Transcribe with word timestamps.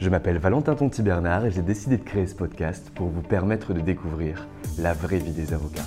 Je 0.00 0.10
m'appelle 0.10 0.38
Valentin 0.38 0.74
Tonti 0.74 1.02
Bernard 1.02 1.46
et 1.46 1.50
j'ai 1.52 1.62
décidé 1.62 1.96
de 1.96 2.02
créer 2.02 2.26
ce 2.26 2.34
podcast 2.34 2.90
pour 2.96 3.08
vous 3.08 3.22
permettre 3.22 3.72
de 3.72 3.80
découvrir 3.80 4.48
la 4.78 4.92
vraie 4.92 5.18
vie 5.18 5.30
des 5.30 5.54
avocats. 5.54 5.86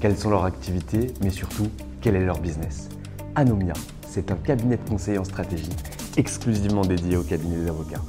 Quelles 0.00 0.16
sont 0.16 0.30
leurs 0.30 0.44
activités, 0.44 1.08
mais 1.22 1.28
surtout, 1.28 1.68
quel 2.00 2.16
est 2.16 2.24
leur 2.24 2.40
business? 2.40 2.88
Anomia, 3.34 3.74
c'est 4.08 4.30
un 4.30 4.36
cabinet 4.36 4.78
de 4.78 4.88
conseil 4.88 5.18
en 5.18 5.24
stratégie 5.24 5.76
exclusivement 6.16 6.82
dédié 6.82 7.18
au 7.18 7.22
cabinet 7.22 7.56
des 7.56 7.68
avocats. 7.68 8.00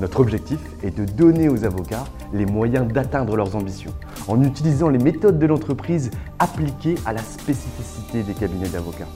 Notre 0.00 0.20
objectif 0.20 0.58
est 0.82 0.96
de 0.96 1.04
donner 1.04 1.50
aux 1.50 1.64
avocats 1.64 2.04
les 2.32 2.46
moyens 2.46 2.90
d'atteindre 2.90 3.36
leurs 3.36 3.56
ambitions 3.56 3.94
en 4.26 4.42
utilisant 4.42 4.88
les 4.88 4.98
méthodes 4.98 5.38
de 5.38 5.46
l'entreprise 5.46 6.10
appliquées 6.38 6.94
à 7.04 7.12
la 7.12 7.22
spécificité 7.22 8.22
des 8.22 8.34
cabinets 8.34 8.68
d'avocats. 8.68 9.08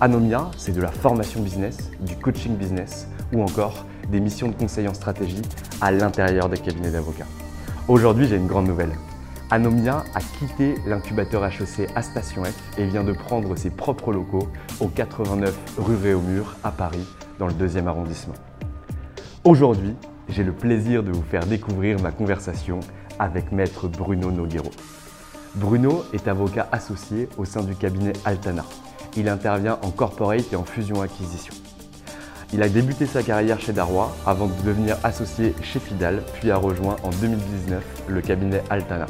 Anomia, 0.00 0.50
c'est 0.56 0.72
de 0.72 0.80
la 0.80 0.90
formation 0.90 1.40
business, 1.40 1.90
du 2.00 2.16
coaching 2.16 2.56
business 2.56 3.06
ou 3.32 3.42
encore 3.42 3.86
des 4.10 4.20
missions 4.20 4.48
de 4.48 4.54
conseil 4.54 4.88
en 4.88 4.94
stratégie 4.94 5.42
à 5.80 5.90
l'intérieur 5.90 6.48
des 6.48 6.58
cabinets 6.58 6.90
d'avocats. 6.90 7.26
Aujourd'hui, 7.88 8.26
j'ai 8.26 8.36
une 8.36 8.46
grande 8.46 8.66
nouvelle. 8.66 8.92
Anomia 9.50 10.04
a 10.14 10.20
quitté 10.38 10.76
l'incubateur 10.86 11.44
HEC 11.44 11.90
à 11.94 12.02
Station 12.02 12.44
F 12.44 12.78
et 12.78 12.86
vient 12.86 13.04
de 13.04 13.12
prendre 13.12 13.54
ses 13.56 13.70
propres 13.70 14.12
locaux 14.12 14.48
au 14.80 14.88
89 14.88 15.54
rue 15.78 15.96
Réaumur 15.96 16.56
à 16.64 16.70
Paris, 16.70 17.06
dans 17.38 17.46
le 17.46 17.52
deuxième 17.52 17.86
arrondissement. 17.86 18.34
Aujourd'hui, 19.44 19.94
j'ai 20.28 20.44
le 20.44 20.52
plaisir 20.52 21.02
de 21.02 21.12
vous 21.12 21.22
faire 21.22 21.44
découvrir 21.44 22.00
ma 22.00 22.12
conversation 22.12 22.80
avec 23.18 23.52
maître 23.52 23.88
Bruno 23.88 24.30
Noguero. 24.30 24.70
Bruno 25.54 26.04
est 26.14 26.28
avocat 26.28 26.68
associé 26.72 27.28
au 27.36 27.44
sein 27.44 27.62
du 27.62 27.74
cabinet 27.74 28.14
Altana. 28.24 28.64
Il 29.16 29.28
intervient 29.28 29.78
en 29.82 29.90
corporate 29.90 30.50
et 30.50 30.56
en 30.56 30.64
fusion-acquisition. 30.64 31.52
Il 32.54 32.62
a 32.62 32.68
débuté 32.68 33.06
sa 33.06 33.22
carrière 33.22 33.60
chez 33.60 33.72
Darrois 33.72 34.14
avant 34.26 34.46
de 34.46 34.62
devenir 34.62 34.98
associé 35.04 35.54
chez 35.62 35.80
Fidal, 35.80 36.22
puis 36.34 36.50
a 36.50 36.56
rejoint 36.58 36.96
en 37.02 37.08
2019 37.08 37.82
le 38.08 38.20
cabinet 38.20 38.62
Altana. 38.68 39.06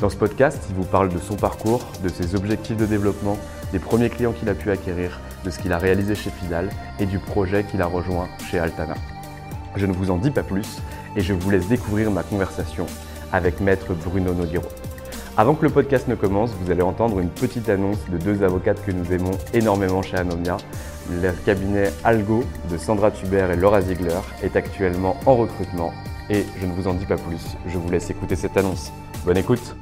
Dans 0.00 0.10
ce 0.10 0.16
podcast, 0.16 0.60
il 0.68 0.74
vous 0.74 0.84
parle 0.84 1.08
de 1.08 1.18
son 1.18 1.36
parcours, 1.36 1.86
de 2.02 2.08
ses 2.08 2.34
objectifs 2.34 2.76
de 2.76 2.86
développement, 2.86 3.38
des 3.70 3.78
premiers 3.78 4.10
clients 4.10 4.32
qu'il 4.32 4.48
a 4.48 4.54
pu 4.54 4.72
acquérir, 4.72 5.20
de 5.44 5.50
ce 5.50 5.60
qu'il 5.60 5.72
a 5.72 5.78
réalisé 5.78 6.16
chez 6.16 6.30
Fidal 6.30 6.70
et 6.98 7.06
du 7.06 7.20
projet 7.20 7.62
qu'il 7.62 7.80
a 7.80 7.86
rejoint 7.86 8.28
chez 8.50 8.58
Altana. 8.58 8.94
Je 9.76 9.86
ne 9.86 9.92
vous 9.92 10.10
en 10.10 10.16
dis 10.16 10.32
pas 10.32 10.42
plus 10.42 10.78
et 11.14 11.20
je 11.20 11.34
vous 11.34 11.50
laisse 11.50 11.68
découvrir 11.68 12.10
ma 12.10 12.24
conversation 12.24 12.86
avec 13.32 13.60
maître 13.60 13.94
Bruno 13.94 14.34
Noguero. 14.34 14.66
Avant 15.36 15.54
que 15.54 15.64
le 15.64 15.70
podcast 15.70 16.08
ne 16.08 16.16
commence, 16.16 16.50
vous 16.60 16.72
allez 16.72 16.82
entendre 16.82 17.20
une 17.20 17.28
petite 17.28 17.68
annonce 17.68 17.98
de 18.10 18.18
deux 18.18 18.42
avocates 18.42 18.84
que 18.84 18.90
nous 18.90 19.12
aimons 19.12 19.38
énormément 19.54 20.02
chez 20.02 20.16
Anomia. 20.16 20.56
Le 21.10 21.32
cabinet 21.46 21.90
Algo 22.04 22.44
de 22.70 22.76
Sandra 22.76 23.10
Tuber 23.10 23.48
et 23.50 23.56
Laura 23.56 23.80
Ziegler 23.80 24.18
est 24.42 24.54
actuellement 24.56 25.16
en 25.24 25.36
recrutement 25.36 25.90
et 26.28 26.44
je 26.60 26.66
ne 26.66 26.72
vous 26.72 26.86
en 26.86 26.92
dis 26.92 27.06
pas 27.06 27.16
plus. 27.16 27.40
Je 27.66 27.78
vous 27.78 27.90
laisse 27.90 28.10
écouter 28.10 28.36
cette 28.36 28.58
annonce. 28.58 28.92
Bonne 29.24 29.38
écoute 29.38 29.74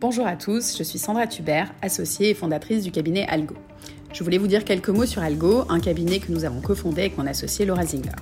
Bonjour 0.00 0.26
à 0.26 0.36
tous, 0.36 0.78
je 0.78 0.82
suis 0.82 0.98
Sandra 0.98 1.26
Tuber, 1.26 1.64
associée 1.82 2.30
et 2.30 2.34
fondatrice 2.34 2.82
du 2.82 2.90
cabinet 2.90 3.26
Algo. 3.28 3.54
Je 4.14 4.24
voulais 4.24 4.38
vous 4.38 4.46
dire 4.46 4.64
quelques 4.64 4.88
mots 4.88 5.04
sur 5.04 5.22
Algo, 5.22 5.64
un 5.68 5.80
cabinet 5.80 6.20
que 6.20 6.32
nous 6.32 6.46
avons 6.46 6.62
cofondé 6.62 7.02
avec 7.02 7.18
mon 7.18 7.26
associé 7.26 7.66
Laura 7.66 7.84
Ziegler. 7.84 8.12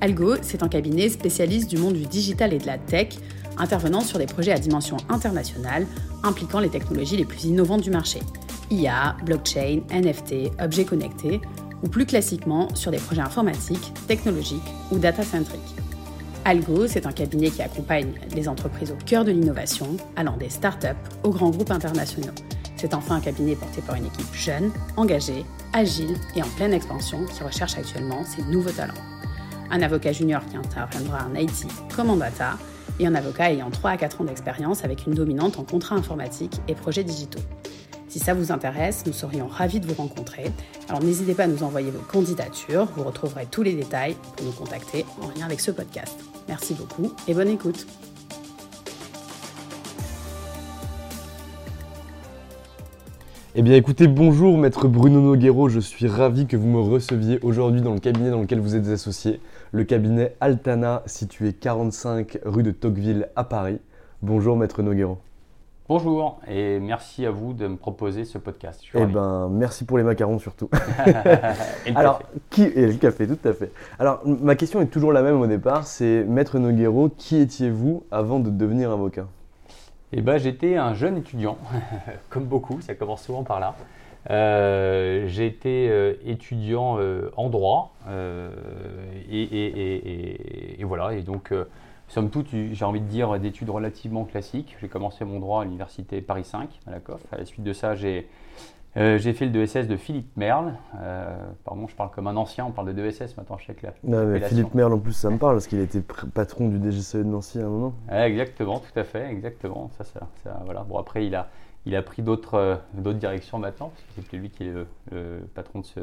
Algo, 0.00 0.36
c'est 0.40 0.62
un 0.62 0.68
cabinet 0.68 1.10
spécialiste 1.10 1.68
du 1.68 1.76
monde 1.76 1.94
du 1.94 2.06
digital 2.06 2.54
et 2.54 2.58
de 2.58 2.66
la 2.66 2.78
tech, 2.78 3.18
intervenant 3.58 4.00
sur 4.00 4.18
des 4.18 4.26
projets 4.26 4.52
à 4.52 4.58
dimension 4.58 4.96
internationale 5.10 5.86
impliquant 6.22 6.60
les 6.60 6.70
technologies 6.70 7.18
les 7.18 7.26
plus 7.26 7.44
innovantes 7.44 7.82
du 7.82 7.90
marché. 7.90 8.20
IA, 8.70 9.16
blockchain, 9.24 9.80
NFT, 9.90 10.60
objets 10.60 10.84
connectés, 10.84 11.40
ou 11.82 11.88
plus 11.88 12.06
classiquement 12.06 12.74
sur 12.74 12.90
des 12.90 12.98
projets 12.98 13.22
informatiques, 13.22 13.92
technologiques 14.06 14.74
ou 14.90 14.98
data-centriques. 14.98 15.60
Algo, 16.44 16.86
c'est 16.86 17.06
un 17.06 17.12
cabinet 17.12 17.50
qui 17.50 17.60
accompagne 17.60 18.12
les 18.34 18.48
entreprises 18.48 18.92
au 18.92 19.04
cœur 19.04 19.24
de 19.24 19.32
l'innovation, 19.32 19.96
allant 20.14 20.36
des 20.36 20.48
startups 20.48 20.86
aux 21.24 21.30
grands 21.30 21.50
groupes 21.50 21.72
internationaux. 21.72 22.32
C'est 22.76 22.94
enfin 22.94 23.16
un 23.16 23.20
cabinet 23.20 23.56
porté 23.56 23.80
par 23.82 23.96
une 23.96 24.06
équipe 24.06 24.32
jeune, 24.32 24.70
engagée, 24.96 25.44
agile 25.72 26.14
et 26.36 26.42
en 26.42 26.48
pleine 26.56 26.72
expansion 26.72 27.24
qui 27.24 27.42
recherche 27.42 27.76
actuellement 27.76 28.22
ses 28.24 28.42
nouveaux 28.42 28.70
talents. 28.70 28.94
Un 29.70 29.82
avocat 29.82 30.12
junior 30.12 30.44
qui 30.46 30.56
interviendra 30.56 31.26
en 31.26 31.34
IT 31.34 31.66
comme 31.94 32.10
en 32.10 32.16
data 32.16 32.58
et 33.00 33.06
un 33.06 33.14
avocat 33.14 33.50
ayant 33.50 33.70
3 33.70 33.90
à 33.90 33.96
4 33.96 34.20
ans 34.20 34.24
d'expérience 34.24 34.84
avec 34.84 35.06
une 35.06 35.14
dominante 35.14 35.58
en 35.58 35.64
contrats 35.64 35.96
informatiques 35.96 36.60
et 36.68 36.74
projets 36.74 37.04
digitaux. 37.04 37.42
Si 38.08 38.18
ça 38.18 38.34
vous 38.34 38.52
intéresse, 38.52 39.04
nous 39.06 39.12
serions 39.12 39.46
ravis 39.46 39.80
de 39.80 39.86
vous 39.86 39.94
rencontrer. 39.94 40.52
Alors 40.88 41.02
n'hésitez 41.02 41.34
pas 41.34 41.44
à 41.44 41.46
nous 41.48 41.62
envoyer 41.62 41.90
vos 41.90 42.02
candidatures. 42.02 42.86
Vous 42.96 43.02
retrouverez 43.02 43.46
tous 43.50 43.62
les 43.62 43.74
détails 43.74 44.16
pour 44.36 44.46
nous 44.46 44.52
contacter 44.52 45.04
en 45.20 45.28
lien 45.28 45.46
avec 45.46 45.60
ce 45.60 45.70
podcast. 45.70 46.16
Merci 46.48 46.74
beaucoup 46.74 47.12
et 47.26 47.34
bonne 47.34 47.48
écoute. 47.48 47.86
Eh 53.58 53.62
bien 53.62 53.74
écoutez, 53.74 54.06
bonjour 54.06 54.58
maître 54.58 54.86
Bruno 54.86 55.22
Noguero, 55.22 55.70
je 55.70 55.80
suis 55.80 56.06
ravi 56.08 56.46
que 56.46 56.58
vous 56.58 56.68
me 56.68 56.78
receviez 56.78 57.38
aujourd'hui 57.40 57.80
dans 57.80 57.94
le 57.94 58.00
cabinet 58.00 58.28
dans 58.28 58.42
lequel 58.42 58.60
vous 58.60 58.76
êtes 58.76 58.86
associé, 58.88 59.40
le 59.72 59.84
cabinet 59.84 60.36
Altana 60.42 61.02
situé 61.06 61.54
45 61.54 62.40
rue 62.44 62.62
de 62.62 62.70
Tocqueville 62.70 63.30
à 63.34 63.44
Paris. 63.44 63.78
Bonjour 64.20 64.58
maître 64.58 64.82
Noguero. 64.82 65.25
Bonjour 65.88 66.40
et 66.50 66.80
merci 66.80 67.24
à 67.26 67.30
vous 67.30 67.52
de 67.52 67.68
me 67.68 67.76
proposer 67.76 68.24
ce 68.24 68.38
podcast. 68.38 68.82
Eh 68.94 69.06
ben, 69.06 69.48
merci 69.48 69.84
pour 69.84 69.98
les 69.98 70.04
macarons 70.04 70.40
surtout. 70.40 70.68
et 71.86 71.92
le 71.92 71.96
Alors, 71.96 72.18
café. 72.18 72.30
qui 72.50 72.68
le 72.74 72.94
café, 72.94 73.28
tout 73.28 73.48
à 73.48 73.52
fait. 73.52 73.70
Alors, 74.00 74.20
ma 74.26 74.56
question 74.56 74.80
est 74.80 74.86
toujours 74.86 75.12
la 75.12 75.22
même 75.22 75.40
au 75.40 75.46
départ, 75.46 75.86
c'est 75.86 76.24
Maître 76.24 76.58
Noguero, 76.58 77.08
qui 77.16 77.36
étiez-vous 77.36 78.02
avant 78.10 78.40
de 78.40 78.50
devenir 78.50 78.90
avocat? 78.90 79.26
Eh 80.12 80.22
ben, 80.22 80.38
j'étais 80.38 80.76
un 80.76 80.94
jeune 80.94 81.18
étudiant, 81.18 81.56
comme 82.30 82.44
beaucoup, 82.46 82.80
ça 82.80 82.94
commence 82.96 83.22
souvent 83.22 83.44
par 83.44 83.60
là. 83.60 83.76
Euh, 84.28 85.26
j'ai 85.28 85.46
été 85.46 85.88
euh, 85.88 86.14
étudiant 86.24 86.96
euh, 86.98 87.30
en 87.36 87.48
droit 87.48 87.94
et, 88.10 89.40
et- 89.40 89.66
et- 89.66 89.96
et- 90.74 90.80
et 90.80 90.84
voilà. 90.84 91.14
Et 91.14 91.22
donc, 91.22 91.52
somme 92.08 92.30
toute, 92.30 92.48
j'ai 92.50 92.84
envie 92.84 93.00
de 93.00 93.06
dire 93.06 93.38
d'études 93.38 93.70
relativement 93.70 94.24
classiques. 94.24 94.76
J'ai 94.80 94.88
commencé 94.88 95.24
mon 95.24 95.40
droit 95.40 95.62
à 95.62 95.64
l'université 95.64 96.20
Paris 96.20 96.44
5 96.44 96.68
à 96.86 96.90
la 96.90 97.00
COF. 97.00 97.20
À 97.32 97.38
la 97.38 97.44
suite 97.44 97.64
de 97.64 97.72
ça, 97.72 97.94
j'ai 97.94 98.28
euh, 98.96 99.18
fait 99.18 99.44
le 99.44 99.50
DSS 99.50 99.88
de 99.88 99.96
Philippe 99.96 100.34
Merle. 100.36 100.74
Euh, 101.00 101.36
pardon, 101.64 101.86
je 101.86 101.94
parle 101.94 102.10
comme 102.10 102.26
un 102.28 102.36
ancien, 102.36 102.64
on 102.64 102.70
parle 102.70 102.94
de 102.94 103.02
DSS 103.02 103.36
maintenant, 103.36 103.58
je 103.58 103.66
sais 103.66 103.74
que 103.74 103.86
là. 103.86 104.38
Philippe 104.48 104.74
Merle, 104.74 104.94
en 104.94 104.98
plus, 104.98 105.12
ça 105.12 105.28
me 105.28 105.36
parle 105.36 105.56
parce 105.56 105.66
qu'il 105.66 105.80
était 105.80 106.00
patron 106.00 106.68
du 106.68 106.78
DGCE 106.78 107.16
de 107.16 107.24
Nancy 107.24 107.58
à 107.58 107.66
un 107.66 107.68
moment. 107.68 107.94
exactement, 108.10 108.78
tout 108.80 108.98
à 108.98 109.04
fait, 109.04 109.28
exactement. 109.30 109.90
Ça, 109.98 110.04
ça, 110.04 110.62
voilà. 110.64 110.82
Bon, 110.84 110.98
après, 110.98 111.26
il 111.26 111.34
a, 111.34 111.48
il 111.84 111.94
a 111.94 112.02
pris 112.02 112.22
d'autres 112.22 112.54
euh, 112.54 113.12
directions 113.12 113.58
maintenant, 113.58 113.90
parce 113.90 114.26
que 114.26 114.30
c'est 114.30 114.36
lui 114.38 114.48
qui 114.48 114.64
est 114.64 114.72
le, 114.72 114.86
patron 115.54 115.80
de 115.80 115.84
ce, 115.84 116.00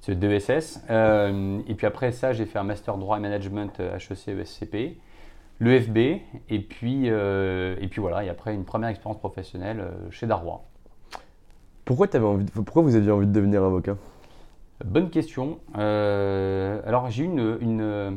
ce 0.00 0.12
DSS. 0.12 0.82
et 0.90 1.74
puis 1.74 1.86
après 1.86 2.12
ça, 2.12 2.34
j'ai 2.34 2.44
fait 2.44 2.58
un 2.58 2.64
master 2.64 2.98
droit 2.98 3.16
et 3.16 3.20
management 3.20 3.80
HEC 3.80 4.28
ESCP 4.28 4.98
l'EFB, 5.60 5.98
et 6.48 6.60
puis, 6.60 7.06
et 7.06 7.88
puis 7.88 8.00
voilà, 8.00 8.24
et 8.24 8.28
après 8.28 8.54
une 8.54 8.64
première 8.64 8.90
expérience 8.90 9.18
professionnelle 9.18 9.90
chez 10.10 10.26
Darrois. 10.26 10.64
Pourquoi, 11.86 12.08
avais 12.12 12.24
envie 12.24 12.44
Pourquoi 12.46 12.82
vous 12.82 12.96
aviez 12.96 13.12
envie 13.12 13.28
de 13.28 13.32
devenir 13.32 13.62
avocat? 13.62 13.96
Bonne 14.84 15.08
question. 15.08 15.60
Euh, 15.78 16.80
alors 16.84 17.08
j'ai 17.10 17.22
eu 17.22 17.26
une, 17.26 17.80
euh, 17.80 18.10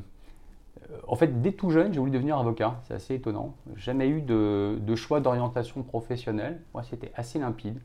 En 1.08 1.16
fait, 1.16 1.42
dès 1.42 1.52
tout 1.52 1.70
jeune, 1.70 1.94
j'ai 1.94 2.00
voulu 2.00 2.12
devenir 2.12 2.38
avocat. 2.38 2.80
C'est 2.84 2.96
assez 2.96 3.14
étonnant. 3.14 3.56
Jamais 3.76 4.10
eu 4.10 4.22
de, 4.22 4.96
choix 4.96 5.22
d'orientation 5.22 5.84
professionnelle. 5.84 6.62
Moi, 6.74 6.82
c'était 6.84 7.12
assez 7.16 7.38
limpide. 7.40 7.80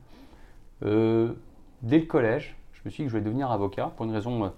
Euh, 0.83 1.33
dès 1.83 1.99
le 1.99 2.05
collège, 2.05 2.57
je 2.73 2.81
me 2.83 2.89
suis 2.89 3.03
dit 3.03 3.05
que 3.05 3.11
je 3.11 3.17
voulais 3.17 3.25
devenir 3.25 3.51
avocat 3.51 3.93
pour 3.95 4.05
une 4.05 4.11
raison 4.11 4.51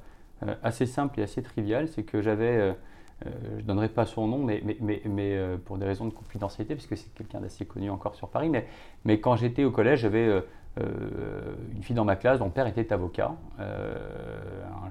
assez 0.64 0.86
simple 0.86 1.20
et 1.20 1.24
assez 1.24 1.44
triviale. 1.44 1.90
C'est 1.90 2.04
que 2.04 2.22
j'avais... 2.22 2.76
je 3.26 3.56
ne 3.58 3.62
donnerai 3.62 3.90
pas 3.90 4.06
son 4.06 4.28
nom, 4.28 4.38
mais, 4.38 4.62
mais, 4.80 5.02
mais, 5.06 5.58
pour 5.66 5.78
des 5.78 5.86
raisons 5.86 6.06
de 6.06 6.14
confidentialité, 6.14 6.76
parce 6.76 6.88
que 6.88 6.96
c'est 6.96 7.14
quelqu'un 7.16 7.40
d'assez 7.40 7.66
connu 7.66 7.90
encore 7.90 8.16
sur 8.16 8.30
Paris. 8.30 8.50
Mais, 8.50 8.68
mais 9.06 9.20
quand 9.20 9.36
j'étais 9.36 9.64
au 9.64 9.72
collège, 9.72 10.02
j'avais 10.02 10.44
euh, 10.80 11.56
une 11.76 11.82
fille 11.82 11.96
dans 11.96 12.06
ma 12.06 12.16
classe 12.16 12.40
dont 12.40 12.50
père 12.50 12.68
était 12.68 12.92
avocat, 12.94 13.36
euh, 13.60 13.96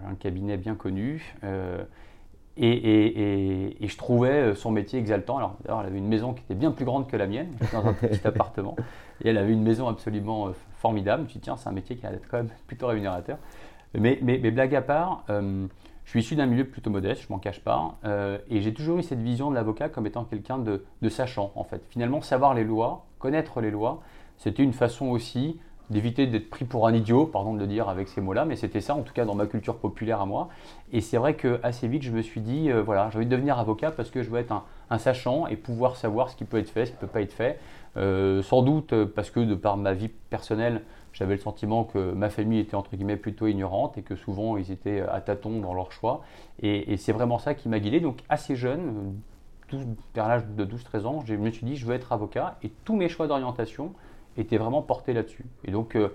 un, 0.08 0.14
cabinet 0.14 0.56
bien 0.56 0.74
connu. 0.74 1.34
Euh, 1.44 1.82
et, 2.56 3.76
je 3.80 3.96
trouvais 3.96 4.54
son 4.54 4.70
métier 4.70 4.98
exaltant. 4.98 5.38
Alors, 5.38 5.56
d'ailleurs, 5.62 5.80
elle 5.80 5.88
avait 5.88 5.98
une 5.98 6.08
maison 6.08 6.32
qui 6.32 6.42
était 6.42 6.54
bien 6.54 6.70
plus 6.72 6.84
grande 6.84 7.06
que 7.06 7.16
la 7.16 7.26
mienne, 7.26 7.50
dans 7.72 7.86
un 7.86 7.92
petit 7.92 8.20
appartement. 8.26 8.76
Et 9.22 9.28
elle 9.28 9.38
avait 9.38 9.52
une 9.52 9.62
maison 9.62 9.88
absolument 9.88 10.52
formidable. 10.78 11.22
Je 11.22 11.24
me 11.24 11.28
suis 11.28 11.38
dit, 11.38 11.44
tiens, 11.44 11.56
c'est 11.56 11.68
un 11.68 11.72
métier 11.72 11.96
qui 11.96 12.06
a 12.06 12.12
être 12.12 12.26
quand 12.28 12.38
même 12.38 12.48
plutôt 12.66 12.86
rémunérateur. 12.86 13.38
Mais, 13.94 14.18
mais, 14.22 14.38
blague 14.38 14.74
à 14.74 14.82
part, 14.82 15.24
je 16.06 16.10
suis 16.10 16.20
issu 16.20 16.36
d'un 16.36 16.46
milieu 16.46 16.64
plutôt 16.64 16.88
modeste, 16.88 17.22
je 17.22 17.32
m'en 17.32 17.38
cache 17.38 17.60
pas. 17.60 17.98
et 18.48 18.62
j'ai 18.62 18.72
toujours 18.72 18.98
eu 18.98 19.02
cette 19.02 19.20
vision 19.20 19.50
de 19.50 19.54
l'avocat 19.54 19.88
comme 19.90 20.06
étant 20.06 20.24
quelqu'un 20.24 20.56
de, 20.56 20.84
de, 21.02 21.08
sachant, 21.08 21.52
en 21.54 21.64
fait. 21.64 21.82
Finalement, 21.90 22.22
savoir 22.22 22.54
les 22.54 22.64
lois, 22.64 23.04
connaître 23.18 23.60
les 23.60 23.70
lois, 23.72 24.00
c'était 24.38 24.62
une 24.62 24.72
façon 24.72 25.06
aussi 25.06 25.58
d'éviter 25.90 26.26
d'être 26.26 26.50
pris 26.50 26.64
pour 26.64 26.86
un 26.86 26.94
idiot, 26.94 27.26
pardon 27.26 27.54
de 27.54 27.60
le 27.60 27.66
dire 27.66 27.88
avec 27.88 28.08
ces 28.08 28.20
mots-là, 28.20 28.44
mais 28.44 28.56
c'était 28.56 28.80
ça 28.80 28.94
en 28.94 29.02
tout 29.02 29.12
cas 29.12 29.24
dans 29.24 29.34
ma 29.34 29.46
culture 29.46 29.76
populaire 29.76 30.20
à 30.20 30.26
moi. 30.26 30.48
Et 30.92 31.00
c'est 31.00 31.16
vrai 31.16 31.34
que 31.34 31.60
assez 31.62 31.86
vite 31.86 32.02
je 32.02 32.10
me 32.10 32.22
suis 32.22 32.40
dit, 32.40 32.70
euh, 32.70 32.82
voilà, 32.82 33.08
j'ai 33.10 33.18
envie 33.18 33.26
de 33.26 33.30
devenir 33.30 33.58
avocat 33.58 33.90
parce 33.90 34.10
que 34.10 34.22
je 34.22 34.30
veux 34.30 34.40
être 34.40 34.52
un, 34.90 34.98
sachant 34.98 35.46
et 35.46 35.56
pouvoir 35.56 35.96
savoir 35.96 36.30
ce 36.30 36.36
qui 36.36 36.44
peut 36.44 36.58
être 36.58 36.70
fait, 36.70 36.86
ce 36.86 36.90
qui 36.90 36.96
ne 36.96 37.00
peut 37.00 37.06
pas 37.06 37.20
être 37.20 37.32
fait. 37.32 37.58
Euh, 37.96 38.42
sans 38.42 38.62
doute 38.62 38.92
euh, 38.92 39.06
parce 39.06 39.30
que 39.30 39.40
de 39.40 39.54
par 39.54 39.76
ma 39.76 39.94
vie 39.94 40.08
personnelle, 40.08 40.82
j'avais 41.16 41.34
le 41.34 41.40
sentiment 41.40 41.84
que 41.84 42.12
ma 42.12 42.28
famille 42.28 42.60
était 42.60 42.74
entre 42.74 42.94
guillemets 42.94 43.16
plutôt 43.16 43.46
ignorante 43.46 43.96
et 43.96 44.02
que 44.02 44.16
souvent 44.16 44.58
ils 44.58 44.70
étaient 44.70 45.00
à 45.00 45.22
tâtons 45.22 45.60
dans 45.60 45.72
leur 45.72 45.90
choix. 45.90 46.22
Et, 46.62 46.96
c'est 46.98 47.12
vraiment 47.12 47.38
ça 47.38 47.54
qui 47.54 47.70
m'a 47.70 47.78
guidé. 47.78 48.00
Donc 48.00 48.22
assez 48.28 48.54
jeune, 48.54 49.14
vers 50.14 50.28
l'âge 50.28 50.44
de 50.46 50.64
12-13 50.64 51.06
ans, 51.06 51.22
je 51.24 51.34
me 51.34 51.50
suis 51.50 51.64
dit, 51.64 51.76
je 51.76 51.86
veux 51.86 51.94
être 51.94 52.12
avocat 52.12 52.58
et 52.62 52.70
tous 52.84 52.96
mes 52.96 53.08
choix 53.08 53.28
d'orientation, 53.28 53.92
était 54.36 54.58
vraiment 54.58 54.82
porté 54.82 55.14
là-dessus. 55.14 55.46
Et 55.64 55.70
donc, 55.70 55.96
euh, 55.96 56.10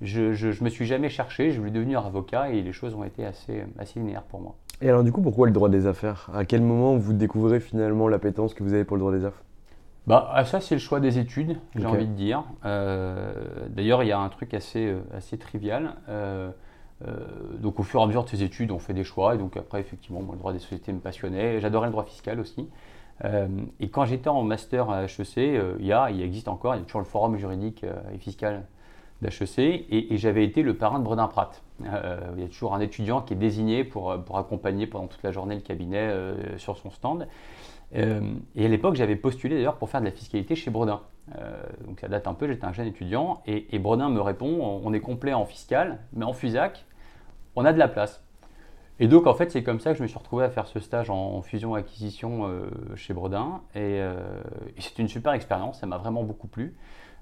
je, 0.00 0.20
ne 0.20 0.64
me 0.64 0.68
suis 0.68 0.86
jamais 0.86 1.08
cherché, 1.08 1.50
je 1.50 1.58
voulais 1.58 1.72
devenir 1.72 2.06
avocat 2.06 2.50
et 2.50 2.62
les 2.62 2.72
choses 2.72 2.94
ont 2.94 3.02
été 3.02 3.26
assez, 3.26 3.64
assez 3.76 3.98
linéaires 3.98 4.22
pour 4.22 4.40
moi. 4.40 4.54
Et 4.80 4.88
alors, 4.88 5.02
du 5.02 5.10
coup, 5.10 5.22
pourquoi 5.22 5.48
le 5.48 5.52
droit 5.52 5.68
des 5.68 5.88
affaires? 5.88 6.30
À 6.32 6.44
quel 6.44 6.62
moment 6.62 6.96
vous 6.96 7.12
découvrez 7.12 7.58
finalement 7.58 8.06
l'appétence 8.06 8.54
que 8.54 8.62
vous 8.62 8.74
avez 8.74 8.84
pour 8.84 8.96
le 8.96 9.00
droit 9.00 9.12
des 9.12 9.24
affaires? 9.24 9.42
Bah, 10.06 10.30
ah, 10.32 10.44
ça, 10.44 10.60
c'est 10.60 10.74
le 10.74 10.80
choix 10.80 11.00
des 11.00 11.18
études, 11.18 11.58
j'ai 11.74 11.86
envie 11.86 12.06
de 12.06 12.12
dire. 12.12 12.44
Euh, 12.64 13.32
d'ailleurs, 13.68 14.02
il 14.02 14.08
y 14.08 14.12
a 14.12 14.18
un 14.18 14.28
truc 14.28 14.54
assez, 14.54 14.86
euh, 14.86 15.00
assez 15.16 15.38
trivial. 15.38 15.94
donc, 17.58 17.80
au 17.80 17.82
fur 17.82 18.00
et 18.00 18.02
à 18.02 18.06
mesure 18.06 18.24
de 18.24 18.28
ces 18.28 18.42
études, 18.42 18.70
on 18.70 18.78
fait 18.78 18.94
des 18.94 19.04
choix. 19.04 19.34
Et 19.34 19.38
donc, 19.38 19.56
après, 19.56 19.80
effectivement, 19.80 20.22
moi, 20.22 20.34
le 20.34 20.38
droit 20.38 20.52
des 20.52 20.58
sociétés 20.58 20.92
me 20.92 21.00
passionnait. 21.00 21.60
J'adorais 21.60 21.86
le 21.86 21.92
droit 21.92 22.04
fiscal 22.04 22.40
aussi. 22.40 22.68
Euh, 23.24 23.48
et 23.80 23.88
quand 23.88 24.04
j'étais 24.04 24.28
en 24.28 24.42
master 24.42 24.90
à 24.90 25.04
HEC, 25.04 25.38
euh, 25.38 25.76
il, 25.78 25.86
y 25.86 25.92
a, 25.92 26.10
il 26.10 26.20
existe 26.22 26.48
encore, 26.48 26.74
il 26.74 26.78
y 26.78 26.82
a 26.82 26.84
toujours 26.84 27.00
le 27.00 27.06
forum 27.06 27.36
juridique 27.36 27.84
euh, 27.84 27.94
et 28.14 28.18
fiscal 28.18 28.66
d'HEC, 29.22 29.86
et, 29.90 30.16
j'avais 30.18 30.44
été 30.44 30.62
le 30.62 30.74
parrain 30.74 30.98
de 30.98 31.04
Bredin 31.04 31.26
Pratt. 31.26 31.62
il 31.80 31.86
y 31.86 32.44
a 32.44 32.48
toujours 32.48 32.74
un 32.74 32.80
étudiant 32.80 33.22
qui 33.22 33.32
est 33.32 33.36
désigné 33.36 33.82
pour, 33.82 34.14
pour 34.24 34.36
accompagner 34.36 34.86
pendant 34.86 35.06
toute 35.06 35.22
la 35.22 35.32
journée 35.32 35.54
le 35.54 35.62
cabinet 35.62 36.12
sur 36.58 36.76
son 36.76 36.90
stand. 36.90 37.26
Et 37.94 38.64
à 38.64 38.68
l'époque, 38.68 38.96
j'avais 38.96 39.16
postulé 39.16 39.56
d'ailleurs 39.56 39.76
pour 39.76 39.88
faire 39.88 40.00
de 40.00 40.06
la 40.06 40.12
fiscalité 40.12 40.54
chez 40.54 40.70
Bredin. 40.70 41.00
donc 41.86 42.00
ça 42.00 42.08
date 42.08 42.26
un 42.26 42.34
peu, 42.34 42.48
j'étais 42.48 42.66
un 42.66 42.72
jeune 42.72 42.88
étudiant, 42.88 43.42
et, 43.46 43.74
et 43.74 43.78
Bredin 43.78 44.08
me 44.10 44.20
répond 44.20 44.80
on 44.84 44.92
est 44.92 45.00
complet 45.00 45.32
en 45.32 45.46
fiscal, 45.46 45.98
mais 46.12 46.24
en 46.24 46.32
FUSAC, 46.32 46.84
on 47.54 47.64
a 47.64 47.72
de 47.72 47.78
la 47.78 47.88
place. 47.88 48.26
Et 48.98 49.08
donc, 49.08 49.26
en 49.26 49.34
fait, 49.34 49.50
c'est 49.50 49.62
comme 49.62 49.80
ça 49.80 49.92
que 49.92 49.98
je 49.98 50.02
me 50.02 50.08
suis 50.08 50.18
retrouvé 50.18 50.44
à 50.44 50.50
faire 50.50 50.66
ce 50.66 50.80
stage 50.80 51.10
en 51.10 51.42
fusion-acquisition 51.42 52.48
euh, 52.48 52.70
chez 52.94 53.12
Bredin. 53.12 53.60
Euh, 53.76 54.16
et, 54.76 54.80
c'était 54.80 55.02
une 55.02 55.08
super 55.08 55.32
expérience, 55.32 55.80
ça 55.80 55.86
m'a 55.86 55.98
vraiment 55.98 56.22
beaucoup 56.22 56.48
plu. 56.48 56.76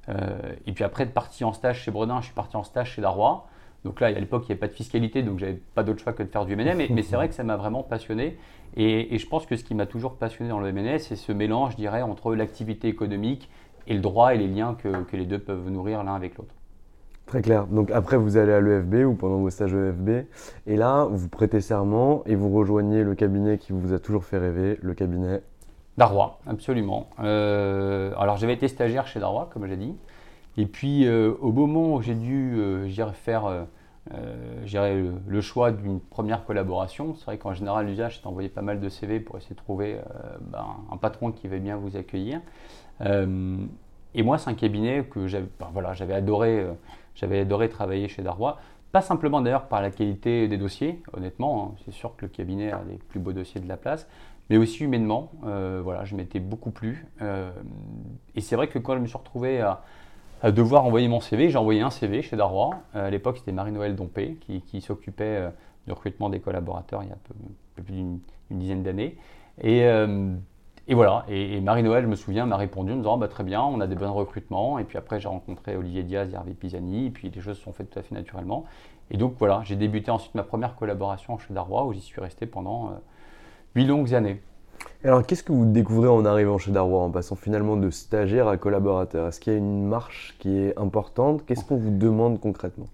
Euh, 0.08 0.52
et 0.66 0.72
puis 0.72 0.84
après, 0.84 1.04
de 1.06 1.10
partir 1.10 1.48
en 1.48 1.52
stage 1.52 1.80
chez 1.80 1.90
Bredin, 1.90 2.20
je 2.20 2.26
suis 2.26 2.34
parti 2.34 2.56
en 2.56 2.62
stage 2.62 2.92
chez 2.92 3.02
Darrois. 3.02 3.48
Donc 3.84 4.00
là, 4.00 4.06
à 4.06 4.10
l'époque, 4.12 4.44
il 4.44 4.46
n'y 4.46 4.52
avait 4.52 4.60
pas 4.60 4.68
de 4.68 4.72
fiscalité, 4.72 5.22
donc 5.22 5.38
j'avais 5.38 5.60
pas 5.74 5.82
d'autre 5.82 6.00
choix 6.00 6.12
que 6.12 6.22
de 6.22 6.28
faire 6.28 6.46
du 6.46 6.54
MNE. 6.54 6.74
Mais, 6.76 6.88
mais 6.90 7.02
c'est 7.02 7.16
vrai 7.16 7.28
que 7.28 7.34
ça 7.34 7.42
m'a 7.42 7.56
vraiment 7.56 7.82
passionné. 7.82 8.38
Et, 8.76 9.16
je 9.18 9.26
pense 9.26 9.46
que 9.46 9.56
ce 9.56 9.64
qui 9.64 9.74
m'a 9.74 9.86
toujours 9.86 10.16
passionné 10.16 10.50
dans 10.50 10.60
le 10.60 10.72
MNE, 10.72 10.98
c'est 10.98 11.16
ce 11.16 11.32
mélange, 11.32 11.72
je 11.72 11.76
dirais, 11.76 12.02
entre 12.02 12.34
l'activité 12.34 12.88
économique 12.88 13.48
et 13.86 13.94
le 13.94 14.00
droit 14.00 14.34
et 14.34 14.38
les 14.38 14.48
liens 14.48 14.74
que, 14.74 15.02
que 15.04 15.16
les 15.16 15.26
deux 15.26 15.38
peuvent 15.38 15.70
nourrir 15.70 16.02
l'un 16.02 16.14
avec 16.14 16.36
l'autre. 16.36 16.54
Très 17.26 17.40
clair. 17.40 17.66
Donc 17.66 17.90
après, 17.90 18.16
vous 18.16 18.36
allez 18.36 18.52
à 18.52 18.60
l'EFB 18.60 19.06
ou 19.06 19.14
pendant 19.14 19.38
vos 19.38 19.50
stages 19.50 19.72
EFB, 19.72 20.26
et 20.66 20.76
là, 20.76 21.04
vous 21.10 21.28
prêtez 21.28 21.60
serment 21.60 22.22
et 22.26 22.34
vous 22.34 22.50
rejoignez 22.50 23.02
le 23.02 23.14
cabinet 23.14 23.58
qui 23.58 23.72
vous 23.72 23.92
a 23.92 23.98
toujours 23.98 24.24
fait 24.24 24.38
rêver, 24.38 24.78
le 24.82 24.94
cabinet 24.94 25.40
Darrois, 25.96 26.40
absolument. 26.46 27.08
Euh, 27.20 28.12
alors 28.18 28.36
j'avais 28.36 28.54
été 28.54 28.66
stagiaire 28.66 29.06
chez 29.06 29.20
Darrois, 29.20 29.48
comme 29.52 29.66
j'ai 29.68 29.76
dit, 29.76 29.94
et 30.56 30.66
puis 30.66 31.06
euh, 31.06 31.32
au 31.40 31.52
moment 31.52 31.94
où 31.94 32.02
j'ai 32.02 32.16
dû, 32.16 32.54
euh, 32.56 32.88
faire 33.12 33.66
le, 34.10 35.12
le, 35.26 35.40
choix 35.40 35.72
d'une 35.72 36.00
première 36.00 36.44
collaboration, 36.44 37.14
c'est 37.14 37.24
vrai 37.24 37.38
qu'en 37.38 37.54
général, 37.54 37.86
l'usage, 37.86 38.16
c'est 38.16 38.24
d'envoyer 38.24 38.48
pas 38.48 38.62
mal 38.62 38.80
de 38.80 38.88
CV 38.88 39.20
pour 39.20 39.36
essayer 39.36 39.54
de 39.54 39.60
trouver 39.60 39.98
ben, 40.40 40.66
un 40.90 40.96
patron 40.96 41.32
qui 41.32 41.48
va 41.48 41.58
bien 41.58 41.76
vous 41.76 41.96
accueillir. 41.96 42.40
et 43.00 44.22
moi, 44.22 44.38
c'est 44.38 44.50
un 44.50 44.54
cabinet 44.54 45.04
que 45.04 45.26
j'avais 45.26 45.48
ben, 45.58 45.68
voilà, 45.72 45.94
adoré 46.14 46.66
j'avais 47.14 47.40
adoré 47.40 47.68
travailler 47.68 48.08
chez 48.08 48.22
Darrois. 48.22 48.58
Pas 48.94 49.00
simplement 49.00 49.40
d'ailleurs 49.40 49.66
par 49.66 49.82
la 49.82 49.90
qualité 49.90 50.46
des 50.46 50.56
dossiers, 50.56 51.02
honnêtement, 51.12 51.64
hein. 51.64 51.74
c'est 51.84 51.92
sûr 51.92 52.14
que 52.14 52.26
le 52.26 52.28
cabinet 52.28 52.70
a 52.70 52.80
les 52.88 52.96
plus 52.96 53.18
beaux 53.18 53.32
dossiers 53.32 53.60
de 53.60 53.66
la 53.66 53.76
place, 53.76 54.06
mais 54.48 54.56
aussi 54.56 54.84
humainement. 54.84 55.32
Euh, 55.44 55.80
voilà, 55.82 56.04
je 56.04 56.14
m'étais 56.14 56.38
beaucoup 56.38 56.70
plu. 56.70 57.04
Euh, 57.20 57.50
et 58.36 58.40
c'est 58.40 58.54
vrai 58.54 58.68
que 58.68 58.78
quand 58.78 58.94
je 58.94 59.00
me 59.00 59.06
suis 59.08 59.18
retrouvé 59.18 59.60
à, 59.60 59.82
devoir 60.50 60.84
envoyer 60.84 61.08
mon 61.08 61.20
CV, 61.20 61.50
j'ai 61.50 61.58
envoyé 61.58 61.80
un 61.80 61.90
CV 61.90 62.22
chez 62.22 62.36
Darrois. 62.36 62.70
Euh, 62.94 63.06
à 63.06 63.10
l'époque, 63.10 63.38
c'était 63.38 63.52
Marie-Noël 63.52 63.94
Dompé 63.94 64.38
qui, 64.40 64.80
s'occupait 64.80 65.48
du 65.86 65.92
recrutement 65.92 66.28
des 66.28 66.40
collaborateurs 66.40 67.02
il 67.02 67.08
y 67.08 67.12
a 67.12 67.16
peu, 67.24 67.82
plus 67.82 67.94
d'une 67.94 68.20
dizaine 68.50 68.82
d'années. 68.82 69.16
Et 69.62 69.84
et 70.86 70.94
voilà, 70.94 71.24
et, 71.28 71.62
Marie-Noël, 71.62 72.04
je 72.04 72.08
me 72.08 72.14
souviens, 72.14 72.44
m'a 72.44 72.58
répondu 72.58 72.92
en 72.92 72.96
me 72.96 73.00
disant 73.00 73.16
bah, 73.16 73.28
Très 73.28 73.42
bien, 73.42 73.62
on 73.62 73.80
a 73.80 73.86
des 73.86 73.94
bons 73.94 74.12
recrutements. 74.12 74.78
Et 74.78 74.84
puis 74.84 74.98
après, 74.98 75.18
j'ai 75.18 75.28
rencontré 75.28 75.76
Olivier 75.76 76.02
Diaz 76.02 76.30
et 76.30 76.34
Hervé 76.34 76.52
Pisani. 76.52 77.06
Et 77.06 77.10
puis 77.10 77.30
les 77.30 77.40
choses 77.40 77.56
se 77.56 77.62
sont 77.62 77.72
faites 77.72 77.90
tout 77.90 77.98
à 77.98 78.02
fait 78.02 78.14
naturellement. 78.14 78.64
Et 79.10 79.16
donc 79.16 79.34
voilà, 79.38 79.62
j'ai 79.64 79.76
débuté 79.76 80.10
ensuite 80.10 80.34
ma 80.34 80.42
première 80.42 80.76
collaboration 80.76 81.38
chez 81.38 81.54
Darrois, 81.54 81.86
où 81.86 81.92
j'y 81.94 82.00
suis 82.00 82.20
resté 82.20 82.44
pendant 82.44 82.88
euh, 82.88 82.94
huit 83.76 83.86
longues 83.86 84.14
années. 84.14 84.42
Alors, 85.04 85.26
qu'est-ce 85.26 85.42
que 85.42 85.52
vous 85.52 85.66
découvrez 85.66 86.08
en 86.08 86.24
arrivant 86.24 86.56
chez 86.56 86.70
Darrois, 86.70 87.02
en 87.02 87.10
passant 87.10 87.36
finalement 87.36 87.76
de 87.76 87.90
stagiaire 87.90 88.48
à 88.48 88.56
collaborateur? 88.56 89.28
Est-ce 89.28 89.38
qu'il 89.38 89.52
y 89.52 89.56
a 89.56 89.58
une 89.58 89.84
marche 89.86 90.34
qui 90.38 90.56
est 90.58 90.78
importante? 90.78 91.44
Qu'est-ce 91.44 91.64
qu'on 91.64 91.76
vous 91.76 91.90
demande 91.90 92.40
concrètement? 92.40 92.86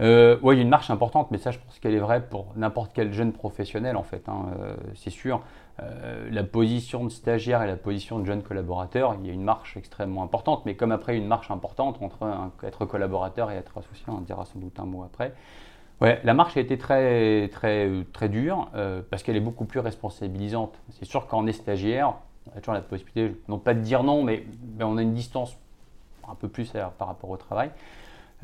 Euh, 0.00 0.38
Oui, 0.42 0.56
il 0.56 0.58
y 0.58 0.60
a 0.60 0.64
une 0.64 0.68
marche 0.68 0.90
importante, 0.90 1.30
mais 1.30 1.38
ça, 1.38 1.52
je 1.52 1.58
pense 1.58 1.78
qu'elle 1.78 1.94
est 1.94 2.00
vraie 2.00 2.20
pour 2.20 2.46
n'importe 2.56 2.90
quel 2.94 3.12
jeune 3.12 3.32
professionnel, 3.32 3.96
en 3.96 4.02
fait. 4.02 4.28
Hein. 4.28 4.46
Euh, 4.60 4.76
c'est 4.94 5.10
sûr. 5.10 5.40
Euh, 5.82 6.28
la 6.30 6.42
position 6.42 7.04
de 7.04 7.10
stagiaire 7.10 7.62
et 7.62 7.66
la 7.66 7.76
position 7.76 8.18
de 8.18 8.24
jeune 8.24 8.42
collaborateur, 8.42 9.14
il 9.20 9.26
y 9.26 9.30
a 9.30 9.32
une 9.32 9.44
marche 9.44 9.76
extrêmement 9.76 10.22
importante, 10.22 10.64
mais 10.66 10.74
comme 10.74 10.90
après 10.90 11.16
une 11.16 11.26
marche 11.26 11.50
importante 11.50 11.98
entre 12.00 12.26
être 12.62 12.86
collaborateur 12.86 13.50
et 13.50 13.56
être 13.56 13.78
associé, 13.78 14.04
on 14.08 14.20
dira 14.20 14.44
sans 14.46 14.58
doute 14.58 14.78
un 14.80 14.86
mot 14.86 15.04
après. 15.04 15.34
Ouais, 16.02 16.20
la 16.24 16.34
marche 16.34 16.56
a 16.58 16.60
été 16.60 16.76
très, 16.76 17.48
très, 17.48 17.90
très 18.12 18.28
dure 18.28 18.68
euh, 18.74 19.00
parce 19.08 19.22
qu'elle 19.22 19.36
est 19.36 19.40
beaucoup 19.40 19.64
plus 19.64 19.80
responsabilisante. 19.80 20.78
C'est 20.90 21.06
sûr 21.06 21.26
qu'en 21.26 21.46
est 21.46 21.52
stagiaire, 21.52 22.14
on 22.52 22.56
a 22.56 22.60
toujours 22.60 22.74
la 22.74 22.82
possibilité, 22.82 23.34
non 23.48 23.58
pas 23.58 23.72
de 23.72 23.80
dire 23.80 24.02
non, 24.02 24.22
mais, 24.22 24.44
on 24.80 24.98
a 24.98 25.02
une 25.02 25.14
distance 25.14 25.56
un 26.28 26.34
peu 26.34 26.48
plus 26.48 26.70
par 26.98 27.08
rapport 27.08 27.30
au 27.30 27.36
travail. 27.38 27.70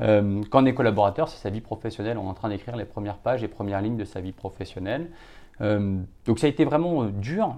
Euh, 0.01 0.41
quand 0.49 0.63
on 0.63 0.65
est 0.65 0.73
collaborateur, 0.73 1.29
c'est 1.29 1.37
sa 1.37 1.51
vie 1.51 1.61
professionnelle. 1.61 2.17
On 2.17 2.25
est 2.25 2.29
en 2.29 2.33
train 2.33 2.49
d'écrire 2.49 2.75
les 2.75 2.85
premières 2.85 3.17
pages, 3.17 3.41
les 3.41 3.47
premières 3.47 3.81
lignes 3.81 3.97
de 3.97 4.05
sa 4.05 4.19
vie 4.19 4.31
professionnelle. 4.31 5.11
Euh, 5.61 5.99
donc 6.25 6.39
ça 6.39 6.47
a 6.47 6.49
été 6.49 6.65
vraiment 6.65 7.03
dur 7.03 7.55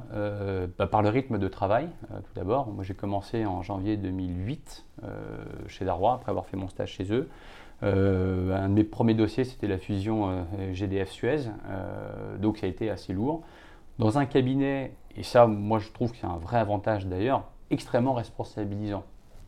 bah, 0.78 0.88
par 0.88 1.02
le 1.04 1.08
rythme 1.08 1.38
de 1.38 1.48
travail, 1.48 1.88
tout 2.10 2.34
d'abord. 2.36 2.68
Moi 2.68 2.84
j'ai 2.84 2.96
commencé 2.96 3.46
en 3.46 3.62
janvier 3.62 3.96
2008 3.96 4.86
chez 5.68 5.86
Darrois, 5.86 6.16
après 6.16 6.32
avoir 6.32 6.46
fait 6.48 6.58
mon 6.58 6.68
stage 6.68 6.92
chez 6.92 7.14
eux. 7.14 7.30
Un 7.82 8.70
de 8.70 8.74
mes 8.74 8.84
premiers 8.84 9.13
dossiers, 9.13 9.44
c'était 9.44 9.67
la 9.67 9.77
fusion 9.77 10.46
GDF-Suez, 10.74 11.50
donc 12.39 12.58
ça 12.58 12.65
a 12.65 12.70
été 12.70 12.89
assez 12.89 13.13
lourd. 13.13 13.44
Dans 14.00 14.17
un 14.17 14.25
cabinet, 14.25 14.94
et 15.15 15.24
ça 15.24 15.48
moi 15.48 15.79
je 15.79 15.89
trouve 15.91 16.12
que 16.12 16.17
c'est 16.17 16.27
un 16.27 16.38
vrai 16.38 16.58
avantage 16.58 17.08
d'ailleurs, 17.08 17.44
extrêmement 17.72 18.13
responsabilisant, 18.13 19.03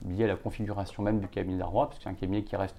lié 0.08 0.26
à 0.26 0.28
la 0.28 0.36
configuration 0.36 1.04
même 1.04 1.20
du 1.20 1.28
cabinet 1.28 1.58
d'Arrois, 1.58 1.88
parce 1.88 1.98
que 1.98 2.04
c'est 2.04 2.10
un 2.10 2.14
cabinet 2.14 2.44
qui 2.44 2.56
reste 2.56 2.78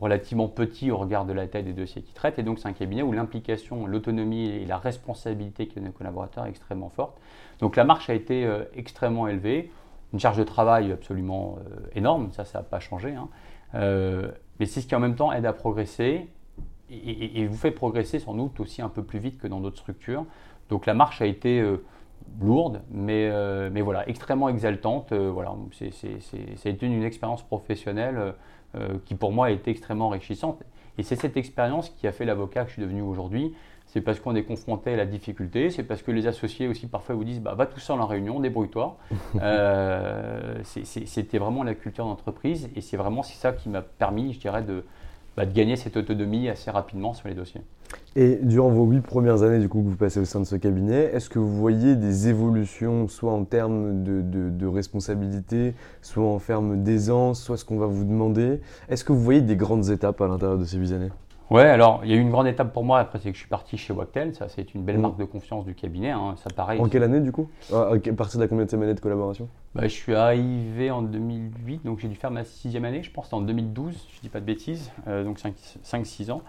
relativement 0.00 0.48
petit 0.48 0.90
au 0.90 0.96
regard 0.96 1.24
de 1.24 1.32
la 1.32 1.46
taille 1.46 1.62
des 1.62 1.72
dossiers 1.72 2.02
qu'il 2.02 2.14
traite, 2.14 2.38
et 2.38 2.42
donc 2.42 2.58
c'est 2.58 2.68
un 2.68 2.72
cabinet 2.72 3.02
où 3.02 3.12
l'implication, 3.12 3.86
l'autonomie 3.86 4.48
et 4.48 4.66
la 4.66 4.76
responsabilité 4.76 5.68
que 5.68 5.78
nos 5.78 5.92
collaborateurs 5.92 6.46
est 6.46 6.50
extrêmement 6.50 6.88
forte. 6.88 7.16
Donc 7.60 7.76
la 7.76 7.84
marche 7.84 8.10
a 8.10 8.14
été 8.14 8.44
euh, 8.44 8.64
extrêmement 8.74 9.28
élevée, 9.28 9.70
une 10.12 10.18
charge 10.18 10.36
de 10.36 10.44
travail 10.44 10.90
absolument 10.90 11.58
euh, 11.58 11.76
énorme, 11.94 12.32
ça, 12.32 12.44
ça 12.44 12.58
n'a 12.58 12.64
pas 12.64 12.80
changé, 12.80 13.14
hein. 13.14 13.28
Mais 14.58 14.66
c'est 14.66 14.80
ce 14.80 14.86
qui 14.86 14.94
en 14.94 15.00
même 15.00 15.14
temps 15.14 15.32
aide 15.32 15.46
à 15.46 15.52
progresser, 15.52 16.28
et, 16.90 17.46
vous 17.46 17.56
fait 17.56 17.70
progresser 17.70 18.18
sans 18.18 18.34
doute 18.34 18.58
aussi 18.60 18.82
un 18.82 18.88
peu 18.88 19.02
plus 19.02 19.18
vite 19.18 19.38
que 19.38 19.46
dans 19.46 19.60
d'autres 19.60 19.78
structures. 19.78 20.24
Donc 20.70 20.86
la 20.86 20.94
marche 20.94 21.20
a 21.20 21.26
été 21.26 21.60
euh, 21.60 21.84
lourde, 22.40 22.82
mais, 22.90 23.28
euh, 23.30 23.70
mais 23.72 23.80
voilà, 23.80 24.08
extrêmement 24.08 24.48
exaltante. 24.48 25.12
Euh, 25.12 25.30
voilà, 25.30 25.54
c'est, 25.72 26.82
une, 26.82 27.02
expérience 27.02 27.42
professionnelle 27.42 28.34
qui 29.06 29.14
pour 29.14 29.32
moi 29.32 29.46
a 29.46 29.50
été 29.50 29.70
extrêmement 29.70 30.08
enrichissante. 30.08 30.62
Et 30.98 31.02
c'est 31.02 31.16
cette 31.16 31.36
expérience 31.36 31.88
qui 31.90 32.06
a 32.06 32.12
fait 32.12 32.26
l'avocat 32.26 32.64
que 32.64 32.68
je 32.68 32.74
suis 32.74 32.82
devenu 32.82 33.00
aujourd'hui. 33.00 33.54
C'est 33.98 34.04
parce 34.04 34.20
qu'on 34.20 34.36
est 34.36 34.44
confronté 34.44 34.92
à 34.92 34.96
la 34.96 35.06
difficulté, 35.06 35.70
c'est 35.70 35.82
parce 35.82 36.02
que 36.02 36.12
les 36.12 36.28
associés 36.28 36.68
aussi 36.68 36.86
parfois 36.86 37.16
vous 37.16 37.24
disent 37.24 37.40
bah, 37.40 37.54
va 37.54 37.66
tout 37.66 37.80
seul 37.80 38.00
en 38.00 38.06
réunion, 38.06 38.38
débrouille-toi. 38.38 38.96
c'était 40.62 41.38
vraiment 41.38 41.64
la 41.64 41.74
culture 41.74 42.04
d'entreprise 42.04 42.68
et 42.76 42.80
c'est 42.80 42.96
vraiment 42.96 43.24
ça 43.24 43.50
qui 43.50 43.68
m'a 43.68 43.82
permis, 43.82 44.34
je 44.34 44.38
dirais, 44.38 44.62
de, 44.62 44.84
bah, 45.36 45.46
de 45.46 45.52
gagner 45.52 45.74
cette 45.74 45.96
autonomie 45.96 46.48
assez 46.48 46.70
rapidement 46.70 47.12
sur 47.12 47.26
les 47.26 47.34
dossiers. 47.34 47.60
Et 48.14 48.38
durant 48.40 48.68
vos 48.68 48.84
huit 48.84 49.00
premières 49.00 49.42
années 49.42 49.58
du 49.58 49.68
coup, 49.68 49.82
que 49.82 49.88
vous 49.88 49.96
passez 49.96 50.20
au 50.20 50.24
sein 50.24 50.38
de 50.38 50.44
ce 50.44 50.54
cabinet, 50.54 51.10
est-ce 51.12 51.28
que 51.28 51.40
vous 51.40 51.56
voyez 51.56 51.96
des 51.96 52.28
évolutions, 52.28 53.08
soit 53.08 53.32
en 53.32 53.42
termes 53.42 54.04
de, 54.04 54.22
de 54.22 54.66
responsabilité, 54.68 55.74
soit 56.02 56.24
en 56.24 56.38
termes 56.38 56.84
d'aisance, 56.84 57.42
soit 57.42 57.56
ce 57.56 57.64
qu'on 57.64 57.78
va 57.78 57.86
vous 57.86 58.04
demander? 58.04 58.60
Est-ce 58.88 59.02
que 59.02 59.12
vous 59.12 59.24
voyez 59.24 59.40
des 59.40 59.56
grandes 59.56 59.90
étapes 59.90 60.20
à 60.20 60.28
l'intérieur 60.28 60.56
de 60.56 60.64
ces 60.64 60.76
huit 60.76 60.92
années? 60.92 61.10
Ouais, 61.50 61.64
alors 61.64 62.00
il 62.04 62.10
y 62.10 62.12
a 62.12 62.16
eu 62.16 62.20
une 62.20 62.30
grande 62.30 62.46
étape 62.46 62.72
pour 62.74 62.84
moi 62.84 62.98
après, 62.98 63.18
c'est 63.18 63.30
que 63.30 63.34
je 63.34 63.40
suis 63.40 63.48
parti 63.48 63.78
chez 63.78 63.92
Wactel. 63.92 64.34
Ça, 64.34 64.48
c'est 64.48 64.74
une 64.74 64.82
belle 64.82 64.98
mm. 64.98 65.02
marque 65.02 65.16
de 65.16 65.24
confiance 65.24 65.64
du 65.64 65.74
cabinet. 65.74 66.10
Hein. 66.10 66.34
Ça, 66.36 66.50
pareil. 66.54 66.80
En 66.80 66.88
quelle 66.88 67.02
année 67.02 67.20
du 67.20 67.32
coup? 67.32 67.48
À 67.72 67.94
partir 68.16 68.38
de 68.38 68.46
combien 68.46 68.66
de 68.66 68.74
années 68.74 68.94
de 68.94 69.00
collaboration? 69.00 69.48
Bah, 69.74 69.82
Je 69.84 69.88
suis 69.88 70.14
arrivé 70.14 70.90
en 70.90 71.02
2008, 71.02 71.84
donc 71.84 72.00
j'ai 72.00 72.08
dû 72.08 72.16
faire 72.16 72.30
ma 72.30 72.44
sixième 72.44 72.84
année, 72.84 73.02
je 73.02 73.10
pense, 73.10 73.26
c'était 73.26 73.36
en 73.36 73.40
2012, 73.40 73.94
je 74.14 74.20
dis 74.20 74.28
pas 74.28 74.40
de 74.40 74.44
bêtises, 74.44 74.90
euh, 75.06 75.24
donc 75.24 75.38
5-6 75.38 76.30
ans. 76.30 76.42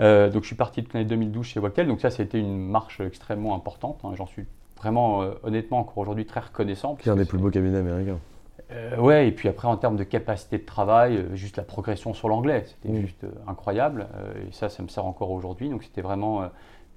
Euh, 0.00 0.30
donc 0.30 0.42
je 0.42 0.46
suis 0.46 0.56
parti 0.56 0.82
de 0.82 0.88
l'année 0.94 1.06
2012 1.06 1.44
chez 1.44 1.60
Wactel, 1.60 1.86
donc 1.86 2.00
ça, 2.00 2.10
c'était 2.10 2.38
une 2.38 2.58
marche 2.58 3.00
extrêmement 3.00 3.54
importante. 3.54 4.00
Hein. 4.04 4.12
J'en 4.14 4.26
suis 4.26 4.46
vraiment, 4.78 5.22
euh, 5.22 5.32
honnêtement, 5.42 5.80
encore 5.80 5.98
aujourd'hui 5.98 6.24
très 6.24 6.40
reconnaissant. 6.40 6.96
C'est 7.02 7.10
un 7.10 7.16
des 7.16 7.24
plus 7.24 7.38
beaux 7.38 7.50
cabinets 7.50 7.78
américains. 7.78 8.18
Euh, 8.70 8.96
ouais, 8.98 9.28
et 9.28 9.32
puis 9.32 9.48
après, 9.48 9.66
en 9.66 9.76
termes 9.76 9.96
de 9.96 10.04
capacité 10.04 10.58
de 10.58 10.64
travail, 10.64 11.16
euh, 11.16 11.34
juste 11.34 11.56
la 11.56 11.62
progression 11.62 12.12
sur 12.12 12.28
l'anglais, 12.28 12.64
c'était 12.66 12.90
mm. 12.90 13.00
juste 13.00 13.24
euh, 13.24 13.30
incroyable. 13.46 14.08
et 14.46 14.52
ça, 14.52 14.68
ça 14.68 14.82
me 14.82 14.88
sert 14.88 15.06
encore 15.06 15.30
aujourd'hui. 15.30 15.68
Donc, 15.68 15.82
c'était 15.82 16.02
vraiment 16.02 16.42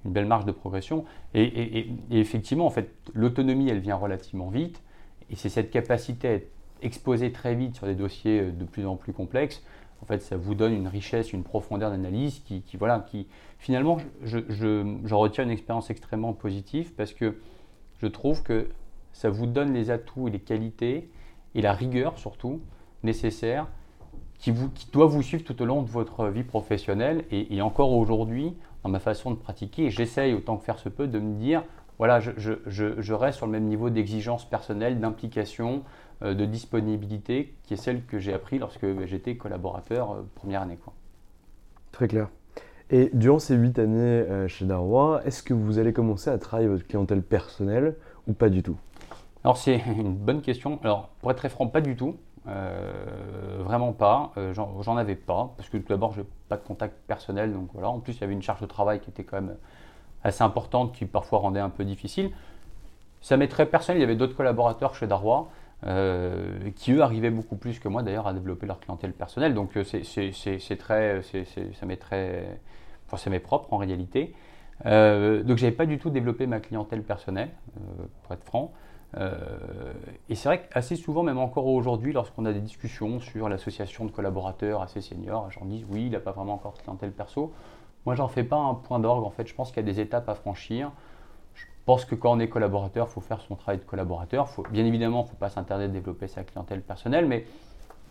une 0.04 0.12
belle 0.12 0.26
marge 0.26 0.44
de 0.44 0.52
progression. 0.52 1.04
Et, 1.34 1.88
effectivement, 2.10 2.66
en 2.66 2.70
fait, 2.70 2.90
l'autonomie, 3.14 3.68
elle 3.68 3.80
vient 3.80 3.96
relativement 3.96 4.48
vite. 4.48 4.82
Et 5.30 5.36
c'est 5.36 5.48
cette 5.48 5.70
capacité 5.70 6.28
à 6.28 6.32
être 6.34 6.50
exposé 6.82 7.32
très 7.32 7.54
vite 7.54 7.76
sur 7.76 7.86
des 7.86 7.94
dossiers 7.94 8.42
de 8.42 8.64
plus 8.64 8.86
en 8.86 8.96
plus 8.96 9.12
complexes. 9.12 9.62
En 10.02 10.04
fait, 10.04 10.20
ça 10.20 10.36
vous 10.36 10.54
donne 10.54 10.74
une 10.74 10.88
richesse, 10.88 11.32
une 11.32 11.44
profondeur 11.44 11.90
d'analyse 11.90 12.40
qui, 12.40 12.64
voilà, 12.76 13.06
qui 13.08 13.28
finalement, 13.58 13.98
je, 14.24 14.40
je, 14.48 14.96
je 15.04 15.14
retiens 15.14 15.44
une 15.44 15.50
expérience 15.50 15.90
extrêmement 15.90 16.32
positive 16.32 16.92
parce 16.94 17.12
que 17.12 17.38
je 18.02 18.08
trouve 18.08 18.42
que 18.42 18.68
ça 19.12 19.30
vous 19.30 19.46
donne 19.46 19.72
les 19.72 19.90
atouts 19.90 20.26
et 20.26 20.32
les 20.32 20.40
qualités 20.40 21.08
et 21.54 21.62
la 21.62 21.72
rigueur 21.72 22.18
surtout 22.18 22.60
nécessaire 23.02 23.66
qui, 24.38 24.50
vous, 24.50 24.68
qui 24.70 24.90
doit 24.90 25.06
vous 25.06 25.22
suivre 25.22 25.44
tout 25.44 25.60
au 25.62 25.64
long 25.64 25.82
de 25.82 25.88
votre 25.88 26.26
vie 26.28 26.42
professionnelle. 26.42 27.24
Et, 27.30 27.62
encore 27.62 27.92
aujourd'hui, 27.92 28.54
dans 28.82 28.90
ma 28.90 28.98
façon 28.98 29.30
de 29.30 29.36
pratiquer, 29.36 29.90
j'essaye 29.90 30.34
autant 30.34 30.56
que 30.56 30.64
faire 30.64 30.78
se 30.78 30.88
peut 30.88 31.06
de 31.06 31.20
me 31.20 31.36
dire, 31.38 31.62
voilà, 31.98 32.18
je, 32.20 32.32
je, 32.36 32.54
je, 32.66 33.14
reste 33.14 33.38
sur 33.38 33.46
le 33.46 33.52
même 33.52 33.66
niveau 33.66 33.88
d'exigence 33.88 34.44
personnelle, 34.48 34.98
d'implication, 34.98 35.82
euh, 36.22 36.34
de 36.34 36.44
disponibilité, 36.44 37.54
qui 37.62 37.74
est 37.74 37.76
celle 37.76 38.04
que 38.04 38.18
j'ai 38.18 38.32
appris 38.32 38.58
lorsque 38.58 38.86
j'étais 39.06 39.36
collaborateur 39.36 40.12
euh, 40.12 40.22
première 40.34 40.62
année. 40.62 40.78
Très 41.92 42.08
clair. 42.08 42.28
Et 42.90 43.10
durant 43.14 43.38
ces 43.38 43.54
huit 43.54 43.78
années 43.78 44.00
euh, 44.00 44.48
chez 44.48 44.64
Darrois, 44.64 45.22
est-ce 45.24 45.42
que 45.42 45.54
vous 45.54 45.78
allez 45.78 45.92
commencer 45.92 46.30
à 46.30 46.38
travailler 46.38 46.68
votre 46.68 46.86
clientèle 46.86 47.22
personnelle 47.22 47.94
ou 48.26 48.32
pas 48.32 48.50
du 48.50 48.62
tout? 48.62 48.76
Alors 49.44 49.56
c'est 49.56 49.76
une 49.86 50.14
bonne 50.14 50.42
question. 50.42 50.78
Alors 50.82 51.08
pour 51.20 51.30
être 51.30 51.38
très 51.38 51.48
franc, 51.48 51.66
pas 51.66 51.80
du 51.80 51.96
tout. 51.96 52.16
Euh, 52.48 53.60
vraiment 53.60 53.92
pas. 53.92 54.32
Euh, 54.36 54.52
j'en 54.52 54.96
avais 54.96 55.14
pas 55.14 55.52
parce 55.56 55.68
que 55.68 55.76
tout 55.76 55.88
d'abord, 55.88 56.12
j'ai 56.12 56.24
pas 56.48 56.56
de 56.56 56.62
contact 56.62 56.96
personnel, 57.06 57.52
donc 57.52 57.70
voilà. 57.72 57.88
En 57.88 58.00
plus, 58.00 58.14
il 58.14 58.20
y 58.20 58.24
avait 58.24 58.32
une 58.32 58.42
charge 58.42 58.60
de 58.60 58.66
travail 58.66 59.00
qui 59.00 59.10
était 59.10 59.24
quand 59.24 59.40
même 59.40 59.56
assez 60.24 60.42
importante, 60.42 60.92
qui 60.92 61.06
parfois 61.06 61.38
rendait 61.38 61.60
un 61.60 61.70
peu 61.70 61.84
difficile. 61.84 62.30
Ça 63.20 63.36
m'est 63.36 63.48
très 63.48 63.66
personnel. 63.66 63.98
Il 63.98 64.02
y 64.02 64.04
avait 64.04 64.16
d'autres 64.16 64.36
collaborateurs 64.36 64.94
chez 64.94 65.06
Darrois 65.06 65.50
euh, 65.86 66.70
qui 66.76 66.92
eux 66.92 67.02
arrivaient 67.02 67.30
beaucoup 67.30 67.56
plus 67.56 67.78
que 67.78 67.88
moi 67.88 68.02
d'ailleurs 68.02 68.26
à 68.26 68.32
développer 68.32 68.66
leur 68.66 68.80
clientèle 68.80 69.12
personnelle. 69.12 69.54
Donc 69.54 69.78
c'est 69.84 70.76
très, 70.78 71.22
ça 71.22 71.86
m'est 71.86 71.96
très, 71.96 72.60
enfin, 73.06 73.16
ça 73.16 73.30
m'est 73.30 73.40
propre 73.40 73.72
en 73.72 73.76
réalité. 73.76 74.34
donc 74.84 75.56
j'avais 75.58 75.72
pas 75.72 75.86
du 75.86 75.98
tout 75.98 76.10
développé 76.10 76.48
ma 76.48 76.58
clientèle 76.58 77.02
personnelle, 77.02 77.50
pour 78.22 78.32
être 78.32 78.44
franc. 78.44 78.72
Euh, 79.18 79.92
et 80.28 80.34
c'est 80.34 80.48
vrai 80.48 80.62
qu'assez 80.62 80.96
souvent, 80.96 81.22
même 81.22 81.38
encore 81.38 81.66
aujourd'hui, 81.66 82.12
lorsqu'on 82.12 82.44
a 82.46 82.52
des 82.52 82.60
discussions 82.60 83.20
sur 83.20 83.48
l'association 83.48 84.04
de 84.04 84.10
collaborateurs 84.10 84.82
assez 84.82 85.00
seniors, 85.00 85.50
j'en 85.50 85.66
dis 85.66 85.84
oui, 85.88 86.06
il 86.06 86.12
n'a 86.12 86.20
pas 86.20 86.32
vraiment 86.32 86.54
encore 86.54 86.72
de 86.74 86.78
clientèle 86.78 87.12
perso. 87.12 87.52
Moi, 88.06 88.14
j'en 88.14 88.28
fais 88.28 88.44
pas 88.44 88.56
un 88.56 88.74
point 88.74 88.98
d'orgue. 88.98 89.24
En 89.24 89.30
fait, 89.30 89.46
je 89.46 89.54
pense 89.54 89.68
qu'il 89.68 89.76
y 89.86 89.88
a 89.88 89.92
des 89.92 90.00
étapes 90.00 90.28
à 90.28 90.34
franchir. 90.34 90.90
Je 91.54 91.64
pense 91.84 92.04
que 92.04 92.14
quand 92.14 92.32
on 92.32 92.40
est 92.40 92.48
collaborateur, 92.48 93.06
il 93.08 93.12
faut 93.12 93.20
faire 93.20 93.40
son 93.40 93.54
travail 93.54 93.78
de 93.78 93.84
collaborateur. 93.84 94.48
Bien 94.70 94.84
évidemment, 94.84 95.20
il 95.20 95.24
ne 95.24 95.30
faut 95.30 95.36
pas 95.36 95.50
s'interdire 95.50 95.88
de 95.88 95.92
développer 95.92 96.26
sa 96.26 96.42
clientèle 96.42 96.80
personnelle, 96.80 97.26
mais 97.26 97.44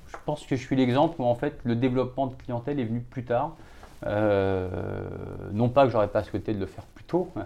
je 0.07 0.17
pense 0.25 0.45
que 0.45 0.55
je 0.55 0.61
suis 0.61 0.75
l'exemple 0.75 1.21
où 1.21 1.25
en 1.25 1.35
fait 1.35 1.57
le 1.63 1.75
développement 1.75 2.27
de 2.27 2.35
clientèle 2.35 2.79
est 2.79 2.85
venu 2.85 3.01
plus 3.01 3.23
tard. 3.23 3.55
Euh, 4.07 4.67
non 5.51 5.69
pas 5.69 5.85
que 5.85 5.91
j'aurais 5.91 6.07
pas 6.07 6.23
souhaité 6.23 6.53
de 6.53 6.59
le 6.59 6.65
faire 6.65 6.85
plus 6.85 7.03
tôt, 7.03 7.29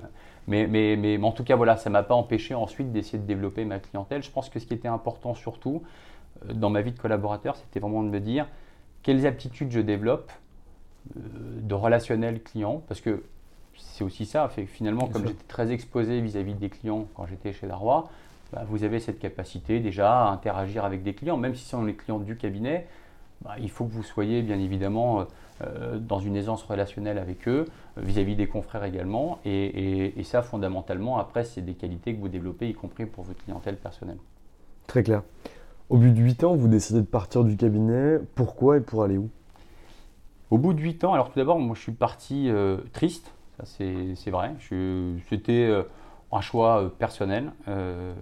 mais, 0.48 0.68
mais, 0.68 0.96
mais, 0.96 1.22
en 1.22 1.32
tout 1.32 1.44
cas, 1.44 1.56
voilà, 1.56 1.78
ça 1.78 1.90
ne 1.90 1.94
m'a 1.94 2.04
pas 2.04 2.14
empêché 2.14 2.54
ensuite 2.54 2.92
d'essayer 2.92 3.18
de 3.18 3.26
développer 3.26 3.66
ma 3.66 3.80
clientèle. 3.80 4.22
Je 4.24 4.32
pense 4.32 4.50
que 4.50 4.60
ce 4.60 4.66
qui 4.66 4.74
était 4.74 4.88
important 4.88 5.34
surtout 5.34 5.84
euh, 6.48 6.54
dans 6.54 6.70
ma 6.70 6.82
vie 6.82 6.92
de 6.92 7.00
collaborateur, 7.00 7.56
c'était 7.56 7.80
vraiment 7.80 8.04
de 8.04 8.10
me 8.10 8.20
dire 8.20 8.48
quelles 9.02 9.26
aptitudes 9.26 9.72
je 9.72 9.80
développe 9.80 10.32
euh, 11.16 11.20
de 11.62 11.74
relationnel 11.74 12.42
client, 12.42 12.84
parce 12.88 13.02
que 13.02 13.24
c'est 13.78 14.04
aussi 14.04 14.26
ça, 14.26 14.48
fait, 14.50 14.66
finalement, 14.66 15.08
comme 15.08 15.28
j'étais 15.28 15.44
très 15.48 15.72
exposé 15.72 16.22
vis-à-vis 16.22 16.54
des 16.54 16.70
clients 16.70 17.08
quand 17.16 17.26
j'étais 17.26 17.52
chez 17.52 17.68
Darrois, 17.68 18.10
bah, 18.54 18.64
vous 18.68 18.84
avez 18.84 19.00
cette 19.00 19.20
capacité 19.20 19.80
déjà 19.80 20.28
à 20.28 20.32
interagir 20.32 20.86
avec 20.86 21.04
des 21.04 21.14
clients, 21.14 21.38
même 21.38 21.56
si 21.56 21.64
ce 21.64 21.72
sont 21.72 21.84
les 21.84 21.96
clients 21.96 22.20
du 22.20 22.38
cabinet, 22.38 22.88
bah, 23.42 23.56
il 23.60 23.70
faut 23.70 23.86
que 23.86 23.92
vous 23.92 24.04
soyez 24.04 24.42
bien 24.42 24.60
évidemment 24.60 25.26
euh, 25.64 25.98
dans 26.00 26.20
une 26.20 26.36
aisance 26.36 26.64
relationnelle 26.64 27.18
avec 27.18 27.48
eux, 27.48 27.66
euh, 27.98 28.02
vis-à-vis 28.02 28.36
des 28.36 28.46
confrères 28.46 28.84
également. 28.84 29.40
Et, 29.46 30.14
ça, 30.24 30.42
fondamentalement, 30.42 31.18
après, 31.18 31.46
c'est 31.46 31.62
des 31.62 31.76
qualités 31.76 32.14
que 32.14 32.20
vous 32.20 32.28
développez, 32.28 32.68
y 32.68 32.74
compris 32.74 33.06
pour 33.06 33.24
votre 33.24 33.42
clientèle 33.42 33.78
personnelle. 33.78 34.18
Très 34.86 35.02
clair. 35.02 35.24
Au 35.90 35.96
bout 35.96 36.10
de 36.10 36.20
8 36.20 36.44
ans, 36.44 36.56
vous 36.56 36.68
décidez 36.68 37.00
de 37.00 37.06
partir 37.06 37.46
du 37.46 37.56
cabinet. 37.56 38.20
Pourquoi 38.36 38.78
et 38.78 38.82
pour 38.82 39.04
aller 39.04 39.18
où? 39.18 39.30
Au 40.52 40.58
bout 40.58 40.74
de 40.74 40.82
8 40.82 41.06
ans, 41.06 41.14
alors 41.14 41.30
tout 41.30 41.40
d'abord, 41.40 41.58
moi 41.58 41.74
je 41.74 41.82
suis 41.82 41.94
parti 41.94 42.50
euh, 42.50 42.78
triste, 42.92 43.34
ça 43.58 43.64
c'est 43.66 44.32
vrai. 44.32 44.56
C'était 45.30 45.72
un 46.34 46.42
choix 46.42 46.92
personnel. 47.00 47.54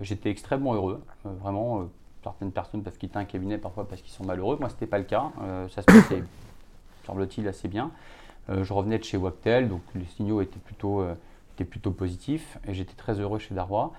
J'étais 0.01 0.29
extrêmement 0.29 0.75
heureux, 0.75 1.01
vraiment. 1.25 1.87
Certaines 2.23 2.51
personnes 2.51 2.83
peuvent 2.83 2.97
quitter 2.97 3.17
un 3.17 3.25
cabinet 3.25 3.57
parfois 3.57 3.87
parce 3.87 4.01
qu'ils 4.01 4.13
sont 4.13 4.23
malheureux. 4.23 4.57
Moi, 4.59 4.69
ce 4.69 4.75
n'était 4.75 4.87
pas 4.87 4.97
le 4.97 5.03
cas. 5.03 5.31
ça 5.69 5.81
se 5.81 5.85
passait 5.85 6.23
semble-t-il, 7.05 7.47
assez 7.47 7.67
bien. 7.67 7.91
Euh, 8.49 8.63
je 8.63 8.73
revenais 8.73 8.97
de 8.97 9.03
chez 9.03 9.17
Wactel, 9.17 9.69
donc 9.69 9.81
les 9.95 10.05
signaux 10.05 10.41
étaient 10.41 10.59
plutôt, 10.59 11.01
euh, 11.01 11.15
étaient 11.55 11.65
plutôt 11.65 11.91
positifs 11.91 12.57
et 12.67 12.73
j'étais 12.73 12.95
très 12.95 13.19
heureux 13.19 13.39
chez 13.39 13.55
Darrois. 13.55 13.93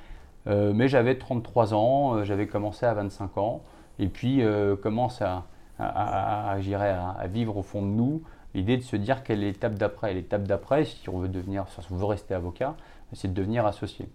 mais 0.46 0.88
j'avais 0.88 1.16
33 1.16 1.72
ans, 1.74 2.24
j'avais 2.24 2.46
commencé 2.46 2.84
à 2.84 2.92
25 2.92 3.38
ans, 3.38 3.62
et 3.98 4.08
puis 4.08 4.42
commence 4.82 5.22
à, 5.22 5.44
à, 5.78 6.50
à, 6.50 7.26
vivre 7.28 7.56
au 7.56 7.62
fond 7.62 7.80
de 7.80 7.86
nous 7.86 8.22
l'idée 8.54 8.76
de 8.76 8.82
se 8.82 8.96
dire 8.96 9.22
quelle 9.22 9.42
est 9.42 9.52
l'étape 9.52 9.74
d'après. 9.74 10.12
L'étape 10.14 10.44
d'après, 10.44 10.84
si 10.84 11.08
on 11.08 11.18
veut 11.18 11.28
devenir, 11.28 11.64
si 11.68 11.80
on 11.90 11.96
veut 11.96 12.04
rester 12.04 12.34
avocat, 12.34 12.74
c'est 13.14 13.28
de 13.28 13.32
devenir 13.32 13.64
associé. 13.66 14.08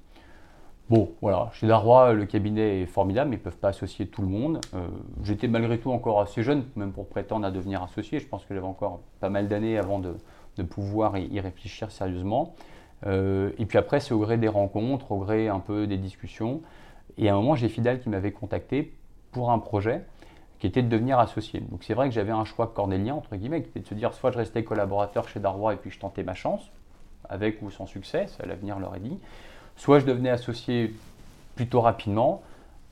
Bon, 0.90 1.12
voilà, 1.22 1.52
chez 1.54 1.68
Darrois, 1.68 2.14
le 2.14 2.26
cabinet 2.26 2.82
est 2.82 2.86
formidable, 2.88 3.30
mais 3.30 3.36
ils 3.36 3.40
ne 3.40 3.44
peuvent 3.44 3.60
pas 3.60 3.68
associer 3.68 4.08
tout 4.08 4.24
le 4.24 4.28
monde. 4.28 4.60
Euh, 4.74 4.88
j'étais 5.24 5.48
malgré 5.48 5.78
tout 5.78 5.92
encore 5.92 6.20
assez 6.20 6.42
jeune, 6.42 6.64
même 6.76 6.94
pour 6.94 7.08
prétendre 7.08 7.46
à 7.46 7.52
devenir 7.52 7.84
associé. 7.84 8.20
Je 8.20 8.28
pense 8.28 8.44
que 8.44 8.56
j'avais 8.56 8.66
encore 8.66 9.02
pas 9.20 9.30
mal 9.30 9.48
d'années 9.48 9.78
avant 9.78 10.00
de, 10.00 10.16
pouvoir 10.64 11.16
y, 11.18 11.40
réfléchir 11.40 11.92
sérieusement. 11.92 12.56
Euh, 13.06 13.52
et 13.60 13.68
puis 13.68 13.78
après, 13.78 14.00
c'est 14.00 14.16
au 14.16 14.20
gré 14.20 14.38
des 14.38 14.48
rencontres, 14.48 15.12
au 15.12 15.20
gré 15.20 15.48
un 15.48 15.60
peu 15.60 15.86
des 15.86 15.98
discussions. 15.98 16.62
Et 17.20 17.30
à 17.30 17.34
un 17.34 17.36
moment, 17.36 17.54
j'ai 17.54 17.70
Fidal 17.70 18.00
qui 18.00 18.10
m'avait 18.10 18.32
contacté 18.32 18.98
pour 19.32 19.52
un 19.52 19.60
projet 19.60 20.04
qui 20.58 20.66
était 20.66 20.82
de 20.82 20.90
devenir 20.90 21.20
associé. 21.20 21.60
Donc 21.60 21.84
c'est 21.84 21.94
vrai 21.94 22.10
que 22.10 22.16
j'avais 22.16 22.32
un 22.32 22.46
choix 22.46 22.66
cornélien, 22.66 23.14
entre 23.14 23.36
guillemets, 23.36 23.62
qui 23.62 23.70
était 23.70 23.80
de 23.80 23.88
se 23.88 23.94
dire 23.94 24.14
soit 24.16 24.32
je 24.32 24.40
restais 24.40 24.64
collaborateur 24.64 25.30
chez 25.30 25.40
Darrois 25.40 25.76
et 25.76 25.78
puis 25.78 25.92
je 25.92 26.00
tentais 26.00 26.24
ma 26.24 26.34
chance, 26.34 26.72
avec 27.30 27.62
ou 27.62 27.70
sans 27.70 27.86
succès, 27.86 28.26
ça 28.28 28.46
l'avenir 28.48 28.80
l'aurait 28.80 29.00
dit, 29.00 29.20
soit 29.80 30.00
je 30.00 30.06
devenais 30.06 30.30
associé 30.30 30.94
plutôt 31.56 31.82
rapidement, 31.82 32.44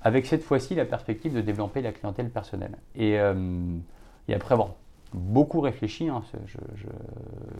avec 0.01 0.25
cette 0.25 0.41
fois-ci 0.41 0.73
la 0.73 0.85
perspective 0.85 1.33
de 1.33 1.41
développer 1.41 1.81
la 1.81 1.91
clientèle 1.91 2.29
personnelle. 2.29 2.77
Et, 2.95 3.19
euh, 3.19 3.33
après 4.33 4.53
avoir 4.53 4.69
beaucoup 5.13 5.59
réfléchi, 5.59 6.07
hein, 6.07 6.21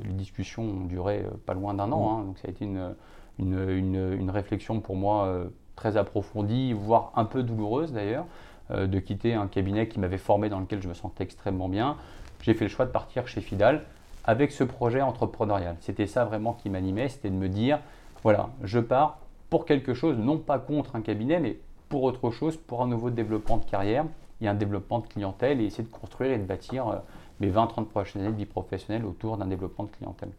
les 0.04 0.14
discussions 0.14 0.64
ont 0.64 0.86
duré 0.86 1.20
euh, 1.20 1.30
pas 1.46 1.54
loin 1.54 1.74
d'un 1.74 1.92
an, 1.92 2.20
hein, 2.20 2.24
donc 2.24 2.38
ça 2.40 2.48
a 2.48 2.52
été 2.52 2.66
une, 2.66 2.96
une, 3.40 4.30
réflexion 4.30 4.80
pour 4.80 4.96
moi 4.96 5.26
euh, 5.26 5.48
très 5.76 5.98
approfondie, 5.98 6.72
voire 6.74 7.12
un 7.16 7.26
peu 7.26 7.44
douloureuse 7.44 7.92
d'ailleurs, 7.92 8.26
de 8.70 9.00
quitter 9.00 9.34
un 9.34 9.48
cabinet 9.48 9.88
qui 9.88 9.98
m'avait 9.98 10.18
formé, 10.18 10.50
dans 10.50 10.60
lequel 10.60 10.82
je 10.82 10.90
me 10.90 10.94
sentais 10.94 11.24
extrêmement 11.24 11.70
bien. 11.70 11.96
J'ai 12.42 12.54
fait 12.54 12.66
le 12.66 12.70
choix 12.70 12.86
de 12.86 12.92
partir 12.92 13.26
chez 13.26 13.40
Fidal 13.40 13.86
avec 14.26 14.52
ce 14.52 14.66
projet 14.66 15.02
entrepreneurial. 15.02 15.78
C'était 15.80 16.06
ça 16.06 16.26
vraiment 16.26 16.52
qui 16.52 16.70
m'animait, 16.70 17.08
c'était 17.08 17.30
de 17.30 17.36
me 17.36 17.48
dire, 17.48 17.80
voilà, 18.28 18.50
je 18.62 18.80
pars 18.80 19.20
pour 19.50 19.64
quelque 19.64 19.94
chose, 19.94 20.18
non 20.18 20.38
pas 20.38 20.60
contre 20.60 20.98
un 20.98 21.02
cabinet, 21.02 21.40
mais 21.40 21.58
pour 21.88 22.04
autre 22.04 22.30
chose, 22.30 22.58
pour 22.58 22.84
un 22.84 22.88
nouveau 22.88 23.10
développement 23.10 23.56
de 23.56 23.64
carrière. 23.64 24.04
Et 24.42 24.50
un 24.50 24.54
développement 24.54 25.00
de 25.00 25.08
clientèle 25.08 25.62
et 25.62 25.64
essayer 25.64 25.86
de 25.86 25.90
construire 25.90 26.34
et 26.34 26.38
de 26.38 26.44
bâtir 26.44 26.90
euh, 26.90 26.98
mes 27.40 27.50
20-30 27.50 27.86
prochaines 27.86 28.24
années 28.24 28.34
de 28.34 28.38
vie 28.38 28.46
professionnelle 28.46 29.06
autour 29.06 29.38
d'un 29.38 29.48
développement 29.48 29.86
de 29.86 29.92
clientèle 29.92 30.32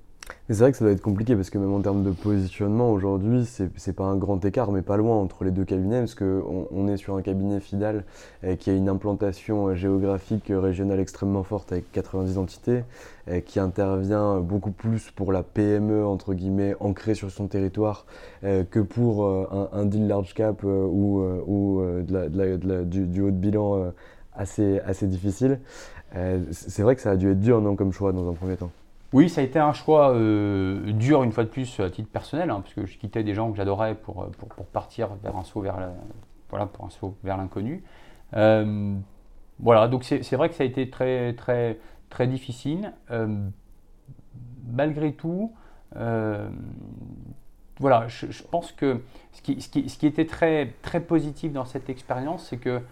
c'est 0.48 0.60
vrai 0.60 0.72
que 0.72 0.78
ça 0.78 0.84
doit 0.84 0.92
être 0.92 1.02
compliqué 1.02 1.36
parce 1.36 1.50
que 1.50 1.58
même 1.58 1.72
en 1.72 1.80
termes 1.80 2.02
de 2.02 2.10
positionnement 2.10 2.90
aujourd'hui, 2.90 3.46
c'est 3.46 3.92
pas 3.92 4.04
un 4.04 4.16
grand 4.16 4.42
écart, 4.44 4.72
mais 4.72 4.80
pas 4.80 4.96
loin 4.96 5.16
entre 5.16 5.44
les 5.44 5.50
deux 5.50 5.64
cabinets 5.64 5.98
parce 5.98 6.14
qu'on 6.14 6.68
on 6.70 6.88
est 6.88 6.96
sur 6.96 7.16
un 7.16 7.22
cabinet 7.22 7.60
Fidal 7.60 8.04
euh, 8.44 8.56
qui 8.56 8.70
a 8.70 8.72
une 8.72 8.88
implantation 8.88 9.68
euh, 9.68 9.74
géographique 9.74 10.50
euh, 10.50 10.58
régionale 10.58 11.00
extrêmement 11.00 11.42
forte 11.42 11.72
avec 11.72 11.92
90 11.92 12.38
entités, 12.38 12.84
qui 13.44 13.60
intervient 13.60 14.40
beaucoup 14.40 14.70
plus 14.70 15.10
pour 15.10 15.32
la 15.32 15.42
PME 15.42 16.06
entre 16.06 16.32
guillemets 16.32 16.74
ancrée 16.80 17.14
sur 17.14 17.30
son 17.30 17.46
territoire 17.46 18.06
que 18.40 18.80
pour 18.80 19.26
un, 19.26 19.84
deal 19.84 20.08
large 20.08 20.32
cap 20.32 20.64
ou, 20.64 21.20
ou 21.46 21.82
du, 22.06 23.20
haut 23.20 23.30
de 23.30 23.36
bilan 23.36 23.92
assez, 24.32 24.80
assez 24.80 25.06
difficile. 25.06 25.60
c'est 26.52 26.80
vrai 26.80 26.96
que 26.96 27.02
ça 27.02 27.10
a 27.10 27.16
dû 27.16 27.30
être 27.30 27.40
dur 27.40 27.60
non, 27.60 27.76
comme 27.76 27.92
choix 27.92 28.12
dans 28.12 28.26
un 28.30 28.32
premier 28.32 28.56
temps? 28.56 28.70
Oui, 29.14 29.30
ça 29.30 29.40
a 29.40 29.44
été 29.44 29.58
un 29.58 29.72
choix 29.72 30.12
euh, 30.12 30.92
dur 30.92 31.22
une 31.22 31.32
fois 31.32 31.44
de 31.44 31.48
plus 31.48 31.80
à 31.80 31.88
titre 31.88 32.10
personnel, 32.10 32.50
hein, 32.50 32.60
parce 32.60 32.74
que 32.74 32.84
je 32.84 32.98
quittais 32.98 33.22
des 33.22 33.34
gens 33.34 33.50
que 33.50 33.56
j'adorais 33.56 33.94
pour, 33.94 34.22
euh, 34.22 34.26
pour, 34.38 34.66
partir 34.66 35.14
vers 35.22 35.36
un 35.36 35.44
saut 35.44 35.62
vers 35.62 35.78
voilà, 36.50 36.66
pour 36.66 36.84
un 36.84 36.90
saut 36.90 37.16
vers 37.24 37.38
l'inconnu. 37.38 37.82
Euh, 38.34 38.94
voilà, 39.60 39.88
donc 39.88 40.04
c'est 40.04 40.36
vrai 40.36 40.50
que 40.50 40.54
ça 40.54 40.62
a 40.62 40.66
été 40.66 40.90
très 40.90 41.32
très 41.32 41.78
très 42.10 42.26
difficile. 42.26 42.92
malgré 44.66 45.12
tout, 45.12 45.52
voilà, 47.80 48.08
je, 48.08 48.42
pense 48.50 48.72
que 48.72 49.00
ce 49.32 49.40
qui, 49.40 49.60
ce, 49.60 49.68
qui, 49.68 49.88
ce 49.88 49.98
qui, 49.98 50.06
était 50.06 50.26
très 50.26 50.74
très 50.82 51.00
positif 51.00 51.52
dans 51.52 51.64
cette 51.64 51.88
expérience, 51.88 52.46
c'est 52.48 52.58
que 52.58 52.82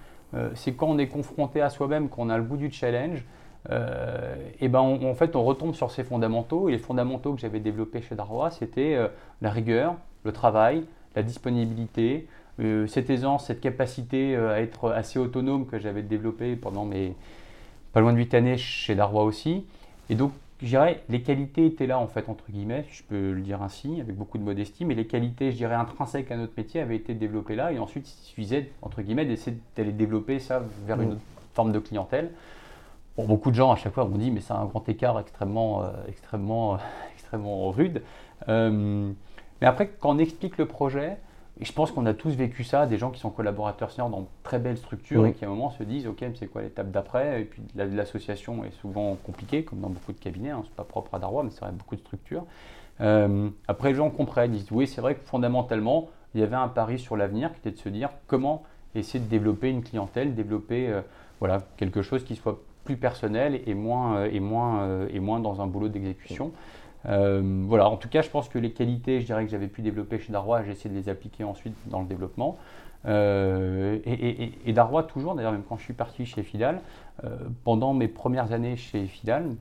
c'est 0.55 0.73
quand 0.73 0.89
on 0.89 0.99
est 0.99 1.09
confronté 1.09 1.61
à 1.61 1.69
soi-même 1.69 2.09
qu'on 2.09 2.31
a 2.31 2.39
le 2.39 2.43
bout 2.43 2.57
du 2.57 2.73
challenge 2.73 3.25
euh, 3.71 4.37
et 4.61 4.69
ben 4.69 4.81
en 4.81 5.15
fait 5.15 5.35
on 5.35 5.45
retombe 5.45 5.75
sur 5.75 5.91
ces 5.91 6.05
fondamentaux. 6.05 6.69
Et 6.69 6.73
les 6.73 6.79
fondamentaux 6.79 7.35
que 7.35 7.41
j'avais 7.41 7.61
développés 7.61 8.03
chez 8.03 8.15
Darrois, 8.15 8.51
c'était 8.51 8.95
euh, 8.95 9.09
la 9.41 9.51
rigueur, 9.51 9.97
le 10.25 10.33
travail, 10.33 10.85
la 11.15 11.23
disponibilité, 11.23 12.29
euh, 12.61 12.87
cette 12.87 13.11
aisance, 13.11 13.47
cette 13.47 13.61
capacité 13.61 14.37
à 14.37 14.61
être 14.61 14.91
assez 14.91 15.19
autonome 15.19 15.67
que 15.67 15.79
j'avais 15.79 16.03
développé 16.03 16.57
pendant 16.57 16.85
mes 16.85 17.15
pas 17.93 18.01
loin 18.01 18.13
de 18.13 18.19
8 18.19 18.35
années 18.35 18.57
chez 18.57 18.95
Darrois 18.95 19.25
aussi. 19.25 19.65
Et 20.11 20.15
donc 20.15 20.33
je 20.63 20.69
dirais, 20.69 21.03
les 21.11 21.21
qualités 21.21 21.67
étaient 21.67 21.87
là, 21.87 21.99
en 21.99 22.07
fait, 22.07 22.31
entre 22.31 22.45
guillemets, 22.51 22.87
je 22.91 23.03
peux 23.03 23.33
le 23.33 23.43
dire 23.43 23.63
ainsi, 23.63 24.01
avec 24.01 24.17
beaucoup 24.17 24.39
de 24.39 24.43
modestie, 24.43 24.87
mais 24.87 24.95
les 24.95 25.07
qualités, 25.07 25.53
je 25.53 25.57
dirais, 25.57 25.75
intrinsèques 25.75 26.31
à 26.31 26.37
notre 26.39 26.55
métier 26.57 26.81
avaient 26.81 26.97
été 26.97 27.13
développées 27.13 27.57
là, 27.57 27.73
et 27.73 27.79
ensuite, 27.79 28.09
il 28.09 28.27
suffisait, 28.27 28.71
entre 28.81 29.03
guillemets, 29.03 29.27
d'essayer 29.27 29.59
d'aller 29.77 29.93
développer 29.93 30.39
ça 30.39 30.63
vers 30.87 30.99
une 31.03 31.13
autre 31.13 31.21
forme 31.53 31.73
de 31.73 31.79
clientèle 31.79 32.31
beaucoup 33.25 33.51
de 33.51 33.57
gens 33.57 33.73
à 33.73 33.77
chaque 33.77 33.95
fois 33.95 34.05
m'ont 34.05 34.19
dit 34.19 34.31
mais 34.31 34.41
c'est 34.41 34.53
un 34.53 34.65
grand 34.67 34.87
écart 34.89 35.19
extrêmement, 35.19 35.83
euh, 35.83 35.91
extrêmement, 36.09 36.75
euh, 36.75 36.79
extrêmement 37.15 37.71
rude. 37.71 38.03
Euh, 38.49 39.11
mais 39.61 39.67
après, 39.67 39.89
quand 39.89 40.11
on 40.11 40.19
explique 40.19 40.59
le 40.59 40.67
projet, 40.67 41.17
et 41.59 41.65
je 41.65 41.73
pense 41.73 41.91
qu'on 41.91 42.05
a 42.05 42.13
tous 42.13 42.35
vécu 42.35 42.65
ça, 42.65 42.85
des 42.85 42.99
gens 42.99 43.11
qui 43.11 43.19
sont 43.19 43.31
collaborateurs 43.31 43.91
seniors 43.91 44.11
dans 44.11 44.21
de 44.21 44.27
très 44.43 44.59
belles 44.59 44.77
structures 44.77 45.25
et 45.25 45.33
qui 45.33 45.47
à 45.47 45.49
un 45.49 45.51
moment 45.51 45.71
se 45.71 45.83
disent 45.83 46.07
ok 46.07 46.23
c'est 46.39 46.49
quoi 46.49 46.61
l'étape 46.61 46.91
d'après? 46.91 47.41
Et 47.41 47.45
puis 47.47 47.63
l'association 47.75 48.63
est 48.65 48.79
souvent 48.83 49.17
compliquée 49.25 49.65
comme 49.65 49.81
dans 49.81 49.89
beaucoup 49.89 50.13
de 50.13 50.19
cabinets, 50.19 50.51
hein, 50.51 50.61
c'est 50.65 50.75
pas 50.75 50.85
propre 50.85 51.15
à 51.15 51.19
Darrois 51.19 51.43
mais 51.43 51.51
c'est 51.51 51.61
vrai 51.61 51.73
beaucoup 51.73 51.97
de 51.97 52.03
structures. 52.03 52.45
après 52.99 53.89
les 53.89 53.95
gens 53.95 54.11
comprennent, 54.11 54.55
ils 54.55 54.61
disent 54.61 54.71
oui 54.71 54.87
c'est 54.87 55.01
vrai 55.01 55.15
que 55.15 55.25
fondamentalement 55.25 56.11
il 56.35 56.43
y 56.43 56.45
avait 56.45 56.57
un 56.57 56.69
pari 56.69 56.99
sur 56.99 57.17
l'avenir 57.17 57.51
qui 57.53 57.61
était 57.61 57.71
de 57.71 57.79
se 57.79 57.89
dire 57.89 58.11
comment 58.27 58.63
essayer 58.95 59.25
de 59.25 59.29
développer 59.29 59.71
une 59.71 59.83
clientèle, 59.83 60.35
développer 60.35 60.93
voilà 61.41 61.63
quelque 61.79 62.03
chose 62.03 62.23
qui 62.23 62.37
soit 62.37 62.61
plus 62.87 62.97
personnel 62.97 63.61
et 63.67 63.75
moins, 63.75 64.17
euh, 64.17 64.31
et 64.33 64.41
moins, 64.41 64.81
euh, 64.81 65.09
et 65.13 65.21
moins 65.21 65.41
dans 65.41 65.61
un 65.61 65.67
boulot 65.67 65.89
d'exécution. 65.89 66.53
Euh, 67.07 67.43
voilà, 67.67 67.91
en 67.91 67.97
tout 67.97 68.09
cas, 68.09 68.23
je 68.23 68.31
pense 68.31 68.49
que 68.49 68.59
les 68.59 68.73
qualités, 68.73 69.21
je 69.21 69.27
dirais 69.27 69.45
que 69.45 69.51
j'avais 69.51 69.69
pu 69.69 69.83
développer 69.83 70.19
chez 70.19 70.33
Darrois, 70.33 70.63
j'ai 70.63 70.73
essayé 70.73 70.91
de 70.95 70.99
les 70.99 71.09
appliquer 71.11 71.45
ensuite 71.45 71.75
dans 71.87 72.01
le 72.01 72.07
développement. 72.07 72.57
et, 73.07 74.53
et, 74.65 74.73
Darrois, 74.73 75.05
toujours, 75.05 75.35
d'ailleurs, 75.35 75.53
même 75.53 75.63
quand 75.69 75.77
je 75.77 75.85
suis 75.85 75.95
parti 75.95 76.27
chez 76.27 76.43
Fidal, 76.43 76.81
pendant 77.63 77.95
mes 77.95 78.09
premières 78.09 78.51
années 78.53 78.77
chez 78.77 79.07
Fidal, 79.07 79.55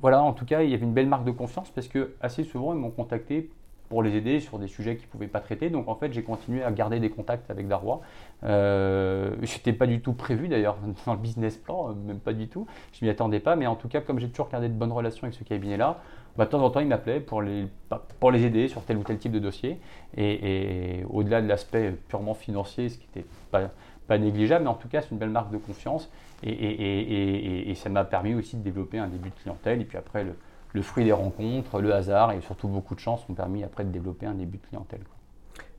voilà, 0.00 0.20
en 0.22 0.32
tout 0.32 0.44
cas, 0.44 0.62
il 0.62 0.70
y 0.70 0.74
avait 0.74 0.84
une 0.84 0.94
belle 0.94 1.06
marque 1.06 1.24
de 1.24 1.30
confiance 1.30 1.70
parce 1.70 1.86
que 1.86 2.14
assez 2.20 2.42
souvent, 2.42 2.72
ils 2.72 2.80
m'ont 2.80 2.90
contacté 2.90 3.50
pour 3.88 4.02
les 4.02 4.14
aider 4.16 4.40
sur 4.40 4.58
des 4.58 4.68
sujets 4.68 4.96
qu'ils 4.96 5.06
ne 5.06 5.10
pouvaient 5.10 5.28
pas 5.28 5.40
traiter. 5.40 5.70
Donc 5.70 5.88
en 5.88 5.94
fait, 5.94 6.12
j'ai 6.12 6.22
continué 6.22 6.62
à 6.62 6.70
garder 6.70 7.00
des 7.00 7.10
contacts 7.10 7.50
avec 7.50 7.68
Darrois. 7.68 8.00
Euh, 8.44 9.34
je 9.42 9.54
n'étais 9.54 9.72
pas 9.72 9.86
du 9.86 10.00
tout 10.00 10.12
prévu 10.12 10.48
d'ailleurs 10.48 10.76
dans 11.06 11.14
le 11.14 11.18
business 11.18 11.56
plan, 11.56 11.90
euh, 11.90 11.94
même 11.94 12.20
pas 12.20 12.32
du 12.32 12.48
tout. 12.48 12.66
Je 12.92 13.04
m'y 13.04 13.10
attendais 13.10 13.40
pas, 13.40 13.56
mais 13.56 13.66
en 13.66 13.76
tout 13.76 13.88
cas, 13.88 14.00
comme 14.00 14.18
j'ai 14.18 14.28
toujours 14.28 14.48
gardé 14.50 14.68
de 14.68 14.74
bonnes 14.74 14.92
relations 14.92 15.24
avec 15.24 15.34
ce 15.34 15.44
cabinet-là, 15.44 16.00
bah, 16.36 16.44
de 16.44 16.50
temps 16.50 16.62
en 16.62 16.70
temps, 16.70 16.80
il 16.80 16.86
m'appelait 16.86 17.20
pour 17.20 17.42
les, 17.42 17.66
bah, 17.90 18.06
pour 18.20 18.30
les 18.30 18.44
aider 18.44 18.68
sur 18.68 18.82
tel 18.82 18.96
ou 18.98 19.02
tel 19.02 19.18
type 19.18 19.32
de 19.32 19.40
dossier. 19.40 19.80
Et, 20.16 21.02
au-delà 21.10 21.40
de 21.42 21.48
l'aspect 21.48 21.92
purement 22.08 22.34
financier, 22.34 22.90
ce 22.90 22.98
qui 22.98 23.08
n'était 23.14 23.28
pas, 23.50 23.70
pas 24.06 24.18
négligeable, 24.18 24.64
mais 24.64 24.70
en 24.70 24.74
tout 24.74 24.88
cas, 24.88 25.00
c'est 25.00 25.10
une 25.10 25.18
belle 25.18 25.30
marque 25.30 25.50
de 25.50 25.58
confiance. 25.58 26.10
Et, 26.44 27.70
et 27.70 27.74
ça 27.74 27.88
m'a 27.88 28.04
permis 28.04 28.34
aussi 28.34 28.56
de 28.56 28.62
développer 28.62 28.98
un 28.98 29.08
début 29.08 29.30
de 29.30 29.34
clientèle. 29.34 29.80
Et 29.80 29.84
puis 29.84 29.98
après, 29.98 30.22
le, 30.22 30.34
le 30.72 30.82
fruit 30.82 31.04
des 31.04 31.12
rencontres, 31.12 31.80
le 31.80 31.94
hasard 31.94 32.32
et 32.32 32.40
surtout 32.40 32.68
beaucoup 32.68 32.94
de 32.94 33.00
chance 33.00 33.24
ont 33.28 33.34
permis 33.34 33.64
après 33.64 33.84
de 33.84 33.90
développer 33.90 34.26
un 34.26 34.34
début 34.34 34.58
de 34.58 34.66
clientèle. 34.66 35.04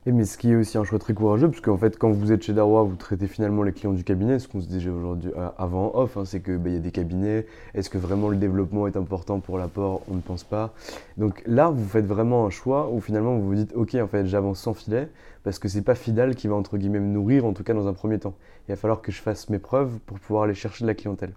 Et 0.06 0.12
mais 0.12 0.24
ce 0.24 0.38
qui 0.38 0.50
est 0.50 0.56
aussi 0.56 0.78
un 0.78 0.84
choix 0.84 0.98
très 0.98 1.12
courageux, 1.12 1.50
parce 1.50 1.60
qu'en 1.60 1.76
fait, 1.76 1.98
quand 1.98 2.10
vous 2.10 2.32
êtes 2.32 2.42
chez 2.42 2.54
Darrois, 2.54 2.84
vous 2.84 2.96
traitez 2.96 3.26
finalement 3.26 3.62
les 3.62 3.72
clients 3.72 3.92
du 3.92 4.02
cabinet. 4.02 4.38
Ce 4.38 4.48
qu'on 4.48 4.62
se 4.62 4.66
disait 4.66 4.88
aujourd'hui 4.88 5.30
euh, 5.36 5.48
avant 5.58 5.92
off, 5.94 6.16
hein, 6.16 6.24
c'est 6.24 6.40
qu'il 6.40 6.56
bah, 6.56 6.70
y 6.70 6.76
a 6.76 6.78
des 6.78 6.90
cabinets. 6.90 7.46
Est-ce 7.74 7.90
que 7.90 7.98
vraiment 7.98 8.30
le 8.30 8.38
développement 8.38 8.86
est 8.86 8.96
important 8.96 9.40
pour 9.40 9.58
l'apport? 9.58 10.00
On 10.10 10.14
ne 10.14 10.22
pense 10.22 10.42
pas. 10.42 10.72
Donc 11.18 11.42
là, 11.44 11.68
vous 11.68 11.86
faites 11.86 12.06
vraiment 12.06 12.46
un 12.46 12.50
choix 12.50 12.90
où 12.90 13.00
finalement 13.02 13.36
vous 13.36 13.46
vous 13.46 13.54
dites, 13.54 13.74
ok, 13.74 13.94
en 13.96 14.06
fait, 14.06 14.24
j'avance 14.24 14.60
sans 14.60 14.72
filet, 14.72 15.10
parce 15.44 15.58
que 15.58 15.68
c'est 15.68 15.82
pas 15.82 15.94
Fidal 15.94 16.34
qui 16.34 16.48
va 16.48 16.54
entre 16.54 16.78
guillemets 16.78 17.00
me 17.00 17.12
nourrir, 17.12 17.44
en 17.44 17.52
tout 17.52 17.62
cas 17.62 17.74
dans 17.74 17.86
un 17.86 17.92
premier 17.92 18.18
temps. 18.18 18.34
Il 18.68 18.72
va 18.72 18.76
falloir 18.76 19.02
que 19.02 19.12
je 19.12 19.20
fasse 19.20 19.50
mes 19.50 19.58
preuves 19.58 19.98
pour 20.06 20.18
pouvoir 20.18 20.44
aller 20.44 20.54
chercher 20.54 20.84
de 20.84 20.86
la 20.86 20.94
clientèle. 20.94 21.32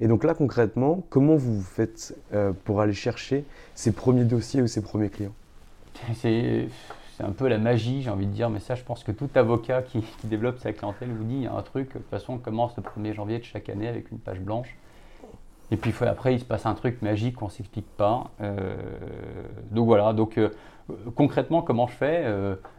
Et 0.00 0.08
donc 0.08 0.24
là, 0.24 0.32
concrètement, 0.32 1.04
comment 1.10 1.36
vous 1.36 1.60
faites 1.60 2.16
euh, 2.32 2.52
pour 2.64 2.80
aller 2.80 2.94
chercher 2.94 3.44
ces 3.74 3.92
premiers 3.92 4.24
dossiers 4.24 4.62
ou 4.62 4.66
ces 4.66 4.80
premiers 4.80 5.10
clients? 5.10 5.34
C'est 6.14 6.68
c'est 7.16 7.24
un 7.24 7.32
peu 7.32 7.48
la 7.48 7.58
magie, 7.58 8.02
j'ai 8.02 8.10
envie 8.10 8.26
de 8.26 8.32
dire, 8.32 8.50
mais 8.50 8.60
ça, 8.60 8.74
je 8.74 8.82
pense 8.82 9.02
que 9.02 9.12
tout 9.12 9.30
avocat 9.34 9.82
qui, 9.82 10.04
développe 10.24 10.58
sa 10.58 10.72
clientèle 10.72 11.08
vous 11.10 11.24
dit 11.24 11.36
il 11.36 11.42
y 11.42 11.46
a 11.46 11.54
un 11.54 11.62
truc, 11.62 11.88
de 11.88 11.98
toute 11.98 12.10
façon, 12.10 12.34
on 12.34 12.38
commence 12.38 12.76
le 12.76 12.82
1er 12.82 13.14
janvier 13.14 13.38
de 13.38 13.44
chaque 13.44 13.68
année 13.68 13.88
avec 13.88 14.10
une 14.10 14.18
page 14.18 14.40
blanche. 14.40 14.76
Et 15.70 15.76
puis 15.76 15.92
après, 16.02 16.34
il 16.34 16.40
se 16.40 16.44
passe 16.44 16.66
un 16.66 16.74
truc 16.74 17.02
magique 17.02 17.36
qu'on 17.36 17.46
ne 17.46 17.50
s'explique 17.50 17.88
pas. 17.96 18.30
donc 19.72 19.86
voilà, 19.86 20.12
donc 20.12 20.38
concrètement, 21.16 21.60
comment 21.60 21.88
je 21.88 21.94
fais 21.94 22.24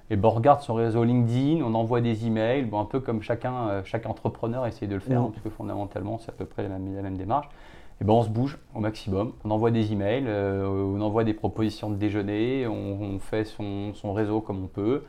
et 0.10 0.16
ben, 0.16 0.30
on 0.30 0.32
regarde 0.32 0.62
son 0.62 0.76
réseau 0.76 1.04
LinkedIn, 1.04 1.62
on 1.66 1.74
envoie 1.74 2.00
des 2.00 2.28
emails, 2.28 2.64
bon, 2.64 2.80
un 2.80 2.86
peu 2.86 3.02
comme 3.02 3.22
chacun, 3.22 3.84
chaque 3.84 4.06
entrepreneur 4.06 4.66
essaie 4.66 4.88
de 4.88 4.94
le 4.94 5.02
faire, 5.02 5.22
mmh. 5.22 5.32
parce 5.32 5.44
que 5.44 5.50
fondamentalement, 5.50 6.18
c'est 6.18 6.30
à 6.30 6.34
peu 6.34 6.46
près 6.46 6.64
la 6.64 6.70
même, 6.70 6.96
la 6.96 7.02
même 7.02 7.18
démarche 7.18 7.50
eh 8.00 8.04
ben 8.04 8.14
on 8.14 8.22
se 8.22 8.30
bouge 8.30 8.58
au 8.76 8.80
maximum. 8.80 9.34
On 9.44 9.52
envoie 9.52 9.72
des 9.72 9.92
emails, 9.92 10.26
euh, 10.28 10.68
on 10.68 11.02
envoie 11.02 11.24
des 11.24 11.34
propositions 11.34 11.90
de 11.90 11.96
déjeuner, 11.96 12.68
on, 12.68 13.20
fait 13.20 13.44
son, 13.44 13.94
son, 13.96 14.14
réseau 14.14 14.40
comme 14.40 14.64
on 14.64 14.68
peut. 14.68 15.04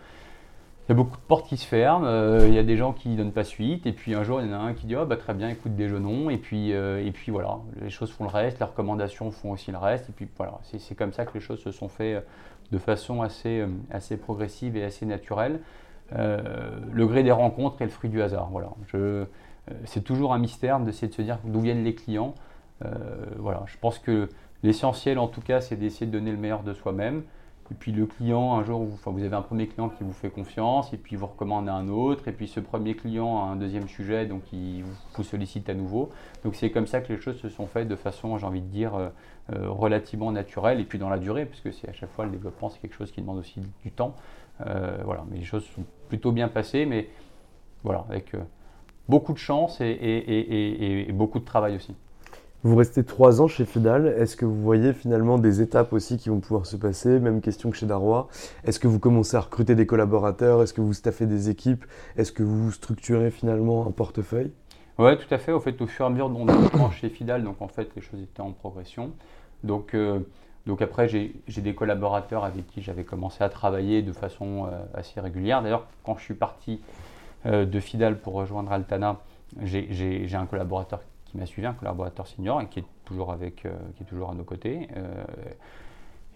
Il 0.86 0.92
y 0.92 0.92
a 0.92 0.94
beaucoup 0.94 1.18
de 1.18 1.22
portes 1.22 1.46
qui 1.46 1.58
se 1.58 1.66
ferment, 1.66 2.06
euh, 2.06 2.46
il 2.48 2.54
y 2.54 2.58
a 2.58 2.62
des 2.62 2.78
gens 2.78 2.94
qui 2.94 3.10
ne 3.10 3.16
donnent 3.16 3.32
pas 3.32 3.44
suite, 3.44 3.86
et 3.86 3.92
puis 3.92 4.14
un 4.14 4.22
jour 4.22 4.40
il 4.40 4.48
y 4.48 4.50
en 4.50 4.58
a 4.58 4.62
un 4.62 4.72
qui 4.72 4.86
dit 4.86 4.96
oh, 4.96 5.04
bah, 5.04 5.18
très 5.18 5.34
bien, 5.34 5.50
écoute, 5.50 5.76
déjeunons, 5.76 6.30
et 6.30 6.38
puis, 6.38 6.72
euh, 6.72 7.04
et 7.04 7.10
puis 7.12 7.30
voilà, 7.30 7.58
les 7.82 7.90
choses 7.90 8.10
font 8.10 8.24
le 8.24 8.30
reste, 8.30 8.58
les 8.58 8.64
recommandations 8.64 9.30
font 9.30 9.50
aussi 9.50 9.70
le 9.70 9.76
reste, 9.76 10.08
et 10.08 10.12
puis 10.12 10.26
voilà, 10.38 10.58
c'est 10.62 10.94
comme 10.94 11.12
ça 11.12 11.26
que 11.26 11.34
les 11.34 11.40
choses 11.40 11.60
se 11.60 11.72
sont 11.72 11.88
faites 11.88 12.26
de 12.72 12.78
façon 12.78 13.20
assez, 13.20 13.64
assez 13.90 14.16
progressive 14.16 14.76
et 14.76 14.84
assez 14.84 15.04
naturelle. 15.04 15.60
le 16.10 17.06
gré 17.06 17.22
des 17.22 17.32
rencontres 17.32 17.80
est 17.82 17.86
le 17.86 17.90
fruit 17.90 18.10
du 18.10 18.20
hasard. 18.22 18.48
Voilà. 18.50 18.70
C'est 19.84 20.04
toujours 20.04 20.34
un 20.34 20.38
mystère 20.38 20.80
d'essayer 20.80 21.08
de 21.08 21.14
se 21.14 21.22
dire 21.22 21.38
d'où 21.44 21.60
viennent 21.60 21.84
les 21.84 21.94
clients. 21.94 22.34
Euh, 22.84 22.90
voilà, 23.38 23.64
je 23.66 23.76
pense 23.78 23.98
que 23.98 24.28
l'essentiel 24.62 25.18
en 25.18 25.28
tout 25.28 25.40
cas, 25.40 25.60
c'est 25.60 25.76
d'essayer 25.76 26.06
de 26.06 26.12
donner 26.12 26.30
le 26.30 26.38
meilleur 26.38 26.62
de 26.62 26.74
soi-même. 26.74 27.22
Et 27.70 27.74
puis 27.74 27.92
le 27.92 28.06
client, 28.06 28.54
un 28.54 28.64
jour, 28.64 28.82
vous, 28.82 28.94
enfin, 28.94 29.10
vous 29.10 29.22
avez 29.22 29.36
un 29.36 29.42
premier 29.42 29.66
client 29.66 29.90
qui 29.90 30.02
vous 30.02 30.14
fait 30.14 30.30
confiance, 30.30 30.94
et 30.94 30.96
puis 30.96 31.16
vous 31.16 31.26
recommandez 31.26 31.68
un 31.68 31.88
autre, 31.88 32.26
et 32.26 32.32
puis 32.32 32.48
ce 32.48 32.60
premier 32.60 32.94
client 32.94 33.42
a 33.42 33.46
un 33.48 33.56
deuxième 33.56 33.88
sujet, 33.88 34.24
donc 34.24 34.42
il 34.54 34.84
vous 35.14 35.22
sollicite 35.22 35.68
à 35.68 35.74
nouveau. 35.74 36.10
Donc 36.44 36.54
c'est 36.54 36.70
comme 36.70 36.86
ça 36.86 37.02
que 37.02 37.12
les 37.12 37.20
choses 37.20 37.38
se 37.38 37.50
sont 37.50 37.66
faites 37.66 37.86
de 37.86 37.96
façon, 37.96 38.38
j'ai 38.38 38.46
envie 38.46 38.62
de 38.62 38.68
dire, 38.68 38.94
euh, 38.94 39.08
euh, 39.52 39.68
relativement 39.68 40.32
naturelle, 40.32 40.80
et 40.80 40.84
puis 40.84 40.98
dans 40.98 41.10
la 41.10 41.18
durée, 41.18 41.44
puisque 41.44 41.74
c'est 41.74 41.90
à 41.90 41.92
chaque 41.92 42.10
fois 42.12 42.24
le 42.24 42.30
développement, 42.30 42.70
c'est 42.70 42.80
quelque 42.80 42.94
chose 42.94 43.12
qui 43.12 43.20
demande 43.20 43.38
aussi 43.38 43.60
du 43.84 43.90
temps. 43.90 44.14
voilà, 44.58 45.24
mais 45.30 45.36
les 45.36 45.44
choses 45.44 45.64
sont 45.66 45.84
plutôt 46.08 46.32
bien 46.32 46.48
passées, 46.48 46.86
mais 46.86 47.10
voilà, 47.84 48.06
avec 48.08 48.32
beaucoup 49.10 49.34
de 49.34 49.38
chance 49.38 49.78
et 49.82 51.06
beaucoup 51.12 51.38
de 51.38 51.44
travail 51.44 51.76
aussi. 51.76 51.94
Vous 52.64 52.74
restez 52.74 53.04
trois 53.04 53.40
ans 53.40 53.46
chez 53.46 53.64
Fidal. 53.64 54.08
Est-ce 54.08 54.36
que 54.36 54.44
vous 54.44 54.60
voyez 54.60 54.92
finalement 54.92 55.38
des 55.38 55.62
étapes 55.62 55.92
aussi 55.92 56.16
qui 56.16 56.28
vont 56.28 56.40
pouvoir 56.40 56.66
se 56.66 56.76
passer? 56.76 57.20
Même 57.20 57.40
question 57.40 57.70
que 57.70 57.76
chez 57.76 57.86
Darrois. 57.86 58.26
Est-ce 58.64 58.80
que 58.80 58.88
vous 58.88 58.98
commencez 58.98 59.36
à 59.36 59.40
recruter 59.40 59.76
des 59.76 59.86
collaborateurs? 59.86 60.60
Est-ce 60.60 60.74
que 60.74 60.80
vous 60.80 60.92
staffez 60.92 61.26
des 61.26 61.50
équipes? 61.50 61.84
Est-ce 62.16 62.32
que 62.32 62.42
vous 62.42 62.72
structurez 62.72 63.30
finalement 63.30 63.86
un 63.86 63.92
portefeuille? 63.92 64.50
Oui, 64.98 65.16
tout 65.16 65.32
à 65.32 65.38
fait. 65.38 65.52
Au 65.52 65.60
fur 65.60 65.72
et 65.76 66.02
à 66.04 66.10
mesure 66.10 66.30
de 66.30 66.46
développement 66.46 66.90
chez 66.90 67.08
Fidal, 67.10 67.44
donc 67.44 67.62
en 67.62 67.68
fait, 67.68 67.90
les 67.94 68.02
choses 68.02 68.20
étaient 68.20 68.40
en 68.40 68.50
progression. 68.50 69.12
Donc, 69.62 69.94
euh, 69.94 70.18
donc 70.66 70.82
après, 70.82 71.06
j'ai 71.06 71.32
des 71.46 71.74
collaborateurs 71.76 72.42
avec 72.44 72.66
qui 72.66 72.82
j'avais 72.82 73.04
commencé 73.04 73.44
à 73.44 73.48
travailler 73.48 74.02
de 74.02 74.12
façon 74.12 74.66
euh, 74.66 74.80
assez 74.94 75.20
régulière. 75.20 75.62
D'ailleurs, 75.62 75.86
quand 76.04 76.16
je 76.16 76.24
suis 76.24 76.34
parti 76.34 76.80
euh, 77.46 77.64
de 77.64 77.78
Fidal 77.78 78.18
pour 78.18 78.32
rejoindre 78.32 78.72
Altana, 78.72 79.20
j'ai 79.62 80.28
un 80.34 80.46
collaborateur 80.46 80.98
qui 81.28 81.36
m'a 81.36 81.46
suivi, 81.46 81.66
un 81.66 81.74
collaborateur 81.74 82.26
senior, 82.26 82.60
et 82.60 82.66
qui 82.66 82.80
est 82.80 82.84
toujours, 83.04 83.32
avec, 83.32 83.66
euh, 83.66 83.76
qui 83.96 84.02
est 84.02 84.06
toujours 84.06 84.30
à 84.30 84.34
nos 84.34 84.44
côtés. 84.44 84.88
Euh, 84.96 85.24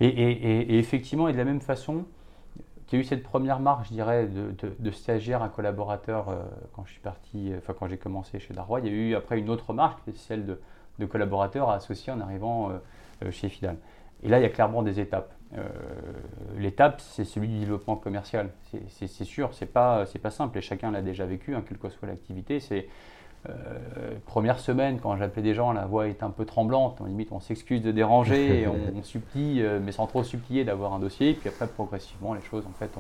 et, 0.00 0.78
effectivement, 0.78 1.28
et 1.28 1.33
de 1.33 1.38
la 1.38 1.44
même 1.44 1.61
façon, 1.61 2.05
qu'il 2.87 2.98
y 2.98 3.02
a 3.02 3.05
eu 3.05 3.07
cette 3.07 3.22
première 3.22 3.61
marque, 3.61 3.87
je 3.87 3.92
dirais, 3.92 4.26
de, 4.26 4.90
stagiaire 4.90 5.42
à 5.42 5.48
collaborateur 5.48 6.28
euh, 6.28 6.42
quand 6.74 6.85
je 6.85 6.92
suis 6.92 7.00
parti, 7.00 7.52
enfin 7.57 7.72
quand 7.78 7.87
j'ai 7.87 7.98
commencé 7.98 8.40
chez 8.40 8.52
Darrois, 8.52 8.81
il 8.81 8.87
y 8.87 8.88
a 8.88 8.92
eu 8.92 9.14
après 9.14 9.38
une 9.38 9.48
autre 9.48 9.72
marque, 9.72 10.00
c'est 10.05 10.16
celle 10.16 10.44
de, 10.44 11.07
collaborateur 11.07 11.70
associé 11.70 12.12
en 12.12 12.20
arrivant 12.20 12.70
chez 13.31 13.48
Fidal. 13.48 13.76
Et 14.22 14.28
là, 14.28 14.38
il 14.38 14.42
y 14.42 14.46
a 14.46 14.50
clairement 14.50 14.85
des 14.85 15.00
étapes. 15.00 15.33
L'étape, 16.57 17.00
c'est 17.00 17.24
celui 17.24 17.48
du 17.48 17.59
développement 17.59 17.96
commercial. 17.96 18.50
C'est 18.88 19.24
sûr, 19.24 19.52
c'est 19.52 19.66
pas, 19.66 20.05
pas 20.22 20.31
simple, 20.31 20.59
et 20.59 20.61
chacun 20.61 20.92
l'a 20.92 21.02
déjà 21.02 21.26
vécu, 21.26 21.57
hein, 21.57 21.64
quelle 21.66 21.78
que 21.78 21.88
soit 21.88 22.07
l'activité. 22.07 22.61
C'est 22.61 22.87
euh, 23.48 24.14
première 24.26 24.61
semaine, 24.61 25.00
quand 25.00 25.16
j'appelais 25.16 25.42
des 25.42 25.55
gens, 25.55 25.72
la 25.72 25.87
voix 25.87 26.07
est 26.07 26.22
un 26.22 26.31
peu 26.31 26.44
tremblante. 26.44 26.98
On 27.00 27.07
limite, 27.07 27.33
on 27.33 27.40
s'excuse 27.40 27.83
de 27.83 27.90
déranger 27.90 28.61
et 28.62 28.68
on, 28.68 29.02
supplie, 29.02 29.62
euh, 29.62 29.81
mais 29.83 29.92
sans 29.92 30.07
trop 30.07 30.22
supplier, 30.22 30.64
d'avoir 30.64 30.92
un 30.92 30.98
dossier. 30.98 31.31
Et 31.31 31.35
puis 31.35 31.48
après, 31.48 31.66
progressivement, 31.66 32.35
les 32.35 32.42
choses, 32.42 32.64
en 32.66 32.78
fait, 32.78 32.90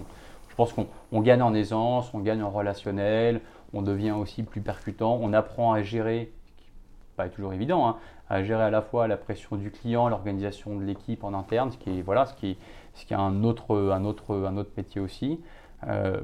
je 0.48 0.54
pense 0.54 0.72
qu'on 0.72 1.20
gagne 1.20 1.42
en 1.42 1.54
aisance, 1.54 2.12
on 2.12 2.18
gagne 2.18 2.42
en 2.42 2.50
relationnel, 2.50 3.40
on 3.72 3.82
devient 3.82 4.12
aussi 4.12 4.42
plus 4.42 4.60
percutant, 4.60 5.18
on 5.20 5.32
apprend 5.32 5.72
à 5.72 5.82
gérer, 5.82 6.32
ce 6.46 6.62
qui 6.62 6.68
n'est 6.68 7.16
pas 7.16 7.28
toujours 7.28 7.52
évident, 7.52 7.88
hein, 7.88 7.96
à 8.28 8.42
gérer 8.42 8.64
à 8.64 8.70
la 8.70 8.82
fois 8.82 9.06
la 9.06 9.16
pression 9.16 9.56
du 9.56 9.70
client, 9.70 10.08
l'organisation 10.08 10.76
de 10.76 10.84
l'équipe 10.84 11.24
en 11.24 11.34
interne, 11.34 11.70
ce 11.70 11.78
qui 11.78 11.98
est, 11.98 12.02
voilà, 12.02 12.26
ce 12.26 12.34
qui, 12.34 12.58
ce 12.94 13.06
qui 13.06 13.14
est 13.14 13.16
un, 13.16 13.44
autre, 13.44 13.76
un, 13.76 14.04
autre, 14.04 14.34
un 14.34 14.56
autre 14.56 14.70
métier 14.76 15.00
aussi. 15.00 15.40
Euh, 15.88 16.20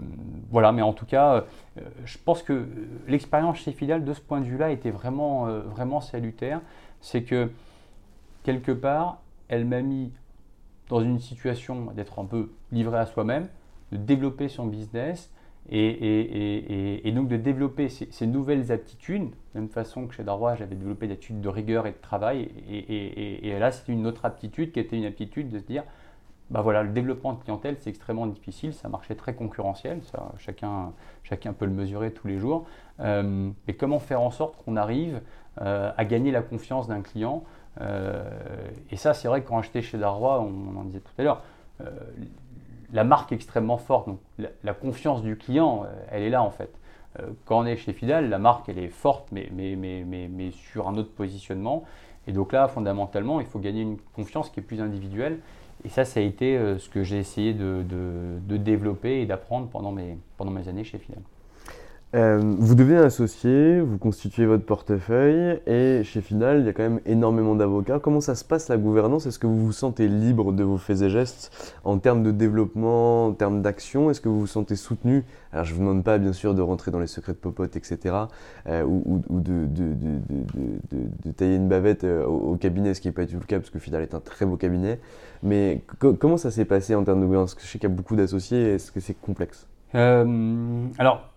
voilà, 0.51 0.73
mais 0.73 0.83
en 0.83 0.93
tout 0.93 1.07
cas, 1.07 1.45
euh, 1.79 1.81
je 2.05 2.19
pense 2.19 2.43
que 2.43 2.67
l'expérience 3.07 3.59
chez 3.59 3.73
Fidal, 3.73 4.05
de 4.05 4.13
ce 4.13 4.21
point 4.21 4.41
de 4.41 4.45
vue-là, 4.45 4.71
était 4.71 4.91
vraiment, 4.91 5.47
euh, 5.47 5.61
vraiment 5.61 6.01
salutaire. 6.01 6.61
C'est 7.01 7.23
que, 7.23 7.51
quelque 8.45 8.73
part, 8.73 9.21
elle 9.49 9.65
m'a 9.65 9.83
mis 9.83 10.13
dans 10.89 11.01
une 11.01 11.19
situation 11.19 11.87
d'être 11.93 12.19
un 12.19 12.25
peu 12.25 12.51
livré 12.73 12.99
à 12.99 13.07
soi-même, 13.07 13.49
de 13.93 13.97
développer 13.97 14.49
son 14.49 14.67
business 14.67 15.31
et, 15.71 17.13
donc 17.15 17.29
de 17.29 17.37
développer 17.37 17.91
ces, 17.91 18.27
nouvelles 18.27 18.73
aptitudes, 18.73 19.29
de 19.29 19.35
la 19.55 19.61
même 19.61 19.69
façon 19.69 20.07
que 20.07 20.15
chez 20.15 20.25
Darrois, 20.25 20.55
j'avais 20.55 20.77
développé 20.77 21.07
des 21.07 21.13
aptitudes 21.13 21.43
de 21.43 21.49
rigueur 21.49 21.87
et 21.87 21.93
de 21.93 22.01
travail. 22.01 22.51
Et, 22.71 23.59
là, 23.59 23.71
c'était 23.71 23.93
une 23.93 24.07
autre 24.07 24.25
aptitude 24.25 24.73
qui 24.73 24.81
était 24.81 24.97
une 24.97 25.05
aptitude 25.05 25.51
de 25.51 25.59
se 25.59 25.65
dire 25.65 25.85
bah 26.51 26.63
voilà, 26.63 26.83
le 26.83 26.91
développement 26.91 27.35
de 27.35 27.43
clientèle, 27.43 27.77
c'est 27.79 27.91
extrêmement 27.91 28.27
difficile, 28.27 28.73
un 28.83 28.89
marché 28.89 29.15
très 29.15 29.35
concurrentiel, 29.35 30.01
ça, 30.05 30.33
chacun, 30.39 30.93
chacun 31.23 31.53
peut 31.53 31.67
le 31.67 31.73
mesurer 31.73 32.11
tous 32.13 32.27
les 32.27 32.39
jours. 32.39 32.67
Euh, 33.01 33.51
et 33.67 33.75
comment 33.75 33.99
faire 33.99 34.23
en 34.23 34.31
sorte 34.31 34.57
qu'on 34.65 34.77
arrive 34.77 35.21
euh, 35.61 35.93
à 35.97 36.05
gagner 36.05 36.31
la 36.31 36.41
confiance 36.41 36.89
d'un 36.89 37.03
client 37.03 37.45
euh, 37.83 38.25
Et 38.91 38.97
ça, 38.97 39.13
c'est 39.13 39.29
vrai 39.29 39.43
que 39.43 39.49
quand 39.49 39.61
j'étais 39.61 39.83
chez 39.83 39.99
Darrois, 39.99 40.41
on, 40.41 40.79
en 40.79 40.85
disait 40.85 41.01
tout 41.01 41.13
à 41.19 41.23
l'heure, 41.23 41.43
la 42.93 43.05
marque 43.05 43.31
est 43.31 43.37
extrêmement 43.37 43.77
forte, 43.77 44.09
donc 44.09 44.19
la, 44.65 44.73
confiance 44.73 45.23
du 45.23 45.37
client, 45.37 45.85
elle 46.11 46.23
est 46.23 46.31
là 46.31 46.43
en 46.43 46.51
fait. 46.51 46.73
quand 47.45 47.61
on 47.61 47.67
est 47.67 47.77
chez 47.77 47.93
Fidel, 47.93 48.31
la 48.31 48.39
marque, 48.39 48.69
elle 48.69 48.79
est 48.79 48.89
forte, 48.89 49.29
mais, 49.31 49.49
mais, 49.53 49.77
mais, 49.77 50.03
mais, 50.05 50.29
mais 50.29 50.51
sur 50.51 50.89
un 50.89 50.97
autre 50.97 51.13
positionnement. 51.13 51.85
Et 52.27 52.33
donc 52.33 52.53
là, 52.53 52.67
fondamentalement, 52.67 53.41
il 53.41 53.47
faut 53.47 53.61
gagner 53.61 53.83
une 53.83 53.99
confiance 54.15 54.51
qui 54.51 54.59
est 54.59 54.63
plus 54.63 54.81
individuelle. 54.81 55.39
Et 55.85 55.89
ça, 55.89 56.05
ça 56.05 56.21
a 56.21 56.23
été 56.23 56.57
euh, 56.57 56.79
ce 56.79 56.89
que 56.89 57.03
j'ai 57.03 57.19
essayé 57.19 57.55
de, 57.55 57.85
développer 58.57 59.21
et 59.21 59.27
d'apprendre 59.27 59.69
pendant 59.69 59.93
mes, 59.93 60.69
années 60.69 60.85
chez 60.85 60.99
Final. 60.99 61.23
Euh, 62.15 62.41
vous 62.59 62.75
devenez 62.75 62.97
associé, 62.97 63.81
vous 63.81 63.99
constituez 63.99 64.47
votre 64.47 64.65
portefeuille 64.65 65.61
et 65.67 66.03
chez 66.05 66.23
Final, 66.23 66.61
il 66.61 66.65
y 66.65 66.69
a 66.71 66.73
quand 66.73 66.83
même 66.83 67.01
énormément 67.05 67.55
d'avocats. 67.55 67.99
Comment 67.99 68.23
ça 68.23 68.35
se 68.35 68.45
passe 68.45 68.69
la 68.69 68.79
gouvernance? 68.79 69.27
Est-ce 69.27 69.39
que 69.39 69.47
vous 69.47 69.59
vous 69.59 69.73
sentez 69.73 70.09
libre 70.09 70.53
de 70.53 70.65
vos 70.65 70.79
faits 70.79 71.03
et 71.03 71.11
gestes 71.11 71.75
en 71.85 71.99
termes 71.99 72.23
de 72.23 72.31
développement, 72.31 73.27
en 73.27 73.33
termes 73.33 73.61
d'action? 73.61 74.11
Est-ce 74.11 74.23
que 74.23 74.31
vous 74.31 74.41
vous 74.41 74.47
sentez 74.47 74.75
soutenu? 74.75 75.23
Alors 75.53 75.67
je 75.67 75.73
ne 75.73 75.77
vous 75.77 75.83
demande 75.83 76.03
pas 76.03 76.17
bien 76.17 76.33
sûr 76.33 76.55
de 76.55 76.63
rentrer 76.63 76.91
dans 76.91 76.99
les 76.99 77.07
secrets 77.07 77.33
de 77.33 77.39
popote, 77.39 77.77
etc. 77.77 78.15
Euh, 78.69 78.85
ou, 78.85 79.23
de, 79.29 79.69
tailler 81.37 81.57
une 81.57 81.69
bavette 81.69 82.05
euh, 82.05 82.25
au, 82.25 82.57
cabinet, 82.57 82.95
ce 82.95 83.03
qui 83.03 83.09
n'est 83.09 83.13
pas 83.13 83.27
du 83.27 83.35
tout 83.35 83.41
le 83.41 83.45
cas 83.45 83.59
parce 83.59 83.69
que 83.69 83.79
Final 83.79 84.01
est 84.01 84.15
un 84.15 84.21
très 84.21 84.47
beau 84.47 84.57
cabinet. 84.57 84.99
Mais 85.43 85.83
comment 85.99 86.39
ça 86.39 86.51
s'est 86.51 86.65
passé 86.65 86.95
en 86.95 87.05
termes 87.05 87.21
de 87.21 87.27
gouvernance? 87.27 87.55
Je 87.61 87.67
sais 87.67 87.79
qu'il 87.79 87.91
y 87.91 87.93
a 87.93 87.95
beaucoup 87.95 88.17
d'associés, 88.17 88.77
est-ce 88.77 88.91
que 88.91 89.01
c'est 89.01 89.21
complexe? 89.21 89.67
Alors 90.99 91.29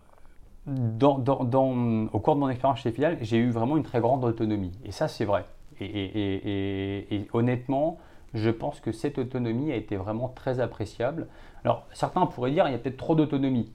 au 0.68 2.20
cours 2.20 2.36
de 2.36 2.40
mon 2.40 2.50
expérience 2.50 2.80
chez 2.80 2.92
Fidal, 2.92 3.18
j'ai 3.22 3.38
eu 3.38 3.50
vraiment 3.50 3.78
une 3.78 3.84
très 3.84 4.00
grande 4.00 4.24
autonomie. 4.24 4.72
Et 4.86 4.92
ça, 4.92 5.08
c'est 5.08 5.26
vrai. 5.26 5.46
Et, 5.80 7.28
honnêtement, 7.34 7.98
je 8.34 8.50
pense 8.50 8.80
que 8.80 8.92
cette 8.92 9.18
autonomie 9.18 9.72
a 9.72 9.76
été 9.76 9.96
vraiment 9.96 10.30
très 10.30 10.60
appréciable. 10.60 11.28
Alors, 11.64 11.86
certains 11.94 12.26
pourraient 12.26 12.52
dire 12.52 12.66
qu'il 12.66 12.74
y 12.74 12.76
a 12.76 12.80
peut-être 12.80 12.98
trop 12.98 13.16
d'autonomie. 13.16 13.72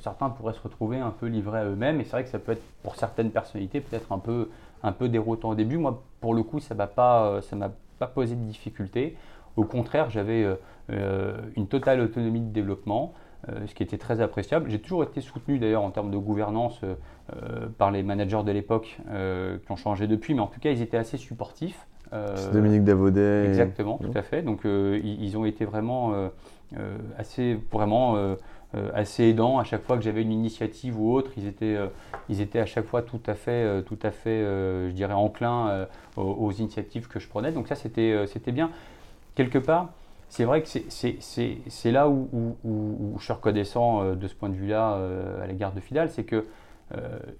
Certains 0.00 0.30
pourraient 0.30 0.54
se 0.54 0.62
retrouver 0.62 0.98
un 0.98 1.10
peu 1.10 1.26
livrés 1.26 1.60
à 1.60 1.64
eux-mêmes. 1.64 2.00
Et 2.00 2.04
c'est 2.04 2.12
vrai 2.12 2.24
que 2.24 2.30
ça 2.30 2.38
peut 2.38 2.52
être, 2.52 2.62
pour 2.82 2.96
certaines 2.96 3.30
personnalités, 3.30 3.80
peut-être 3.80 4.12
un 4.12 4.18
peu, 4.18 4.48
un 4.82 4.92
peu 4.92 5.08
déroutant 5.08 5.50
au 5.50 5.54
début. 5.54 5.76
Moi, 5.76 6.02
pour 6.20 6.34
le 6.34 6.42
coup, 6.42 6.60
ça 6.60 6.74
ne 6.74 6.78
m'a 6.78 6.86
pas, 6.86 8.06
posé 8.14 8.36
de 8.36 8.42
difficulté. 8.42 9.16
Au 9.56 9.64
contraire, 9.64 10.08
j'avais 10.08 10.44
euh, 10.44 10.54
euh, 10.90 11.36
une 11.56 11.66
totale 11.66 12.00
autonomie 12.00 12.40
de 12.40 12.52
développement. 12.52 13.12
Euh, 13.48 13.66
ce 13.68 13.74
qui 13.74 13.84
était 13.84 13.98
très 13.98 14.20
appréciable. 14.20 14.68
J'ai 14.68 14.80
toujours 14.80 15.04
été 15.04 15.20
soutenu 15.20 15.60
d'ailleurs 15.60 15.84
en 15.84 15.90
termes 15.90 16.10
de 16.10 16.16
gouvernance 16.16 16.80
euh, 16.82 17.68
par 17.78 17.92
les 17.92 18.02
managers 18.02 18.42
de 18.44 18.50
l'époque 18.50 18.98
qui 19.64 19.72
ont 19.72 19.76
changé 19.76 20.08
depuis, 20.08 20.34
mais 20.34 20.40
en 20.40 20.48
tout 20.48 20.58
cas 20.58 20.70
ils 20.70 20.82
étaient 20.82 20.96
assez 20.96 21.16
supportifs. 21.16 21.86
C'est 22.10 22.52
Dominique 22.52 22.84
Davaudet. 22.84 23.46
Exactement, 23.46 23.98
tout 23.98 24.16
à 24.16 24.22
fait. 24.22 24.42
Donc 24.42 24.62
ils, 24.64 25.22
ils, 25.22 25.36
ont 25.36 25.44
été 25.44 25.66
vraiment 25.66 26.30
assez, 27.18 27.60
vraiment 27.70 28.36
euh, 28.74 28.90
assez 28.92 29.24
aidants 29.24 29.58
à 29.58 29.64
chaque 29.64 29.82
fois 29.84 29.96
que 29.96 30.02
j'avais 30.02 30.20
une 30.20 30.30
initiative 30.30 31.00
ou 31.00 31.14
autre. 31.14 31.30
Ils 31.38 31.46
étaient, 31.46 31.74
euh, 31.74 31.86
ils 32.28 32.42
étaient 32.42 32.58
à 32.58 32.66
chaque 32.66 32.84
fois 32.84 33.00
tout 33.00 33.20
à 33.26 33.34
fait, 33.34 33.50
euh, 33.50 33.80
tout 33.80 33.98
à 34.02 34.10
fait 34.10 34.40
je 34.40 34.90
dirais, 34.90 35.14
enclins 35.14 35.86
aux, 36.16 36.52
initiatives 36.52 37.08
que 37.08 37.18
je 37.18 37.28
prenais. 37.28 37.50
Donc 37.50 37.68
ça, 37.68 37.74
c'était 37.76 38.26
c'était 38.26 38.52
bien. 38.52 38.70
Quelque 39.34 39.58
part, 39.58 39.90
c'est 40.28 40.44
vrai 40.44 40.62
que 40.62 40.68
c'est 40.68 41.90
là 41.90 42.08
où, 42.08 42.56
je 43.18 43.24
suis 43.24 43.32
reconnaissant 43.32 44.14
de 44.14 44.28
ce 44.28 44.34
point 44.34 44.48
de 44.48 44.54
vue-là 44.54 44.98
à 45.42 45.46
l'égard 45.46 45.72
de 45.72 45.80
Fidal, 45.80 46.10
c'est 46.10 46.24
que 46.24 46.46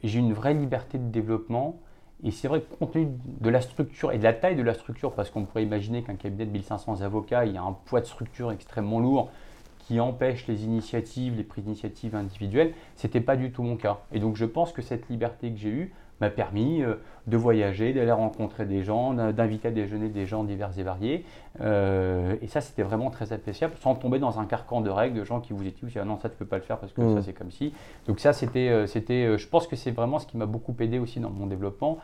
j'ai 0.02 0.18
une 0.18 0.32
vraie 0.32 0.54
liberté 0.54 0.98
de 0.98 1.08
développement. 1.08 1.78
Et 2.24 2.32
c'est 2.32 2.48
vrai 2.48 2.62
que 2.62 2.74
compte 2.74 2.94
tenu 2.94 3.06
de 3.40 3.48
la 3.48 3.60
structure 3.60 4.10
et 4.10 4.18
de 4.18 4.24
la 4.24 4.32
taille 4.32 4.56
de 4.56 4.62
la 4.62 4.74
structure, 4.74 5.12
parce 5.12 5.30
qu'on 5.30 5.44
pourrait 5.44 5.62
imaginer 5.62 6.02
qu'un 6.02 6.16
cabinet 6.16 6.46
de 6.46 6.50
1500 6.50 7.02
avocats, 7.02 7.46
il 7.46 7.52
y 7.52 7.56
a 7.56 7.62
un 7.62 7.76
poids 7.84 8.00
de 8.00 8.06
structure 8.06 8.50
extrêmement 8.50 8.98
lourd, 8.98 9.30
qui 9.78 10.00
empêche 10.00 10.48
les 10.48 10.64
initiatives, 10.64 11.36
les 11.36 11.44
prises 11.44 11.62
d'initiatives 11.62 12.16
individuelles. 12.16 12.72
Ce 12.96 13.06
n'était 13.06 13.20
pas 13.20 13.36
du 13.36 13.52
tout 13.52 13.62
mon 13.62 13.76
cas. 13.76 14.00
Et 14.10 14.18
donc 14.18 14.34
je 14.34 14.44
pense 14.44 14.72
que 14.72 14.82
cette 14.82 15.08
liberté 15.08 15.52
que 15.52 15.58
j'ai 15.58 15.68
eue 15.68 15.94
m'a 16.20 16.30
permis 16.30 16.82
euh, 16.82 16.94
de 17.26 17.36
voyager, 17.36 17.92
d'aller 17.92 18.12
rencontrer 18.12 18.64
des 18.64 18.82
gens, 18.82 19.12
d'inviter 19.12 19.68
à 19.68 19.70
déjeuner 19.70 20.08
des 20.08 20.26
gens 20.26 20.44
divers 20.44 20.70
et 20.78 20.82
variés. 20.82 21.24
Euh, 21.60 22.36
et 22.40 22.46
ça, 22.46 22.60
c'était 22.60 22.82
vraiment 22.82 23.10
très 23.10 23.32
appréciable, 23.32 23.74
sans 23.80 23.94
tomber 23.94 24.18
dans 24.18 24.40
un 24.40 24.46
carcan 24.46 24.80
de 24.80 24.90
règles 24.90 25.18
de 25.18 25.24
gens 25.24 25.40
qui 25.40 25.52
vous 25.52 25.66
étaient 25.66 25.86
ah 25.96 26.04
non, 26.04 26.18
ça 26.18 26.28
tu 26.28 26.36
peux 26.36 26.46
pas 26.46 26.56
le 26.56 26.62
faire 26.62 26.78
parce 26.78 26.92
que 26.92 27.02
ça 27.02 27.20
mmh. 27.20 27.22
c'est 27.22 27.32
comme 27.32 27.50
si. 27.50 27.72
Donc 28.06 28.20
ça, 28.20 28.32
c'était, 28.32 28.68
euh, 28.68 28.86
c'était, 28.86 29.36
je 29.38 29.48
pense 29.48 29.66
que 29.66 29.76
c'est 29.76 29.90
vraiment 29.90 30.18
ce 30.18 30.26
qui 30.26 30.36
m'a 30.36 30.46
beaucoup 30.46 30.74
aidé 30.80 30.98
aussi 30.98 31.20
dans 31.20 31.30
mon 31.30 31.46
développement. 31.46 31.98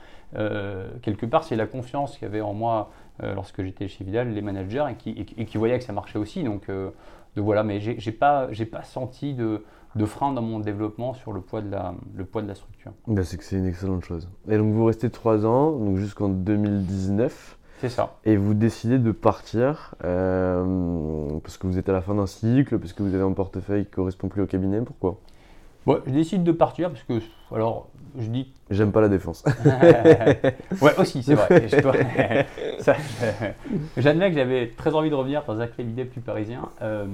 quelque 1.03 1.27
part, 1.27 1.45
c'est 1.45 1.57
la 1.57 1.67
confiance 1.67 2.19
qu'il 2.19 2.23
y 2.23 2.31
avait 2.31 2.41
en 2.41 2.55
moi 2.55 2.91
lorsque 3.23 3.63
j'étais 3.63 3.87
chez 3.87 4.05
Vidal, 4.05 4.33
les 4.33 4.43
managers, 4.43 4.87
et 4.91 4.95
qui, 4.95 5.11
et 5.11 5.45
qui 5.45 5.59
voyaient 5.59 5.79
que 5.79 5.85
ça 5.85 5.93
marchait 5.93 6.19
aussi. 6.19 6.43
Donc 6.43 6.69
donc 7.37 7.45
voilà, 7.45 7.65
mais 7.65 7.81
j'ai 7.81 8.13
pas, 8.13 8.49
pas 8.71 8.83
senti 8.83 9.35
de, 9.35 9.65
de, 9.95 10.07
frein 10.07 10.33
dans 10.33 10.43
mon 10.43 10.59
développement 10.59 11.15
sur 11.15 11.33
le 11.33 11.41
poids 11.41 11.61
de 11.61 11.71
la, 11.71 11.95
le 12.15 12.25
poids 12.25 12.43
de 12.43 12.49
la 12.49 12.55
structure. 12.55 12.93
Bah, 13.07 13.25
c'est 13.25 13.37
que 13.37 13.45
c'est 13.45 13.57
une 13.57 13.67
excellente 13.67 14.05
chose. 14.05 14.29
Et 14.49 14.57
donc 14.57 14.73
vous 14.73 14.85
restez 14.85 15.11
trois 15.11 15.47
ans, 15.47 15.73
donc 15.73 15.97
jusqu'en 15.97 16.29
2019. 16.29 17.59
C'est 17.81 17.89
ça. 17.89 18.15
Et 18.25 18.37
vous 18.37 18.55
décidez 18.55 18.99
de 18.99 19.13
partir 19.13 19.95
euh, 20.05 21.29
parce 21.43 21.59
que 21.59 21.67
vous 21.67 21.79
êtes 21.79 21.89
à 21.89 21.93
la 21.93 22.01
fin 22.01 22.15
d'un 22.15 22.27
cycle, 22.27 22.79
parce 22.79 22.93
que 22.93 23.03
vous 23.03 23.15
avez 23.15 23.25
un 23.25 23.33
portefeuille 23.33 23.85
qui 23.85 23.91
correspond 23.91 24.29
plus 24.29 24.43
au 24.43 24.47
cabinet. 24.47 24.81
Pourquoi? 24.81 25.19
Bon, 25.87 26.01
je 26.07 26.13
décide 26.13 26.45
de 26.45 26.53
partir 26.53 26.91
parce 26.91 27.03
que, 27.03 27.21
alors, 27.55 27.89
je 28.19 28.29
dis. 28.29 28.53
J'aime 28.71 28.93
pas 28.93 29.03
la 29.03 29.09
défense. 29.09 29.45
ouais, 30.81 30.99
aussi, 30.99 31.23
c'est 31.23 31.35
vrai. 31.35 31.67
J'admets 33.99 34.31
que 34.31 34.37
j'avais 34.37 34.69
très 34.69 34.95
envie 34.95 35.11
de 35.11 35.15
revenir 35.15 35.45
dans 35.47 35.61
un 35.61 35.67
cabinet 35.67 36.07
plus 36.07 36.23
parisien. 36.23 36.71
Euh, 36.81 37.07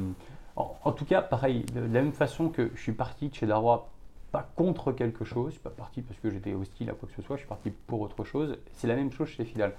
en, 0.85 0.93
tout 0.93 1.05
cas, 1.05 1.23
pareil, 1.23 1.65
de 1.75 1.81
la 1.81 1.87
même 1.87 2.13
façon 2.13 2.49
que 2.49 2.71
je 2.75 2.81
suis 2.81 2.93
parti 2.93 3.29
de 3.29 3.35
chez 3.35 3.47
Darrois, 3.47 3.89
pas 4.33 4.49
contre 4.57 4.93
quelque 4.93 5.25
chose, 5.25 5.49
je 5.49 5.53
suis 5.53 5.61
pas 5.61 5.71
parti 5.71 6.03
parce 6.03 6.19
que 6.21 6.31
j'étais 6.31 6.55
hostile 6.55 6.91
à 6.91 6.93
quoi 6.93 7.09
que 7.09 7.15
ce 7.15 7.23
soit, 7.23 7.37
je 7.37 7.41
suis 7.41 7.49
parti 7.49 7.71
pour 7.87 8.01
autre 8.01 8.25
chose. 8.25 8.57
C'est 8.75 8.87
la 8.87 8.95
même 8.95 9.13
chose 9.13 9.29
chez 9.29 9.45
Fidal. 9.45 9.73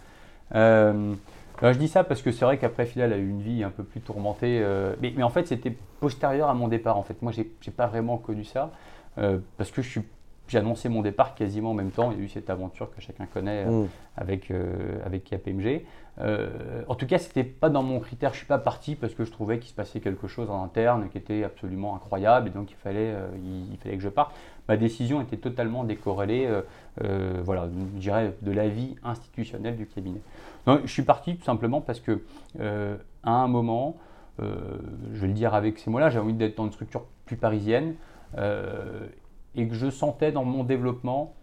Euh, 0.55 1.13
je 1.61 1.77
dis 1.77 1.87
ça 1.87 2.03
parce 2.03 2.21
que 2.21 2.31
c'est 2.31 2.43
vrai 2.43 2.57
qu'après 2.57 2.85
Fidal 2.85 3.13
a 3.13 3.17
eu 3.17 3.29
une 3.29 3.41
vie 3.41 3.63
un 3.63 3.69
peu 3.69 3.83
plus 3.83 4.01
tourmentée, 4.01 4.59
euh, 4.61 4.95
mais, 5.01 5.23
en 5.23 5.29
fait 5.29 5.47
c'était 5.47 5.75
postérieur 5.99 6.49
à 6.49 6.53
mon 6.53 6.67
départ. 6.67 6.97
En 6.97 7.03
fait, 7.03 7.21
moi 7.21 7.31
j'ai 7.31 7.71
pas 7.71 7.87
vraiment 7.87 8.17
connu 8.17 8.43
ça 8.43 8.71
euh, 9.17 9.39
parce 9.57 9.71
que 9.71 9.81
j'ai 10.51 10.59
annoncé 10.59 10.89
mon 10.89 11.01
départ 11.01 11.33
quasiment 11.35 11.71
en 11.71 11.73
même 11.73 11.91
temps. 11.91 12.11
Il 12.11 12.17
y 12.17 12.21
a 12.21 12.23
eu 12.25 12.29
cette 12.29 12.49
aventure 12.49 12.93
que 12.93 13.01
chacun 13.01 13.25
connaît 13.25 13.65
euh, 13.65 13.83
mm. 13.83 13.87
avec, 14.17 14.53
avec 15.05 15.23
KPMG. 15.23 15.83
en 16.87 16.95
tout 16.95 17.07
cas, 17.07 17.17
c'était 17.17 17.43
pas 17.43 17.69
dans 17.69 17.83
mon 17.83 17.99
critère. 17.99 18.33
Je 18.33 18.37
suis 18.37 18.47
pas 18.47 18.59
parti 18.59 18.95
parce 18.95 19.13
que 19.13 19.25
je 19.25 19.31
trouvais 19.31 19.59
qu'il 19.59 19.69
se 19.69 19.75
passait 19.75 19.99
quelque 19.99 20.27
chose 20.27 20.49
en 20.49 20.63
interne 20.63 21.09
qui 21.09 21.17
était 21.17 21.43
absolument 21.43 21.95
incroyable 21.95 22.49
et 22.49 22.51
donc 22.51 22.71
il 22.71 22.77
fallait, 22.77 23.13
il, 23.43 23.77
fallait 23.77 23.97
que 23.97 24.03
je 24.03 24.09
parte. 24.09 24.33
Ma 24.67 24.77
décision 24.77 25.21
était 25.21 25.37
totalement 25.37 25.83
décorrélée, 25.83 26.47
voilà, 27.43 27.69
je 27.95 27.99
dirais, 27.99 28.33
de 28.41 28.51
la 28.51 28.67
vie 28.67 28.95
institutionnelle 29.03 29.77
du 29.77 29.87
cabinet 29.87 30.21
je 30.67 30.91
suis 30.91 31.03
parti 31.03 31.37
tout 31.37 31.43
simplement 31.43 31.81
parce 31.81 31.99
que 31.99 32.21
euh, 32.59 32.97
à 33.23 33.31
un 33.31 33.47
moment, 33.47 33.97
euh, 34.41 34.77
je 35.13 35.21
vais 35.21 35.27
le 35.27 35.33
dire 35.33 35.53
avec 35.53 35.79
ces 35.79 35.89
mots-là, 35.89 36.09
j'ai 36.09 36.19
envie 36.19 36.33
d'être 36.33 36.57
dans 36.57 36.65
une 36.65 36.71
structure 36.71 37.05
plus 37.25 37.37
parisienne 37.37 37.95
euh, 38.37 39.07
et 39.55 39.67
que 39.67 39.75
je 39.75 39.89
sentais 39.89 40.31
dans 40.31 40.45
mon 40.45 40.63
développement, 40.63 41.33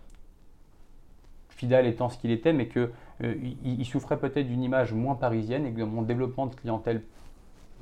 fidèle 1.50 1.86
étant 1.86 2.08
ce 2.08 2.18
qu'il 2.18 2.30
était, 2.30 2.52
mais 2.52 2.68
qu'il 2.68 2.90
il 3.64 3.84
souffrait 3.84 4.18
peut-être 4.18 4.46
d'une 4.46 4.62
image 4.62 4.92
moins 4.92 5.14
parisienne 5.14 5.66
et 5.66 5.72
que 5.72 5.80
dans 5.80 5.86
mon 5.86 6.02
développement 6.02 6.46
de 6.46 6.54
clientèle, 6.54 7.02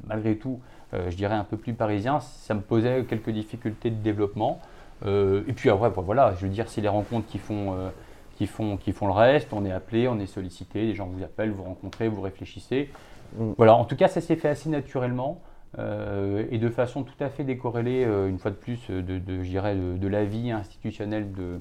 malgré 0.06 0.36
tout, 0.36 0.60
je 0.92 1.14
dirais 1.14 1.34
un 1.34 1.44
peu 1.44 1.56
plus 1.56 1.74
parisien, 1.74 2.20
ça 2.20 2.54
me 2.54 2.60
posait 2.62 3.04
quelques 3.04 3.30
difficultés 3.30 3.90
de 3.90 3.96
développement. 3.96 4.60
et 5.04 5.52
puis 5.54 5.68
après, 5.68 5.90
voilà, 5.90 6.34
je 6.34 6.46
veux 6.46 6.52
dire, 6.52 6.68
c'est 6.68 6.80
les 6.80 6.88
rencontres 6.88 7.26
qui 7.26 7.38
font 7.38 7.90
qui 8.36 8.46
font, 8.46 8.76
qui 8.76 8.92
font 8.92 9.06
le 9.06 9.12
reste. 9.12 9.52
On 9.52 9.64
est 9.64 9.72
appelé, 9.72 10.08
on 10.08 10.18
est 10.18 10.26
sollicité, 10.26 10.82
les 10.82 10.94
gens 10.94 11.06
vous 11.06 11.24
appellent, 11.24 11.50
vous 11.50 11.64
rencontrez, 11.64 12.08
vous 12.08 12.20
réfléchissez. 12.20 12.90
Mm. 13.36 13.52
Voilà, 13.56 13.74
en 13.74 13.84
tout 13.84 13.96
cas, 13.96 14.08
ça 14.08 14.20
s'est 14.20 14.36
fait 14.36 14.48
assez 14.48 14.68
naturellement 14.68 15.40
euh, 15.78 16.44
et 16.50 16.58
de 16.58 16.68
façon 16.68 17.02
tout 17.02 17.14
à 17.20 17.28
fait 17.28 17.44
décorrélée, 17.44 18.04
euh, 18.04 18.28
une 18.28 18.38
fois 18.38 18.50
de 18.50 18.56
plus, 18.56 18.88
de, 18.88 19.00
de, 19.00 19.18
de, 19.18 19.96
de 19.96 20.08
la 20.08 20.24
vie 20.24 20.50
institutionnelle 20.50 21.32
de, 21.32 21.60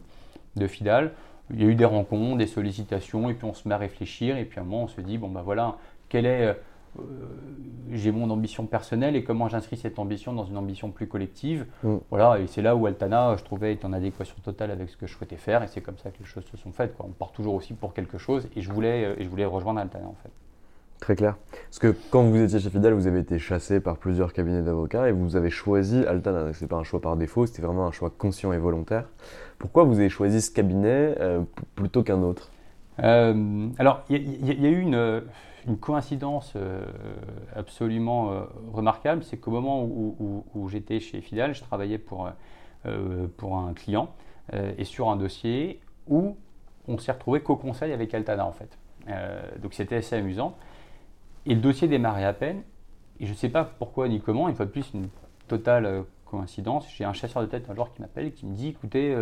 de 0.55 0.67
Fidal. 0.67 1.11
Il 1.53 1.61
y 1.61 1.65
a 1.65 1.67
eu 1.67 1.75
des 1.75 1.85
rencontres, 1.85 2.37
des 2.37 2.47
sollicitations, 2.47 3.29
et 3.29 3.33
puis 3.33 3.45
on 3.45 3.53
se 3.53 3.67
met 3.67 3.75
à 3.75 3.77
réfléchir, 3.77 4.37
et 4.37 4.45
puis 4.45 4.59
à 4.59 4.63
un 4.63 4.65
moment, 4.65 4.83
on 4.83 4.87
se 4.87 5.01
dit, 5.01 5.17
bon 5.17 5.29
ben 5.29 5.41
voilà, 5.41 5.77
quelle 6.09 6.25
est 6.25 6.55
euh, 6.99 7.03
j'ai 7.91 8.11
mon 8.11 8.29
ambition 8.29 8.65
personnelle 8.65 9.15
et 9.15 9.23
comment 9.23 9.49
j'inscris 9.49 9.77
cette 9.77 9.99
ambition 9.99 10.33
dans 10.33 10.45
une 10.45 10.57
ambition 10.57 10.91
plus 10.91 11.07
collective. 11.07 11.65
Mm. 11.83 11.97
Voilà, 12.09 12.39
et 12.39 12.47
c'est 12.47 12.61
là 12.61 12.75
où 12.75 12.85
Altana, 12.87 13.35
je 13.37 13.43
trouvais, 13.43 13.73
est 13.73 13.85
en 13.85 13.93
adéquation 13.93 14.35
totale 14.43 14.71
avec 14.71 14.89
ce 14.89 14.97
que 14.97 15.05
je 15.05 15.13
souhaitais 15.13 15.35
faire, 15.35 15.61
et 15.61 15.67
c'est 15.67 15.81
comme 15.81 15.97
ça 15.97 16.09
que 16.09 16.19
les 16.19 16.25
choses 16.25 16.45
se 16.45 16.57
sont 16.57 16.71
faites. 16.71 16.95
Quoi. 16.95 17.05
On 17.07 17.11
part 17.11 17.31
toujours 17.31 17.53
aussi 17.53 17.73
pour 17.73 17.93
quelque 17.93 18.17
chose, 18.17 18.47
et 18.55 18.61
je 18.61 18.71
voulais, 18.71 19.15
et 19.17 19.23
je 19.23 19.29
voulais 19.29 19.45
rejoindre 19.45 19.79
Altana 19.81 20.07
en 20.07 20.15
fait. 20.23 20.31
Très 21.05 21.15
clair. 21.15 21.35
Parce 21.51 21.77
que 21.77 21.95
quand 22.09 22.23
vous 22.23 22.41
étiez 22.41 22.59
chez 22.59 22.71
Fidel, 22.71 22.95
vous 22.95 23.05
avez 23.05 23.19
été 23.19 23.37
chassé 23.37 23.79
par 23.79 23.97
plusieurs 23.97 24.33
cabinets 24.33 24.63
d'avocats 24.63 25.07
et 25.07 25.11
vous 25.11 25.35
avez 25.35 25.51
choisi 25.51 26.03
Altana. 26.03 26.51
Ce 26.51 26.63
n'est 26.63 26.67
pas 26.67 26.77
un 26.77 26.83
choix 26.83 26.99
par 26.99 27.15
défaut, 27.15 27.45
c'était 27.45 27.61
vraiment 27.61 27.85
un 27.85 27.91
choix 27.91 28.09
conscient 28.09 28.51
et 28.53 28.57
volontaire. 28.57 29.07
Pourquoi 29.59 29.83
vous 29.83 29.99
avez 29.99 30.09
choisi 30.09 30.41
ce 30.41 30.49
cabinet 30.49 31.15
euh, 31.19 31.43
plutôt 31.75 32.01
qu'un 32.01 32.23
autre? 32.23 32.49
Alors, 32.97 34.03
il 34.09 34.47
y, 34.47 34.65
a 34.65 34.69
eu 34.69 34.81
une 34.81 35.77
coïncidence 35.77 36.53
euh, 36.55 36.83
absolument 37.55 38.31
euh, 38.31 38.41
remarquable, 38.73 39.23
c'est 39.23 39.37
qu'au 39.37 39.51
moment 39.51 39.83
où, 39.83 40.69
j'étais 40.69 40.99
chez 40.99 41.21
Fidal, 41.21 41.53
je 41.53 41.61
travaillais 41.61 41.99
pour, 41.99 42.31
euh, 42.87 43.27
pour 43.37 43.59
un 43.59 43.75
client 43.75 44.09
et 44.77 44.85
sur 44.85 45.11
un 45.11 45.17
dossier 45.17 45.81
où 46.07 46.35
on 46.87 46.97
s'est 46.97 47.11
retrouvé 47.11 47.41
co-conseil 47.41 47.91
avec 47.93 48.11
Altana 48.15 48.45
en 48.47 48.53
fait. 48.53 48.77
donc 49.61 49.75
c'était 49.75 49.97
assez 49.97 50.15
amusant. 50.15 50.55
Et 51.45 51.55
le 51.55 51.61
dossier 51.61 51.87
démarrait 51.87 52.25
à 52.25 52.33
peine. 52.33 52.61
Et 53.19 53.25
je 53.25 53.31
ne 53.31 53.35
sais 53.35 53.49
pas 53.49 53.63
pourquoi 53.63 54.07
ni 54.07 54.19
comment, 54.19 54.49
une 54.49 54.55
fois 54.55 54.65
de 54.65 54.71
plus, 54.71 54.91
une 54.93 55.07
totale 55.47 56.03
coïncidence. 56.25 56.87
J'ai 56.95 57.05
un 57.05 57.13
chasseur 57.13 57.41
de 57.41 57.47
tête 57.47 57.69
un 57.69 57.75
jour 57.75 57.93
qui 57.93 58.01
m'appelle 58.01 58.27
et 58.27 58.31
qui 58.31 58.45
me 58.45 58.55
dit 58.55 58.69
écoutez, 58.69 59.15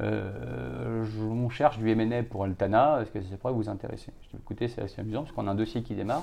euh, 0.00 1.04
on 1.28 1.48
cherche 1.48 1.78
du 1.78 1.94
MNA 1.94 2.24
pour 2.24 2.44
Altana, 2.44 3.00
est-ce 3.02 3.10
que 3.10 3.20
ça 3.20 3.36
pourrait 3.36 3.52
vous 3.52 3.68
intéresser? 3.68 4.12
Je 4.22 4.28
dis 4.28 4.36
écoutez, 4.42 4.68
c'est 4.68 4.82
assez 4.82 5.00
amusant 5.00 5.22
parce 5.22 5.32
qu'on 5.32 5.46
a 5.46 5.50
un 5.50 5.54
dossier 5.54 5.82
qui 5.82 5.94
démarre. 5.94 6.22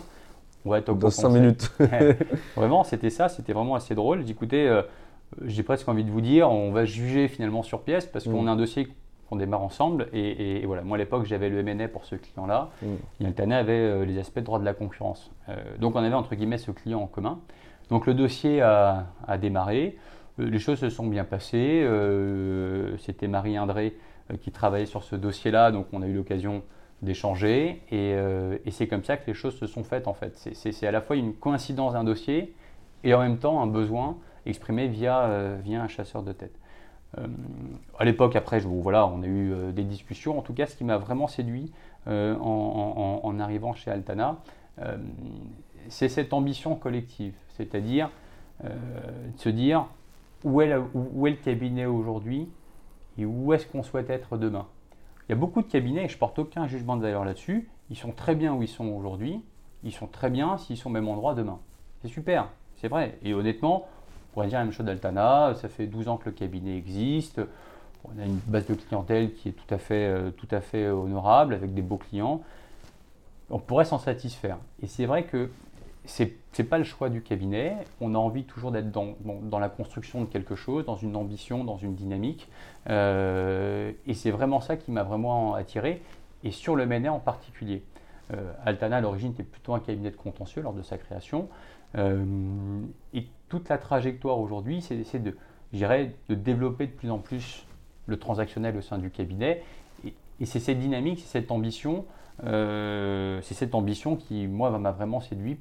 On 0.66 0.70
va 0.70 0.80
être 0.80 0.90
au 0.90 0.94
Dans 0.94 1.10
5 1.10 1.30
minutes. 1.30 1.72
vraiment, 2.56 2.84
c'était 2.84 3.10
ça, 3.10 3.30
c'était 3.30 3.54
vraiment 3.54 3.76
assez 3.76 3.96
drôle. 3.96 4.20
Je 4.20 4.24
dis 4.24 4.32
écoutez, 4.32 4.68
euh, 4.68 4.82
j'ai 5.46 5.64
presque 5.64 5.88
envie 5.90 6.04
de 6.04 6.12
vous 6.12 6.22
dire, 6.22 6.50
on 6.50 6.72
va 6.72 6.86
juger 6.86 7.28
finalement 7.28 7.64
sur 7.64 7.82
pièce 7.82 8.06
parce 8.06 8.26
qu'on 8.26 8.44
mm. 8.44 8.48
a 8.48 8.52
un 8.52 8.56
dossier 8.56 8.88
qu'on 9.34 9.40
démarre 9.40 9.64
ensemble. 9.64 10.08
Et, 10.14 10.64
voilà, 10.66 10.84
moi 10.84 10.96
à 10.96 11.00
l'époque, 11.00 11.26
j'avais 11.26 11.50
le 11.50 11.64
MNA 11.64 11.88
pour 11.90 12.06
ce 12.06 12.16
client-là. 12.16 12.70
Mm. 12.82 12.88
Et 13.22 13.26
Altana 13.26 13.58
avait 13.58 13.74
euh, 13.74 14.06
les 14.06 14.18
aspects 14.20 14.40
de 14.40 14.46
droit 14.46 14.60
de 14.60 14.66
la 14.66 14.74
concurrence. 14.74 15.32
donc 15.80 15.96
on 15.96 16.04
avait 16.04 16.14
entre 16.14 16.36
guillemets 16.36 16.58
ce 16.58 16.72
client 16.72 17.02
en 17.02 17.08
commun. 17.08 17.40
Donc 17.90 18.06
le 18.06 18.14
dossier 18.14 18.62
a, 18.62 19.08
a 19.28 19.38
démarré. 19.38 19.98
Euh, 20.40 20.50
les 20.50 20.60
choses 20.60 20.80
se 20.80 20.90
sont 20.90 21.08
bien 21.08 21.24
passées. 21.24 21.82
Euh, 21.84 22.98
c'était 22.98 23.28
Marie 23.28 23.58
Indré 23.58 23.96
euh, 24.32 24.38
qui 24.38 24.52
travaillait 24.52 24.86
sur 24.86 25.04
ce 25.04 25.16
dossier-là, 25.16 25.72
donc 25.72 25.88
on 25.94 26.02
a 26.02 26.08
eu 26.08 26.14
l'occasion 26.14 26.64
d'échanger. 27.02 27.82
Et, 27.92 28.16
c'est 28.72 28.88
comme 28.88 29.04
ça 29.04 29.18
que 29.18 29.28
les 29.28 29.34
choses 29.34 29.58
se 29.58 29.68
sont 29.68 29.84
faites 29.84 30.08
en 30.08 30.14
fait. 30.14 30.38
C'est 30.54 30.88
à 30.88 30.92
la 30.92 31.02
fois 31.02 31.18
une 31.18 31.34
coïncidence 31.34 31.94
d'un 31.94 32.06
dossier 32.06 32.56
et 33.04 33.14
en 33.14 33.20
même 33.20 33.40
temps 33.40 33.62
un 33.62 33.68
besoin 33.68 34.18
exprimé 34.46 34.88
via, 34.88 35.58
via 35.62 35.84
un 35.84 35.90
chasseur 35.90 36.24
de 36.24 36.32
tête. 36.32 36.58
À 38.00 38.06
l'époque, 38.06 38.36
après, 38.36 38.60
je, 38.60 38.68
voilà, 38.68 39.06
on 39.08 39.22
a 39.22 39.28
eu 39.28 39.72
des 39.72 39.84
discussions. 39.84 40.38
En 40.38 40.42
tout 40.42 40.54
cas, 40.54 40.66
ce 40.66 40.76
qui 40.76 40.84
m'a 40.84 40.98
vraiment 40.98 41.28
séduit 41.28 41.72
en, 42.08 43.38
arrivant 43.40 43.74
chez 43.74 43.92
Altana, 43.92 44.38
c'est 45.90 46.10
cette 46.10 46.34
ambition 46.34 46.76
collective, 46.76 47.36
c'est-à-dire 47.50 48.10
de 48.64 48.70
se 49.38 49.50
dire 49.50 49.86
où 50.44 50.62
est, 50.62 50.68
le 50.70 51.36
cabinet 51.36 51.86
aujourd'hui 51.86 52.50
et 53.18 53.26
où 53.26 53.54
est-ce 53.54 53.68
qu'on 53.68 53.84
souhaite 53.84 54.10
être 54.10 54.38
demain? 54.38 54.68
Il 55.28 55.32
y 55.32 55.34
a 55.34 55.38
beaucoup 55.38 55.62
de 55.62 55.68
cabinets, 55.68 56.06
et 56.06 56.10
je 56.10 56.18
porte 56.18 56.40
aucun 56.40 56.68
jugement 56.68 56.98
de 56.98 57.02
valeur 57.02 57.24
là-dessus, 57.24 57.70
ils 57.90 57.96
sont 57.96 58.12
très 58.12 58.36
bien 58.36 58.54
où 58.54 58.62
ils 58.62 58.68
sont 58.68 58.88
aujourd'hui, 58.88 59.42
ils 59.84 59.94
sont 59.94 60.08
très 60.08 60.30
bien 60.30 60.58
s'ils 60.58 60.78
sont 60.78 60.90
au 60.90 60.92
même 60.94 61.08
endroit 61.08 61.34
demain. 61.36 61.60
C'est 62.02 62.08
super, 62.10 62.50
c'est 62.76 62.88
vrai. 62.88 63.18
Et 63.24 63.34
honnêtement, 63.34 63.86
on 63.86 63.93
pourrait 64.34 64.48
dire 64.48 64.60
la 64.60 64.66
même 64.66 64.74
chose 64.74 64.86
d'Altana, 64.86 65.54
ça 65.56 65.70
fait 65.70 65.86
12 65.86 66.08
ans 66.08 66.18
que 66.18 66.26
le 66.26 66.32
cabinet 66.32 66.76
existe, 66.78 67.40
on 68.04 68.20
a 68.20 68.26
une 68.26 68.40
base 68.48 68.68
de 68.68 68.74
clientèle 68.74 69.34
qui 69.34 69.50
est 69.50 69.54
tout 69.54 69.74
à 69.74 69.78
fait, 69.78 70.08
euh, 70.08 70.32
tout 70.32 70.48
à 70.52 70.60
fait 70.60 70.90
honorable, 70.90 71.54
avec 71.54 71.74
des 71.74 71.82
beaux 71.82 71.98
clients. 71.98 72.42
On 73.50 73.60
pourrait 73.60 73.86
s'en 73.86 73.98
satisfaire. 74.00 74.58
Et 74.82 74.88
c'est 74.88 75.06
vrai 75.06 75.24
que 75.24 75.50
ce 76.06 76.24
n'est 76.24 76.66
pas 76.66 76.78
le 76.78 76.84
choix 76.84 77.10
du 77.10 77.22
cabinet. 77.22 77.78
On 78.02 78.14
a 78.16 78.18
envie 78.18 78.44
toujours 78.44 78.72
d'être 78.72 78.92
dans, 78.92 79.16
dans, 79.24 79.60
la 79.60 79.70
construction 79.70 80.22
de 80.22 80.26
quelque 80.26 80.56
chose, 80.56 80.86
dans 80.86 80.98
une 80.98 81.16
ambition, 81.16 81.64
dans 81.64 81.78
une 81.78 81.96
dynamique. 81.96 82.50
Euh, 82.90 83.92
et 84.06 84.14
c'est 84.14 84.32
vraiment 84.32 84.60
ça 84.60 84.76
qui 84.76 84.92
m'a 84.92 85.04
vraiment 85.04 85.54
attiré, 85.54 86.02
et 86.44 86.52
sur 86.52 86.76
le 86.76 86.86
Ménet 86.86 87.10
en 87.10 87.20
particulier. 87.20 87.84
Euh, 88.34 88.52
Altana, 88.66 88.98
à 88.98 89.02
l'origine, 89.02 89.32
était 89.32 89.44
plutôt 89.44 89.74
un 89.74 89.80
cabinet 89.80 90.12
de 90.12 90.16
contentieux 90.16 90.62
lors 90.62 90.74
de 90.74 90.82
sa 90.82 90.98
création. 90.98 91.48
Euh, 91.96 92.82
et 93.14 93.28
toute 93.50 93.70
la 93.70 93.78
trajectoire 93.78 94.40
aujourd'hui, 94.40 94.82
c'est 94.82 94.96
d'essayer 94.96 95.24
de, 95.24 95.36
de 95.74 96.36
développer 96.36 96.88
de 96.88 96.92
plus 96.92 97.12
en 97.12 97.20
plus 97.20 97.66
le 98.06 98.18
transactionnel 98.18 98.76
au 98.78 98.82
sein 98.82 98.98
du 98.98 99.10
cabinet. 99.10 99.64
Et, 100.40 100.46
c'est 100.46 100.60
cette 100.60 100.80
dynamique, 100.80 101.20
c'est 101.20 101.40
cette 101.40 101.52
ambition, 101.52 102.06
c'est 102.42 103.54
cette 103.54 103.76
ambition 103.76 104.18
qui, 104.18 104.48
moi, 104.48 104.78
m'a 104.78 104.92
vraiment 104.92 105.22
séduit 105.22 105.58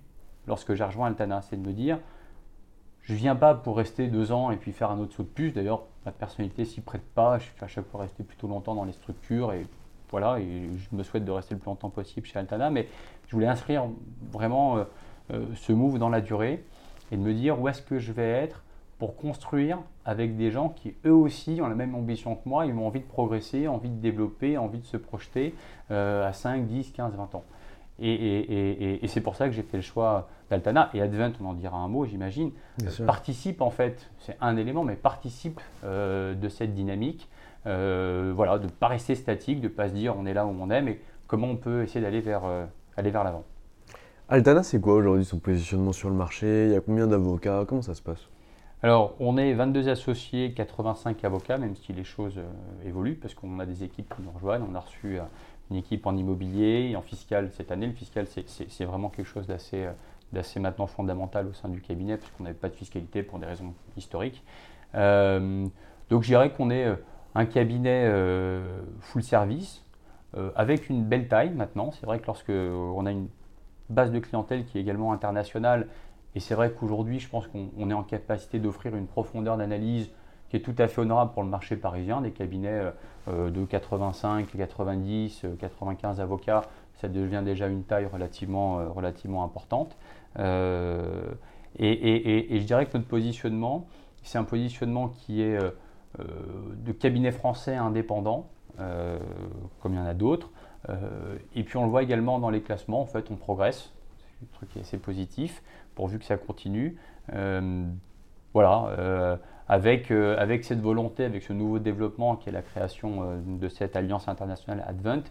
lorsque 0.47 0.75
j'ai 0.75 0.85
rejoint 0.85 1.07
Altana, 1.07 1.43
c'est 1.43 1.61
de 1.61 1.67
me 1.67 1.73
dire, 1.73 1.99
je 3.03 3.13
ne 3.13 3.19
viens 3.19 3.37
pas 3.37 3.55
pour 3.55 3.77
rester 3.77 4.09
deux 4.09 4.33
ans 4.33 4.51
et 4.51 4.57
puis 4.57 4.73
faire 4.73 4.91
un 4.91 4.99
autre 4.99 5.15
saut 5.15 5.23
de 5.23 5.29
puce. 5.29 5.53
D'ailleurs, 5.53 5.83
ma 6.05 6.13
personnalité 6.13 6.65
s'y 6.65 6.81
prête 6.81 7.03
pas. 7.15 7.39
Je 7.39 7.45
suis 7.45 7.53
à 7.61 7.67
chaque 7.67 7.87
fois 7.87 8.03
resté 8.03 8.23
plutôt 8.23 8.47
longtemps 8.47 8.75
dans 8.75 8.85
les 8.85 8.93
structures 8.93 9.53
et 9.53 9.67
voilà, 10.11 10.39
je 10.39 10.97
me 10.97 11.03
souhaite 11.03 11.25
de 11.25 11.31
rester 11.31 11.55
le 11.55 11.61
plus 11.61 11.69
longtemps 11.69 11.91
possible 11.91 12.27
chez 12.27 12.39
Altana. 12.39 12.71
Mais 12.71 12.87
je 13.27 13.33
voulais 13.33 13.49
inscrire 13.49 13.87
vraiment 14.31 14.77
euh, 14.77 14.81
euh, 14.81 14.85
ce 15.31 15.73
move 15.73 15.99
dans 15.99 16.09
la 16.09 16.21
durée 16.21 16.65
et 17.11 17.17
de 17.17 17.23
me 17.23 17.33
dire 17.33 17.61
où 17.61 17.69
est-ce 17.69 17.83
que 17.83 17.99
je 17.99 18.13
vais 18.13 18.29
être 18.29 18.63
pour 18.99 19.17
construire 19.17 19.79
avec 20.05 20.37
des 20.37 20.53
gens 20.53 20.69
qui 20.69 20.95
eux 21.05 21.13
aussi 21.13 21.61
ont 21.61 21.67
la 21.67 21.75
même 21.75 21.97
ambition 21.97 22.37
que 22.37 22.49
moi, 22.49 22.67
ils 22.67 22.75
ont 22.75 22.87
envie 22.87 23.01
de 23.01 23.05
progresser, 23.05 23.67
envie 23.67 23.89
de 23.89 24.01
développer, 24.01 24.57
envie 24.57 24.79
de 24.79 24.85
se 24.85 24.97
projeter 24.97 25.57
euh, 25.91 26.29
à 26.29 26.33
5, 26.33 26.67
10, 26.67 26.93
15, 26.93 27.17
20 27.17 27.35
ans. 27.35 27.45
Et, 28.01 29.01
c'est 29.07 29.21
pour 29.21 29.35
ça 29.35 29.47
que 29.47 29.53
j'ai 29.53 29.63
fait 29.63 29.77
le 29.77 29.83
choix 29.83 30.29
d'Altana. 30.51 30.91
Et 30.95 31.03
Advent, 31.03 31.33
on 31.41 31.47
en 31.47 31.53
dira 31.53 31.77
un 31.77 31.89
mot, 31.89 32.07
j'imagine, 32.07 32.53
participe 33.05 33.61
en 33.61 33.71
fait, 33.71 34.09
c'est 34.21 34.37
un 34.41 34.57
élément, 34.57 34.85
mais 34.85 34.95
participe 34.95 35.61
euh, 35.85 36.35
de 36.35 36.49
cette 36.49 36.75
dynamique. 36.75 37.29
Euh, 37.67 38.33
voilà, 38.35 38.59
de 38.59 38.65
ne 38.65 38.71
pas 38.71 38.89
rester 38.89 39.15
statique, 39.15 39.61
de 39.61 39.69
ne 39.69 39.73
pas 39.73 39.89
se 39.89 39.95
dire 39.95 40.17
on 40.17 40.27
est 40.27 40.35
là 40.35 40.47
où 40.47 40.55
on 40.61 40.71
est, 40.71 40.83
mais 40.83 41.01
comment 41.27 41.49
on 41.49 41.57
peut 41.57 41.83
essayer 41.83 42.01
d'aller 42.01 42.21
vers, 42.21 42.45
euh, 42.45 42.67
aller 42.97 43.11
vers 43.11 43.25
l'avant. 43.25 43.45
Altana, 44.33 44.63
c'est 44.63 44.81
quoi 44.81 44.95
aujourd'hui 44.95 45.27
son 45.27 45.39
positionnement 45.39 45.93
sur 45.93 46.09
le 46.09 46.15
marché? 46.15 46.65
Il 46.65 46.73
y 46.73 46.75
a 46.75 46.81
combien 46.81 47.07
d'avocats? 47.07 47.67
Comment 47.69 47.83
ça 47.83 47.93
se 47.93 48.01
passe? 48.01 48.31
Alors, 48.83 49.15
on 49.21 49.37
est 49.37 49.53
22 49.53 49.91
associés, 49.91 50.55
85 50.55 51.23
avocats, 51.23 51.59
même 51.59 51.77
si 51.77 51.93
les 51.93 52.03
choses 52.03 52.41
évoluent, 52.83 53.17
parce 53.17 53.35
qu'on 53.35 53.59
a 53.59 53.67
des 53.67 53.85
équipes 53.85 54.09
qui 54.17 54.23
nous 54.23 54.31
rejoignent. 54.31 54.65
On 54.67 54.75
a 54.75 54.81
reçu 54.81 55.19
une 55.71 55.77
équipe 55.77 56.07
en 56.07 56.17
immobilier 56.17 56.89
et 56.91 56.97
en 56.97 57.03
fiscal 57.03 57.51
cette 57.53 57.71
année. 57.71 57.87
Le 57.87 57.93
fiscal, 57.93 58.27
c'est 58.27 58.85
vraiment 58.87 59.11
quelque 59.11 59.27
chose 59.27 59.47
d'assez 59.47 59.87
d'assez 60.33 60.61
maintenant 60.61 60.87
fondamental 60.87 61.47
au 61.49 61.53
sein 61.53 61.69
du 61.69 61.83
cabinet, 61.83 62.17
puisqu'on 62.17 62.45
n'avait 62.45 62.57
pas 62.57 62.71
de 62.71 62.75
fiscalité 62.75 63.23
pour 63.23 63.39
des 63.39 63.45
raisons 63.45 63.75
historiques. 63.99 64.43
Euh, 64.95 65.67
donc 66.09 66.23
je 66.23 66.29
dirais 66.29 66.51
qu'on 66.53 66.71
est 66.71 66.87
euh, 66.87 66.97
un 67.35 67.45
cabinet 67.45 68.07
euh, 68.07 68.81
full 69.01 69.23
service, 69.23 69.85
avec 70.57 70.89
une 70.89 71.05
belle 71.05 71.29
taille 71.29 71.51
maintenant. 71.51 71.91
C'est 71.91 72.07
vrai 72.07 72.19
que 72.19 72.27
lorsque 72.27 72.49
on 72.49 73.05
a 73.05 73.11
une 73.11 73.29
base 73.93 74.11
de 74.11 74.19
clientèle 74.19 74.65
qui 74.65 74.79
est 74.79 74.81
également 74.81 75.13
internationale, 75.13 75.89
et 76.35 76.41
c'est 76.41 76.55
vrai 76.55 76.73
qu'aujourd'hui, 76.73 77.21
je 77.21 77.29
pense 77.29 77.47
qu'on 77.47 77.91
est 77.91 77.95
en 77.95 78.03
capacité 78.03 78.59
d'offrir 78.59 78.97
une 78.97 79.07
profondeur 79.07 79.57
d'analyse 79.57 80.11
qui 80.49 80.57
est 80.57 80.61
tout 80.61 80.75
à 80.77 80.87
fait 80.87 81.01
honorable 81.01 81.33
pour 81.33 81.43
le 81.43 81.49
marché 81.49 81.77
parisien, 81.77 82.21
des 82.21 82.31
cabinets 82.31 82.93
euh, 83.29 83.51
de 83.51 83.65
85, 83.65 84.49
90, 84.55 85.47
95 85.59 86.21
avocats, 86.21 86.63
ça 87.01 87.09
devient 87.09 87.41
déjà 87.43 87.69
une 87.69 87.85
taille 87.85 88.05
relativement, 88.05 88.79
euh, 88.79 88.89
relativement 88.89 89.45
importante. 89.45 89.97
Euh, 90.39 91.33
et, 91.79 92.59
je 92.61 92.65
dirais 92.67 92.85
que 92.85 92.99
notre 92.99 93.09
positionnement, 93.09 93.87
c'est 94.23 94.37
un 94.37 94.45
positionnement 94.45 95.09
qui 95.09 95.41
est 95.41 95.59
de 96.19 96.93
cabinet 96.93 97.33
français 97.33 97.75
indépendant, 97.75 98.51
comme 98.77 99.95
il 99.95 99.97
y 99.97 99.99
en 99.99 100.05
a 100.05 100.13
d'autres. 100.13 100.51
Et 101.55 101.63
puis 101.65 101.77
on 101.77 101.85
le 101.85 101.91
voit 101.91 102.03
également 102.03 102.39
dans 102.39 102.51
les 102.51 102.61
classements, 102.61 103.01
en 103.01 103.07
fait 103.07 103.31
on 103.31 103.37
progresse, 103.37 103.93
c'est 104.19 104.45
un 104.45 104.57
truc 104.57 104.71
qui 104.71 104.79
est 104.79 104.83
assez 104.83 104.99
positif, 104.99 105.63
pourvu 105.95 106.19
que 106.19 106.25
ça 106.25 106.37
continue. 106.37 106.97
voilà, 108.55 109.39
avec, 109.73 110.11
euh, 110.11 110.37
avec 110.39 110.65
cette 110.65 110.81
volonté, 110.81 111.25
avec 111.25 111.43
ce 111.43 111.55
nouveau 111.55 111.79
développement 111.79 112.37
qui 112.37 112.51
est 112.51 112.53
la 112.53 112.61
création 112.61 113.23
euh, 113.23 113.41
de 113.43 113.69
cette 113.69 113.97
alliance 113.97 114.29
internationale 114.29 114.85
Advent, 114.87 115.23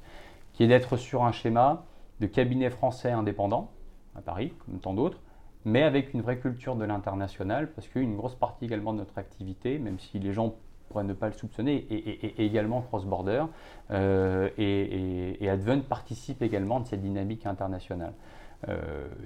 qui 0.54 0.64
est 0.64 0.68
d'être 0.68 0.98
sur 0.98 1.24
un 1.24 1.32
schéma 1.32 1.84
de 2.20 2.26
cabinet 2.26 2.72
français 2.72 3.12
indépendant, 3.12 3.70
à 4.16 4.22
Paris, 4.22 4.54
comme 4.66 4.80
tant 4.80 4.96
d'autres, 4.96 5.20
mais 5.64 5.84
avec 5.84 6.14
une 6.16 6.22
vraie 6.22 6.40
culture 6.40 6.76
de 6.76 6.86
l'international, 6.86 7.72
parce 7.72 7.88
qu'une 7.88 8.16
grosse 8.16 8.34
partie 8.34 8.66
également 8.66 8.94
de 8.94 8.98
notre 8.98 9.18
activité, 9.20 9.78
même 9.78 10.00
si 10.00 10.18
les 10.18 10.34
gens 10.34 10.56
pourraient 10.92 11.04
ne 11.04 11.14
pas 11.14 11.28
le 11.28 11.34
soupçonner, 11.34 11.88
est, 11.90 12.40
également 12.40 12.82
cross-border, 12.82 13.46
euh, 13.92 14.50
et, 14.58 15.50
Advent 15.50 15.82
participe 15.82 16.42
également 16.42 16.80
de 16.80 16.88
cette 16.88 17.02
dynamique 17.02 17.46
internationale. 17.46 18.14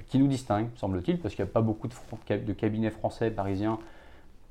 qui 0.08 0.17
nous 0.17 0.28
distingue, 0.28 0.69
semble-t-il, 0.75 1.19
parce 1.19 1.36
qu'il 1.36 1.43
n'y 1.43 1.49
a 1.49 1.54
pas 1.54 1.62
beaucoup 1.62 1.89
de, 1.89 2.38
de 2.38 2.54
cabinets 2.54 2.89
français 2.89 3.32
parisiens 3.32 3.80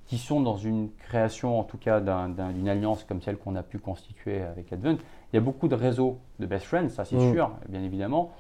qui 0.07 0.19
sont 0.19 0.41
dans 0.41 0.57
une 0.57 0.91
création, 0.99 1.59
en 1.59 1.65
tout 1.65 1.79
cas 1.79 2.01
d'une 2.01 2.69
alliance 2.69 3.05
comme 3.05 3.23
celle 3.23 3.37
qu'on 3.37 3.57
a 3.57 3.63
pu 3.63 3.79
constituer 3.79 4.43
avec 4.43 4.73
Advent. 4.73 4.99
Il 5.33 5.37
y 5.37 5.39
a 5.39 5.41
beaucoup 5.41 5.69
de 5.69 5.75
réseaux 5.75 6.19
de 6.39 6.47
best 6.47 6.67
friends, 6.67 6.91
ça 6.91 7.05
c'est 7.05 7.17
mm. 7.17 7.33
sûr, 7.33 7.51
bien 7.69 7.83
évidemment. 7.83 8.33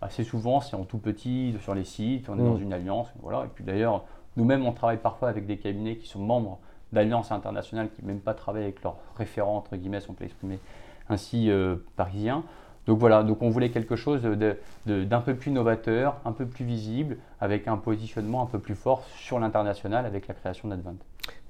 Assez 0.00 0.22
souvent, 0.22 0.60
c'est 0.60 0.76
en 0.76 0.84
tout 0.84 0.98
petit, 0.98 1.56
sur 1.60 1.74
les 1.74 1.84
sites, 1.84 2.28
on 2.28 2.38
est 2.38 2.42
dans 2.42 2.58
mm. 2.58 2.62
une 2.62 2.72
alliance. 2.72 3.08
Voilà. 3.20 3.46
Et 3.46 3.48
puis 3.52 3.64
d'ailleurs, 3.64 4.04
nous-mêmes, 4.36 4.64
on 4.64 4.72
travaille 4.72 4.98
parfois 4.98 5.28
avec 5.28 5.46
des 5.46 5.56
cabinets 5.56 5.96
qui 5.96 6.06
sont 6.06 6.20
membres 6.20 6.60
d'alliances 6.92 7.32
internationales, 7.32 7.88
qui 7.94 8.04
même 8.04 8.20
pas 8.20 8.34
travaillent 8.34 8.64
avec 8.64 8.82
leurs 8.82 8.96
référents, 9.16 9.56
entre 9.56 9.76
guillemets, 9.76 10.00
si 10.00 10.10
on 10.10 10.14
peut 10.14 10.24
l'exprimer 10.24 10.58
ainsi, 11.08 11.50
euh, 11.50 11.76
parisiens. 11.96 12.44
Donc 12.86 12.98
voilà, 12.98 13.22
donc 13.22 13.42
on 13.42 13.50
voulait 13.50 13.68
quelque 13.68 13.96
chose 13.96 14.22
d'un 14.86 15.20
peu 15.20 15.34
plus 15.34 15.50
novateur, 15.50 16.16
un 16.24 16.32
peu 16.32 16.46
plus 16.46 16.64
visible, 16.64 17.18
avec 17.38 17.68
un 17.68 17.76
positionnement 17.76 18.42
un 18.42 18.46
peu 18.46 18.58
plus 18.58 18.74
fort 18.74 19.04
sur 19.18 19.38
l'international 19.38 20.06
avec 20.06 20.26
la 20.26 20.32
création 20.32 20.68
d'Advent. 20.68 20.96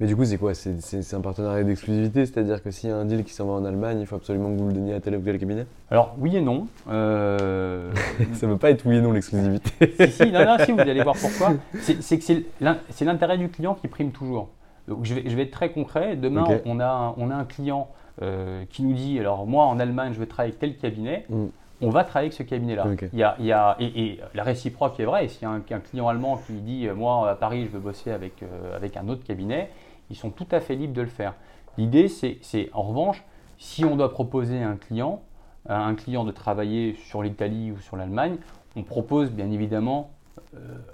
Mais 0.01 0.09
du 0.09 0.17
coup, 0.17 0.25
c'est 0.25 0.39
quoi? 0.39 0.55
C'est 0.55 1.15
un 1.15 1.21
partenariat 1.21 1.63
d'exclusivité 1.63 2.27
C'est-à-dire 2.27 2.61
que 2.61 2.73
s'il 2.73 2.91
y 2.91 2.93
a 2.93 2.97
un 2.97 3.05
deal 3.05 3.23
qui 3.23 3.33
s'en 3.33 3.47
va 3.47 3.53
en 3.53 3.65
Allemagne, 3.65 4.01
il 4.01 4.07
faut 4.07 4.17
absolument 4.17 4.53
que 4.53 4.59
vous 4.59 4.67
le 4.67 4.73
donniez 4.73 4.95
à 4.95 5.01
tel 5.01 5.15
ou 5.15 5.21
tel 5.21 5.39
cabinet? 5.39 5.67
Alors, 5.93 6.17
oui 6.19 6.37
et 6.37 6.41
non. 6.41 6.67
Euh... 6.89 7.93
ça 8.35 8.47
ne 8.49 8.53
veut 8.53 8.59
pas 8.59 8.71
être 8.71 8.85
oui 8.85 8.97
et 8.97 9.01
non 9.01 9.13
l'exclusivité. 9.13 9.95
si, 9.97 10.11
si, 10.11 10.33
non, 10.33 10.45
non, 10.45 10.57
si, 10.65 10.73
vous 10.73 10.81
allez 10.81 11.03
voir 11.05 11.15
pourquoi. 11.17 11.55
C'est 11.81 12.19
que 12.19 12.25
c'est 12.25 13.05
l'intérêt 13.05 13.39
du 13.39 13.49
client 13.49 13.75
qui 13.75 13.87
prime 13.87 14.11
toujours. 14.11 14.49
Donc, 14.89 15.05
je 15.05 15.15
vais, 15.15 15.29
je 15.29 15.37
vais 15.37 15.43
être 15.43 15.51
très 15.51 15.71
concret. 15.71 16.17
Demain, 16.17 16.61
on, 16.65 16.81
a 16.81 17.15
on 17.17 17.31
a 17.31 17.35
un 17.35 17.45
client 17.45 17.89
euh, 18.21 18.65
qui 18.71 18.83
nous 18.83 18.95
dit 18.95 19.21
alors 19.21 19.47
moi 19.47 19.67
en 19.67 19.79
Allemagne 19.79 20.13
je 20.13 20.19
veux 20.19 20.27
travailler 20.27 20.53
avec 20.53 20.59
tel 20.59 20.77
cabinet, 20.77 21.25
mm. 21.29 21.47
on 21.83 21.91
va 21.91 22.03
travailler 22.03 22.27
avec 22.27 22.33
ce 22.33 22.43
cabinet-là. 22.43 22.87
Il, 23.13 23.19
y 23.19 23.23
a, 23.23 23.37
il 23.39 23.47
y 23.47 23.53
a, 23.53 23.77
et, 23.79 24.19
la 24.35 24.43
réciproque 24.43 24.99
est 24.99 25.05
vraie. 25.05 25.29
S'il 25.29 25.43
y 25.43 25.45
a 25.45 25.51
un, 25.51 25.61
client 25.61 26.09
allemand 26.09 26.41
qui 26.45 26.55
dit 26.55 26.89
euh, 26.89 26.97
moi 26.97 27.31
à 27.31 27.37
Paris 27.37 27.67
je 27.67 27.71
veux 27.71 27.79
bosser 27.79 28.11
avec, 28.11 28.43
euh, 28.43 28.75
avec 28.75 28.97
un 28.97 29.09
autre 29.09 29.23
cabinet, 29.23 29.71
ils 30.11 30.17
sont 30.17 30.31
tout 30.31 30.49
à 30.51 30.59
fait 30.59 30.75
libres 30.75 30.95
de 30.95 31.03
le 31.03 31.09
faire. 31.09 31.35
L'idée 31.77 32.09
c'est 32.09 32.71
en 32.73 32.83
revanche 32.83 33.23
si 33.57 33.85
on 33.85 33.95
doit 33.95 34.11
proposer 34.11 34.65
à 34.65 34.69
un 34.69 34.77
client, 34.77 35.23
à 35.69 35.85
un 35.85 35.95
client 35.95 36.25
de 36.25 36.33
travailler 36.33 36.95
sur 36.95 37.23
l'Italie 37.23 37.71
ou 37.71 37.79
sur 37.79 37.97
l'Allemagne, 37.97 38.37
on 38.75 38.83
propose 38.83 39.31
bien 39.31 39.51
évidemment 39.53 40.11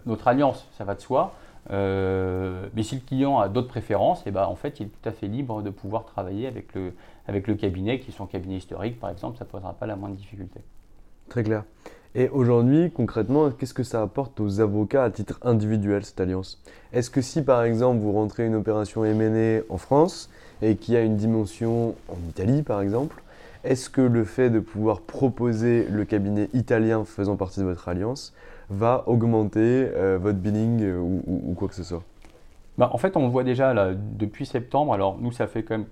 notre 0.04 0.28
alliance, 0.28 0.66
ça 0.76 0.84
va 0.84 0.94
de 0.94 1.00
soi. 1.00 1.34
Euh, 1.70 2.68
mais 2.74 2.82
si 2.82 2.96
le 2.96 3.00
client 3.00 3.38
a 3.38 3.48
d'autres 3.48 3.68
préférences, 3.68 4.20
et 4.20 4.28
eh 4.28 4.30
ben, 4.30 4.44
en 4.44 4.56
fait, 4.56 4.80
il 4.80 4.86
est 4.86 4.90
tout 4.90 5.08
à 5.08 5.12
fait 5.12 5.26
libre 5.26 5.62
de 5.62 5.70
pouvoir 5.70 6.04
travailler 6.04 6.46
avec 6.46 6.74
le, 6.74 6.92
avec 7.26 7.46
le 7.46 7.54
cabinet, 7.54 8.00
qui 8.00 8.10
est 8.10 8.14
son 8.14 8.26
cabinet 8.26 8.56
historique, 8.56 9.00
par 9.00 9.10
exemple, 9.10 9.38
ça 9.38 9.44
ne 9.44 9.50
posera 9.50 9.72
pas 9.72 9.86
la 9.86 9.96
moindre 9.96 10.16
difficulté. 10.16 10.60
Très 11.28 11.42
clair. 11.42 11.64
Et 12.16 12.28
aujourd'hui, 12.28 12.92
concrètement, 12.92 13.50
qu'est-ce 13.50 13.74
que 13.74 13.82
ça 13.82 14.00
apporte 14.00 14.38
aux 14.38 14.60
avocats 14.60 15.02
à 15.02 15.10
titre 15.10 15.40
individuel, 15.42 16.04
cette 16.04 16.20
alliance? 16.20 16.62
Est-ce 16.92 17.10
que 17.10 17.20
si, 17.20 17.42
par 17.42 17.64
exemple, 17.64 17.98
vous 17.98 18.12
rentrez 18.12 18.46
une 18.46 18.54
opération 18.54 19.04
M&A 19.04 19.62
en 19.68 19.78
France 19.78 20.30
et 20.62 20.76
qui 20.76 20.96
a 20.96 21.00
une 21.00 21.16
dimension 21.16 21.96
en 22.08 22.28
Italie, 22.28 22.62
par 22.62 22.82
exemple, 22.82 23.20
est-ce 23.64 23.90
que 23.90 24.02
le 24.02 24.24
fait 24.24 24.50
de 24.50 24.60
pouvoir 24.60 25.00
proposer 25.00 25.86
le 25.90 26.04
cabinet 26.04 26.50
italien 26.52 27.04
faisant 27.04 27.34
partie 27.34 27.60
de 27.60 27.64
votre 27.64 27.88
alliance 27.88 28.32
va 28.74 29.04
augmenter 29.06 29.90
euh, 29.94 30.18
votre 30.20 30.38
billing 30.38 30.82
euh, 30.82 30.98
ou, 30.98 31.54
quoi 31.56 31.68
que 31.68 31.74
ce 31.74 31.84
soit 31.84 32.02
bah, 32.78 32.90
En 32.92 32.98
fait, 32.98 33.16
on 33.16 33.22
le 33.22 33.28
voit 33.28 33.44
déjà 33.44 33.74
là, 33.74 33.92
depuis 33.94 34.46
septembre. 34.46 34.92
Alors, 34.92 35.18
nous, 35.18 35.32
ça 35.32 35.46
fait 35.46 35.62
quand 35.62 35.78
même 35.78 35.86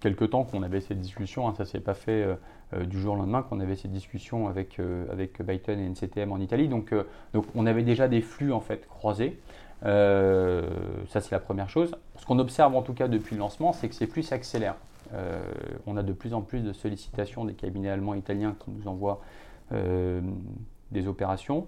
quelques 0.00 0.30
temps 0.30 0.44
qu'on 0.44 0.62
avait 0.62 0.80
cette 0.80 1.00
discussion. 1.00 1.48
Hein, 1.48 1.54
ça 1.56 1.64
ne 1.64 1.68
s'est 1.68 1.80
pas 1.80 1.94
fait 1.94 2.26
du 2.86 2.98
jour 3.00 3.14
au 3.14 3.16
lendemain 3.16 3.42
qu'on 3.42 3.60
avait 3.60 3.76
cette 3.76 3.92
discussion 3.92 4.48
avec, 4.48 4.80
avec 5.12 5.42
Byton 5.42 5.78
et 5.78 5.84
NCTM 5.84 6.32
en 6.32 6.38
Italie. 6.38 6.68
Donc, 6.68 6.94
donc 7.34 7.44
on 7.54 7.66
avait 7.66 7.82
déjà 7.82 8.08
des 8.08 8.22
flux 8.22 8.50
en 8.52 8.60
fait 8.60 8.88
croisés. 8.88 9.38
ça 9.82 11.20
c'est 11.20 11.32
la 11.32 11.40
première 11.40 11.68
chose. 11.68 11.94
Ce 12.16 12.24
qu'on 12.24 12.38
observe 12.38 12.74
en 12.74 12.80
tout 12.80 12.94
cas 12.94 13.08
depuis 13.08 13.34
le 13.34 13.40
lancement, 13.40 13.74
c'est 13.74 13.90
que 13.90 13.94
ces 13.94 14.06
flux 14.06 14.22
s'accélèrent. 14.22 14.76
on 15.86 15.98
a 15.98 16.02
de 16.02 16.14
plus 16.14 16.32
en 16.32 16.40
plus 16.40 16.60
de 16.60 16.72
sollicitations 16.72 17.44
des 17.44 17.54
cabinets 17.54 17.90
allemands 17.90 18.14
et 18.14 18.18
italiens 18.18 18.56
qui 18.58 18.70
nous 18.70 18.88
envoient 18.88 19.20
des 20.90 21.06
opérations. 21.06 21.66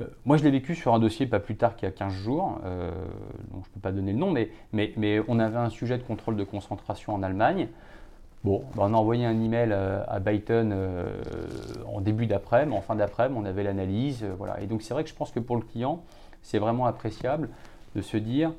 Euh, 0.00 0.04
moi, 0.24 0.36
je 0.36 0.44
l'ai 0.44 0.50
vécu 0.50 0.74
sur 0.74 0.94
un 0.94 0.98
dossier 0.98 1.26
pas 1.26 1.40
plus 1.40 1.56
tard 1.56 1.76
qu'il 1.76 1.86
y 1.86 1.92
a 1.92 1.94
15 1.94 2.12
jours, 2.12 2.58
euh, 2.64 2.90
donc 3.52 3.64
je 3.64 3.68
ne 3.68 3.74
peux 3.74 3.80
pas 3.80 3.92
donner 3.92 4.12
le 4.12 4.18
nom, 4.18 4.32
mais, 4.72 5.22
on 5.28 5.38
avait 5.38 5.58
un 5.58 5.70
sujet 5.70 5.98
de 5.98 6.02
contrôle 6.02 6.36
de 6.36 6.44
concentration 6.44 7.14
en 7.14 7.22
Allemagne. 7.22 7.68
Bon, 8.44 8.64
bah, 8.74 8.84
on 8.86 8.94
a 8.94 8.96
envoyé 8.96 9.24
un 9.26 9.40
email 9.40 9.70
euh, 9.72 10.02
à, 10.08 10.18
Byton 10.18 10.74
en 11.86 12.00
début 12.00 12.26
d'après-midi, 12.26 12.76
en 12.76 12.80
fin 12.80 12.96
d'après-midi, 12.96 13.38
on 13.40 13.44
avait 13.44 13.62
l'analyse. 13.62 14.24
voilà. 14.38 14.60
Et 14.60 14.66
donc, 14.66 14.82
c'est 14.82 14.94
vrai 14.94 15.04
que 15.04 15.10
je 15.10 15.14
pense 15.14 15.30
que 15.30 15.40
pour 15.40 15.56
le 15.56 15.62
client, 15.62 16.02
c'est 16.42 16.58
vraiment 16.58 16.86
appréciable 16.86 17.50
de 17.94 18.00
se 18.00 18.16
dire, 18.16 18.52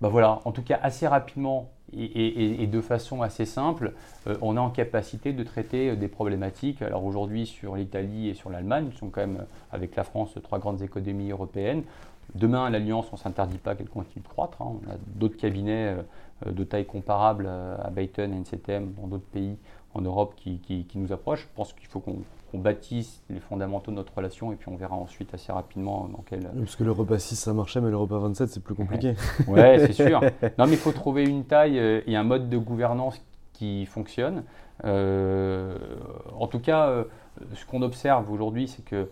bah 0.00 0.08
voilà, 0.08 0.40
en 0.44 0.52
tout 0.52 0.62
cas 0.62 0.78
assez 0.82 1.08
rapidement, 1.08 1.70
et, 1.96 2.66
de 2.66 2.80
façon 2.80 3.22
assez 3.22 3.46
simple, 3.46 3.92
euh, 4.26 4.36
on 4.42 4.56
est 4.56 4.60
en 4.60 4.70
capacité 4.70 5.32
de 5.32 5.42
traiter 5.42 5.90
euh, 5.90 5.96
des 5.96 6.08
problématiques. 6.08 6.82
Alors 6.82 7.04
aujourd'hui 7.04 7.46
sur 7.46 7.76
l'Italie 7.76 8.28
et 8.28 8.34
sur 8.34 8.50
l'Allemagne, 8.50 8.90
qui 8.90 8.98
sont 8.98 9.08
quand 9.08 9.22
même 9.22 9.38
euh, 9.38 9.72
avec 9.72 9.96
la 9.96 10.04
France 10.04 10.34
trois 10.42 10.58
grandes 10.58 10.82
économies 10.82 11.30
européennes. 11.30 11.82
Demain, 12.34 12.68
l'Alliance, 12.68 13.06
on 13.10 13.16
ne 13.16 13.20
s'interdit 13.20 13.56
pas 13.56 13.74
qu'elle 13.74 13.88
continue 13.88 14.22
de 14.22 14.28
croître. 14.28 14.60
Hein. 14.60 14.76
On 14.86 14.90
a 14.90 14.96
d'autres 15.16 15.38
cabinets 15.38 15.96
de 16.44 16.62
taille 16.62 16.84
comparable 16.84 17.46
à 17.46 17.88
Byton 17.88 18.30
et 18.32 18.36
NCTM 18.36 18.92
dans 19.00 19.06
d'autres 19.06 19.24
pays 19.32 19.56
en 19.94 20.02
Europe 20.02 20.34
qui, 20.36 20.86
nous 20.94 21.10
approchent. 21.10 21.48
Je 21.50 21.56
pense 21.56 21.72
qu'il 21.72 21.86
faut 21.86 22.00
qu'on 22.00 22.18
bâtisse 22.56 23.22
les 23.28 23.40
fondamentaux 23.40 23.90
de 23.90 23.96
notre 23.96 24.16
relation 24.16 24.52
et 24.52 24.56
puis 24.56 24.68
on 24.70 24.76
verra 24.76 24.96
ensuite 24.96 25.34
assez 25.34 25.52
rapidement 25.52 26.08
dans 26.08 26.24
quel. 26.26 26.44
Parce 26.44 26.76
que 26.76 26.84
l'Europa 26.84 27.18
6 27.18 27.36
ça 27.36 27.52
marchait, 27.52 27.82
mais 27.82 27.90
l'Europa 27.90 28.16
27 28.16 28.48
c'est 28.48 28.62
plus 28.62 28.74
compliqué. 28.74 29.14
ouais, 29.46 29.78
c'est 29.86 29.92
sûr. 30.08 30.20
Non, 30.58 30.66
mais 30.66 30.72
il 30.72 30.78
faut 30.78 30.92
trouver 30.92 31.24
une 31.24 31.44
taille 31.44 31.78
euh, 31.78 32.00
et 32.06 32.16
un 32.16 32.24
mode 32.24 32.48
de 32.48 32.56
gouvernance 32.56 33.20
qui 33.52 33.84
fonctionne. 33.84 34.44
Euh, 34.84 35.76
en 36.38 36.46
tout 36.46 36.60
cas, 36.60 36.88
euh, 36.88 37.04
ce 37.54 37.66
qu'on 37.66 37.82
observe 37.82 38.30
aujourd'hui, 38.30 38.68
c'est 38.68 38.84
que 38.84 39.08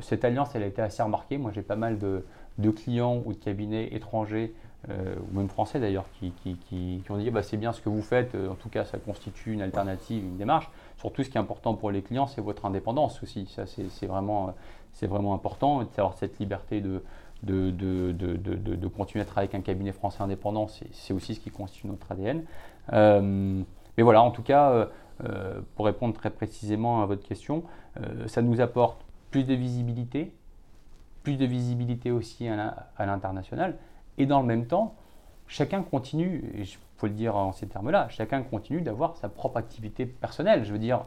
cette 0.00 0.24
alliance, 0.24 0.54
elle 0.54 0.62
a 0.62 0.66
été 0.66 0.80
assez 0.80 1.02
remarquée. 1.02 1.36
Moi, 1.36 1.50
j'ai 1.54 1.60
pas 1.60 1.76
mal 1.76 1.98
de, 1.98 2.24
de, 2.56 2.70
clients 2.70 3.22
ou 3.26 3.34
de 3.34 3.38
cabinets 3.38 3.94
étrangers 3.94 4.54
euh, 4.88 5.14
ou 5.30 5.36
même 5.36 5.50
français 5.50 5.78
d'ailleurs, 5.78 6.06
qui, 6.18 7.02
ont 7.10 7.18
dit 7.18 7.30
bah, 7.30 7.42
c'est 7.42 7.58
bien 7.58 7.72
ce 7.72 7.82
que 7.82 7.90
vous 7.90 8.00
faites, 8.00 8.34
en 8.34 8.54
tout 8.54 8.70
cas 8.70 8.86
ça 8.86 8.96
constitue 8.96 9.52
une 9.52 9.60
alternative, 9.60 10.24
une 10.24 10.38
démarche. 10.38 10.70
Surtout 11.00 11.22
ce 11.22 11.30
qui 11.30 11.38
est 11.38 11.40
important 11.40 11.74
pour 11.74 11.90
les 11.90 12.02
clients, 12.02 12.26
c'est 12.26 12.42
votre 12.42 12.66
indépendance 12.66 13.22
aussi. 13.22 13.46
Ça, 13.46 13.64
c'est 13.66 14.06
vraiment, 14.06 14.54
vraiment 15.00 15.32
important, 15.32 15.82
d'avoir 15.96 16.14
cette 16.18 16.38
liberté 16.38 16.82
de, 16.82 17.02
de, 17.42 17.70
de, 17.70 18.88
continuer 18.88 19.22
à 19.22 19.24
travailler 19.24 19.48
avec 19.48 19.54
un 19.54 19.62
cabinet 19.62 19.92
français 19.92 20.22
indépendant, 20.22 20.66
c'est 20.68 21.14
aussi 21.14 21.34
ce 21.34 21.40
qui 21.40 21.50
constitue 21.50 21.86
notre 21.86 22.12
ADN. 22.12 22.44
Euh, 22.92 23.62
mais 23.96 24.02
voilà, 24.02 24.22
en 24.22 24.30
tout 24.30 24.42
cas, 24.42 24.88
pour 25.74 25.86
répondre 25.86 26.14
très 26.14 26.30
précisément 26.30 27.02
à 27.02 27.06
votre 27.06 27.26
question, 27.26 27.64
ça 28.26 28.42
nous 28.42 28.60
apporte 28.60 29.00
plus 29.30 29.44
de 29.44 29.54
visibilité, 29.54 30.34
plus 31.22 31.38
de 31.38 31.46
visibilité 31.46 32.10
aussi 32.10 32.46
à 32.46 33.06
l'international. 33.06 33.78
Et 34.18 34.26
dans 34.26 34.40
le 34.40 34.46
même 34.46 34.66
temps, 34.66 34.94
chacun 35.46 35.82
continue, 35.82 36.66
faut 37.00 37.06
le 37.06 37.14
dire 37.14 37.34
en 37.34 37.52
ces 37.52 37.66
termes-là, 37.66 38.08
chacun 38.10 38.42
continue 38.42 38.82
d'avoir 38.82 39.16
sa 39.16 39.28
propre 39.28 39.56
activité 39.56 40.04
personnelle. 40.04 40.64
Je 40.64 40.72
veux 40.72 40.78
dire, 40.78 41.04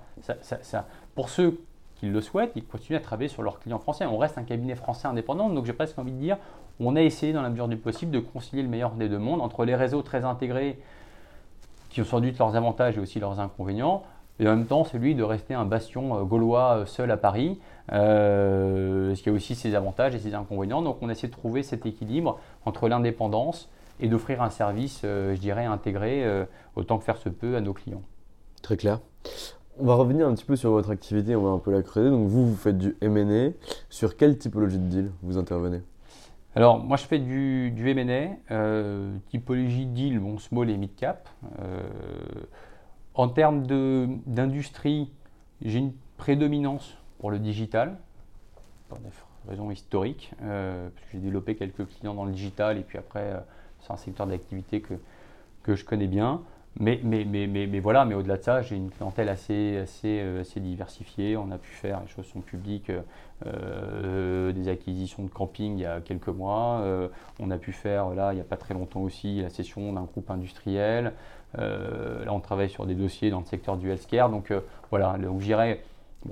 pour 1.14 1.30
ceux 1.30 1.60
qui 1.96 2.08
le 2.08 2.20
souhaitent, 2.20 2.54
ils 2.56 2.66
continuent 2.66 2.98
à 2.98 3.00
travailler 3.02 3.30
sur 3.30 3.44
leurs 3.44 3.60
clients 3.60 3.78
français. 3.78 4.06
On 4.06 4.18
reste 4.18 4.38
un 4.38 4.44
cabinet 4.44 4.76
français 4.76 5.08
indépendant, 5.08 5.50
donc 5.50 5.66
j'ai 5.66 5.74
presque 5.74 5.98
envie 6.00 6.12
de 6.12 6.18
dire, 6.18 6.38
on 6.80 6.96
a 6.96 7.02
essayé 7.02 7.32
dans 7.32 7.44
la 7.44 7.50
mesure 7.50 7.68
du 7.68 7.78
possible 7.78 8.12
de 8.12 8.20
concilier 8.20 8.64
le 8.64 8.70
meilleur 8.70 8.92
des 8.92 9.08
deux 9.08 9.20
mondes 9.20 9.42
entre 9.42 9.66
les 9.66 9.76
réseaux 9.76 10.02
très 10.02 10.26
intégrés 10.26 10.80
qui 11.92 12.02
ont 12.02 12.06
sans 12.06 12.20
doute 12.20 12.40
leurs 12.40 12.56
avantages 12.56 12.98
et 12.98 13.00
aussi 13.00 13.20
leurs 13.20 13.40
inconvénients, 13.40 14.02
et 14.40 14.48
en 14.48 14.56
même 14.56 14.66
temps 14.66 14.84
celui 14.84 15.14
de 15.14 15.22
rester 15.22 15.54
un 15.54 15.66
bastion 15.66 16.18
euh, 16.18 16.24
gaulois 16.24 16.78
euh, 16.78 16.86
seul 16.88 17.12
à 17.12 17.18
Paris, 17.18 17.60
euh, 17.92 19.14
ce 19.14 19.22
qui 19.22 19.30
a 19.30 19.32
aussi 19.32 19.54
ses 19.54 19.76
avantages 19.76 20.16
et 20.16 20.20
ses 20.20 20.34
inconvénients. 20.34 20.82
Donc 20.82 20.98
on 21.02 21.10
essaie 21.10 21.28
de 21.28 21.32
trouver 21.32 21.62
cet 21.62 21.86
équilibre 21.86 22.40
entre 22.66 22.90
l'indépendance 22.90 23.70
et 24.00 24.08
d'offrir 24.08 24.42
un 24.42 24.50
service, 24.50 25.02
je 25.04 25.38
dirais, 25.40 25.66
intégré 25.66 26.46
autant 26.76 26.98
que 26.98 27.04
faire 27.04 27.18
se 27.18 27.30
peut 27.30 27.56
à 27.56 27.62
nos 27.62 27.74
clients. 27.74 28.02
Très 28.62 28.78
clair. 28.78 29.00
On 29.80 29.86
va 29.86 29.96
revenir 29.96 30.28
un 30.28 30.34
petit 30.34 30.46
peu 30.46 30.56
sur 30.56 30.72
votre 30.72 30.92
activité, 30.92 31.36
on 31.36 31.44
va 31.44 31.50
un 31.50 31.60
peu 31.60 31.72
la 31.72 31.82
creuser. 31.82 32.10
Donc 32.10 32.28
vous, 32.28 32.48
vous 32.48 32.56
faites 32.56 32.78
du 32.78 32.96
M&A. 33.02 33.52
Sur 33.90 34.18
quelle 34.18 34.38
typologie 34.38 34.80
de 34.80 34.88
deal 34.88 35.12
vous 35.22 35.38
intervenez? 35.38 35.82
Alors, 36.56 36.78
moi, 36.84 36.98
je 36.98 37.06
fais 37.06 37.20
du, 37.20 37.72
du 37.72 37.90
M&A, 37.90 39.16
typologie 39.30 39.86
deal, 39.86 40.20
bon, 40.20 40.38
small 40.38 40.70
et 40.70 40.78
mid 40.78 40.96
cap. 40.96 41.30
En 43.16 43.30
termes 43.30 43.66
d'industrie, 44.26 45.12
j'ai 45.62 45.80
une 45.80 45.94
prédominance 46.18 46.98
pour 47.20 47.30
le 47.30 47.40
digital, 47.40 47.98
pour 48.90 48.98
des 49.00 49.10
raisons 49.48 49.70
historiques, 49.72 50.34
euh, 50.42 50.90
parce 50.90 51.06
que 51.06 51.12
j'ai 51.14 51.20
développé 51.20 51.56
quelques 51.56 51.88
clients 51.88 52.14
dans 52.16 52.26
le 52.26 52.32
digital 52.32 52.78
et 52.78 52.82
puis 52.82 52.98
après, 52.98 53.34
euh, 53.34 53.40
c'est 53.86 53.94
un 53.94 53.98
secteur 53.98 54.28
d'activité 54.28 54.82
que, 54.82 54.96
que 55.64 55.76
je 55.76 55.86
connais 55.86 56.08
bien. 56.08 56.42
Mais, 56.80 57.00
mais, 57.04 57.24
mais, 57.24 57.46
mais, 57.46 57.80
voilà, 57.80 58.04
mais 58.04 58.16
au-delà 58.16 58.38
de 58.38 58.42
ça, 58.42 58.64
j'ai 58.64 58.76
une 58.76 58.90
clientèle 58.90 59.30
assez, 59.30 59.78
assez, 59.78 60.22
euh, 60.22 60.42
assez 60.42 60.60
diversifiée. 60.60 61.38
On 61.38 61.52
a 61.52 61.60
pu 61.60 61.70
faire, 61.70 62.02
les 62.02 62.08
choses 62.08 62.26
sont 62.26 62.42
publiques, 62.42 62.92
des 63.46 64.68
acquisitions 64.70 65.24
de 65.24 65.30
camping 65.30 65.78
il 65.78 65.82
y 65.82 65.86
a 65.86 66.00
quelques 66.00 66.30
mois. 66.30 66.82
on 67.40 67.52
a 67.52 67.58
pu 67.58 67.74
faire, 67.74 68.12
là, 68.12 68.32
il 68.32 68.36
n'y 68.36 68.42
a 68.42 68.46
pas 68.46 68.56
très 68.56 68.74
longtemps 68.74 69.02
aussi, 69.02 69.42
la 69.42 69.50
cession 69.50 69.92
d'un 69.94 70.04
groupe 70.04 70.32
industriel. 70.32 71.12
Euh, 71.60 72.26
là, 72.26 72.34
on 72.34 72.40
travaille 72.40 72.70
sur 72.70 72.86
des 72.86 72.96
dossiers 72.96 73.30
dans 73.30 73.40
le 73.40 73.46
secteur 73.46 73.78
du 73.78 73.90
healthcare. 73.90 74.30
Donc 74.30 74.52
euh, 74.52 74.62
voilà, 74.90 75.18
donc 75.18 75.42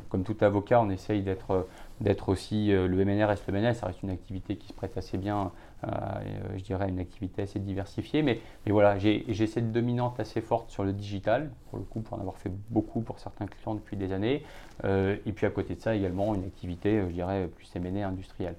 comme 0.10 0.24
tout 0.24 0.38
avocat, 0.42 0.82
on 0.82 0.90
essaye 0.90 1.22
d'être 1.22 1.68
d'être 2.00 2.30
aussi 2.30 2.72
euh, 2.72 2.88
le 2.88 3.06
MNR 3.06 3.28
reste 3.28 3.48
le 3.48 3.60
MNR, 3.60 3.76
ça 3.76 3.86
reste 3.86 4.02
une 4.02 4.10
activité 4.10 4.56
qui 4.56 4.68
se 4.68 4.74
prête 4.74 4.98
assez 4.98 5.18
bien, 5.18 5.52
je 5.84 6.64
dirais 6.64 6.90
une 6.90 7.00
activité 7.00 7.44
assez 7.44 7.60
diversifiée, 7.60 8.22
mais, 8.22 8.40
voilà, 8.68 8.98
j'ai 8.98 9.48
cette 9.48 9.72
dominante 9.72 10.20
assez 10.20 10.42
forte 10.42 10.70
sur 10.70 10.84
le 10.84 10.94
digital, 10.94 11.52
pour 11.70 11.80
le 11.80 11.86
coup, 11.86 12.02
pour 12.02 12.18
en 12.18 12.22
avoir 12.22 12.38
fait 12.38 12.52
beaucoup 12.70 13.02
pour 13.02 13.20
certains 13.20 13.46
clients 13.48 13.76
depuis 13.76 13.98
des 13.98 14.14
années, 14.14 14.44
et 14.84 15.32
puis 15.34 15.46
à 15.46 15.50
côté 15.50 15.76
de 15.76 15.80
ça 15.80 15.96
également 15.96 16.36
une 16.36 16.44
activité, 16.44 17.02
je 17.08 17.14
dirais, 17.14 17.50
plus 17.56 17.74
MNR 17.76 18.06
industrielle, 18.08 18.56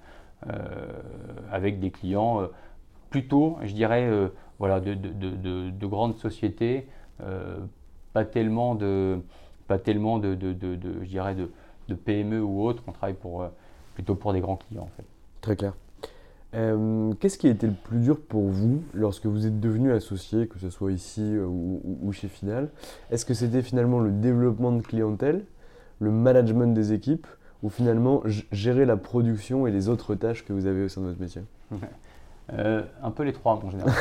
avec 1.52 1.78
des 1.78 1.90
clients 1.90 2.48
plutôt, 3.10 3.58
je 3.62 3.72
dirais, 3.72 4.08
voilà, 4.62 4.78
de, 4.78 4.94
de, 4.94 5.70
de, 5.70 5.86
grandes 5.88 6.16
sociétés, 6.18 6.86
euh, 7.20 7.58
pas 8.12 8.24
tellement 8.24 8.76
de, 8.76 9.20
pas 9.72 9.78
tellement 9.78 10.18
de, 10.18 10.36
je 10.38 11.06
dirais 11.08 11.34
de, 11.34 11.94
PME 11.94 12.42
ou 12.42 12.62
autres. 12.62 12.82
On 12.86 12.92
travaille 12.92 13.14
pour, 13.14 13.42
euh, 13.42 13.48
plutôt 13.94 14.14
pour 14.14 14.34
des 14.34 14.40
grands 14.40 14.56
clients 14.56 14.82
en 14.82 14.96
fait. 14.96 15.04
Très 15.40 15.56
clair. 15.56 15.72
Euh, 16.54 17.14
qu'est-ce 17.20 17.38
qui 17.38 17.46
a 17.48 17.50
été 17.50 17.66
le 17.66 17.72
plus 17.72 18.00
dur 18.00 18.20
pour 18.20 18.48
vous 18.48 18.82
lorsque 18.92 19.24
vous 19.24 19.46
êtes 19.46 19.60
devenu 19.60 19.92
associé, 19.92 20.46
que 20.46 20.58
ce 20.58 20.68
soit 20.68 20.92
ici 20.92 21.38
ou, 21.38 21.80
ou 22.02 22.12
chez 22.12 22.28
Final? 22.28 22.68
Est-ce 23.10 23.24
que 23.24 23.32
c'était 23.32 23.62
finalement 23.62 24.00
le 24.00 24.10
développement 24.10 24.72
de 24.72 24.82
clientèle, 24.82 25.46
le 26.00 26.10
management 26.10 26.74
des 26.74 26.92
équipes, 26.92 27.26
ou 27.62 27.70
finalement 27.70 28.22
gérer 28.50 28.84
la 28.84 28.98
production 28.98 29.66
et 29.66 29.70
les 29.70 29.88
autres 29.88 30.14
tâches 30.14 30.44
que 30.44 30.52
vous 30.52 30.66
avez 30.66 30.84
au 30.84 30.88
sein 30.88 31.00
de 31.00 31.06
votre 31.06 31.20
métier? 31.20 31.42
Euh, 32.52 32.82
un 33.02 33.10
peu 33.10 33.22
les 33.22 33.32
trois 33.32 33.54
en 33.64 33.70
général. 33.70 33.92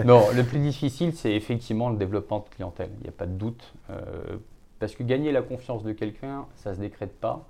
non, 0.04 0.22
le 0.34 0.42
plus 0.42 0.58
difficile, 0.58 1.14
c'est 1.14 1.32
effectivement 1.32 1.90
le 1.90 1.96
développement 1.96 2.40
de 2.40 2.54
clientèle. 2.54 2.90
Il 2.98 3.02
n'y 3.02 3.08
a 3.08 3.12
pas 3.12 3.26
de 3.26 3.32
doute. 3.32 3.74
Euh, 3.90 4.36
parce 4.78 4.94
que 4.94 5.02
gagner 5.02 5.32
la 5.32 5.42
confiance 5.42 5.82
de 5.82 5.92
quelqu'un, 5.92 6.46
ça 6.56 6.70
ne 6.70 6.74
se 6.76 6.80
décrète 6.80 7.18
pas. 7.18 7.46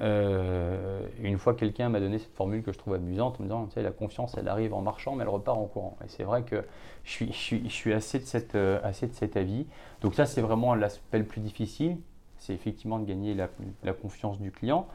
Euh, 0.00 1.06
une 1.20 1.38
fois, 1.38 1.54
quelqu'un 1.54 1.88
m'a 1.90 2.00
donné 2.00 2.18
cette 2.18 2.34
formule 2.34 2.62
que 2.62 2.72
je 2.72 2.78
trouve 2.78 2.94
amusante 2.94 3.38
en 3.38 3.42
me 3.42 3.48
disant, 3.48 3.66
tu 3.66 3.74
sais, 3.74 3.82
la 3.82 3.90
confiance, 3.90 4.34
elle 4.38 4.48
arrive 4.48 4.72
en 4.72 4.80
marchant, 4.80 5.14
mais 5.14 5.22
elle 5.22 5.28
repart 5.28 5.58
en 5.58 5.66
courant. 5.66 5.96
Et 6.04 6.08
c'est 6.08 6.24
vrai 6.24 6.42
que 6.42 6.64
je 7.04 7.24
suis, 7.32 7.92
assez, 7.92 8.18
de 8.18 8.24
cette, 8.24 8.54
assez 8.54 9.06
de 9.06 9.12
cet 9.12 9.36
avis. 9.36 9.66
Donc 10.00 10.14
ça, 10.14 10.26
c'est 10.26 10.40
vraiment 10.40 10.74
l'aspect 10.74 11.18
le 11.18 11.26
plus 11.26 11.40
difficile. 11.40 11.98
C'est 12.38 12.54
effectivement 12.54 12.98
de 12.98 13.04
gagner 13.04 13.34
la, 13.34 13.48
la 13.82 13.92
confiance 13.92 14.40
du 14.40 14.50
client. 14.50 14.86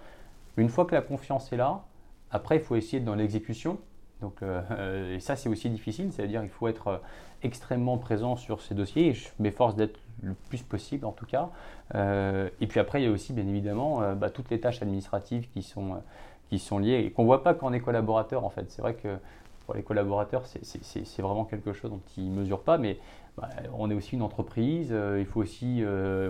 Une 0.57 0.69
fois 0.69 0.85
que 0.85 0.95
la 0.95 1.01
confiance 1.01 1.53
est 1.53 1.57
là, 1.57 1.83
après, 2.31 2.57
il 2.57 2.61
faut 2.61 2.75
essayer 2.75 2.99
dans 2.99 3.15
l'exécution. 3.15 3.79
Donc, 4.21 4.41
euh, 4.41 5.15
et 5.15 5.19
ça, 5.19 5.35
c'est 5.35 5.49
aussi 5.49 5.69
difficile, 5.69 6.11
c'est-à-dire 6.11 6.41
qu'il 6.41 6.49
faut 6.49 6.67
être 6.67 6.87
euh, 6.87 6.97
extrêmement 7.43 7.97
présent 7.97 8.35
sur 8.35 8.61
ces 8.61 8.75
dossiers, 8.75 9.07
et 9.07 9.13
je 9.13 9.29
m'efforce 9.39 9.75
d'être 9.75 9.99
le 10.21 10.33
plus 10.49 10.61
possible 10.61 11.05
en 11.05 11.13
tout 11.13 11.25
cas. 11.25 11.49
Euh, 11.95 12.49
et 12.59 12.67
puis 12.67 12.79
après, 12.79 13.01
il 13.01 13.05
y 13.05 13.07
a 13.07 13.11
aussi 13.11 13.31
bien 13.31 13.47
évidemment 13.47 14.01
bah, 14.15 14.29
toutes 14.29 14.49
les 14.49 14.59
tâches 14.59 14.81
administratives 14.81 15.49
qui 15.49 15.63
sont, 15.63 16.01
qui 16.49 16.59
sont 16.59 16.79
liées 16.79 17.03
et 17.05 17.11
qu'on 17.11 17.21
ne 17.21 17.27
voit 17.27 17.43
pas 17.43 17.53
quand 17.53 17.69
on 17.69 17.73
est 17.73 17.79
collaborateur 17.79 18.43
en 18.43 18.49
fait. 18.49 18.69
C'est 18.69 18.81
vrai 18.81 18.95
que 18.95 19.15
pour 19.65 19.75
les 19.75 19.83
collaborateurs, 19.83 20.43
c'est 20.45 21.21
vraiment 21.21 21.45
quelque 21.45 21.71
chose 21.71 21.91
dont 21.91 22.01
ils 22.17 22.29
ne 22.29 22.41
mesurent 22.41 22.63
pas, 22.63 22.77
mais 22.77 22.97
bah, 23.37 23.47
on 23.77 23.89
est 23.89 23.93
aussi 23.93 24.15
une 24.15 24.21
entreprise, 24.23 24.93
il 25.17 25.25
faut 25.25 25.39
aussi, 25.39 25.81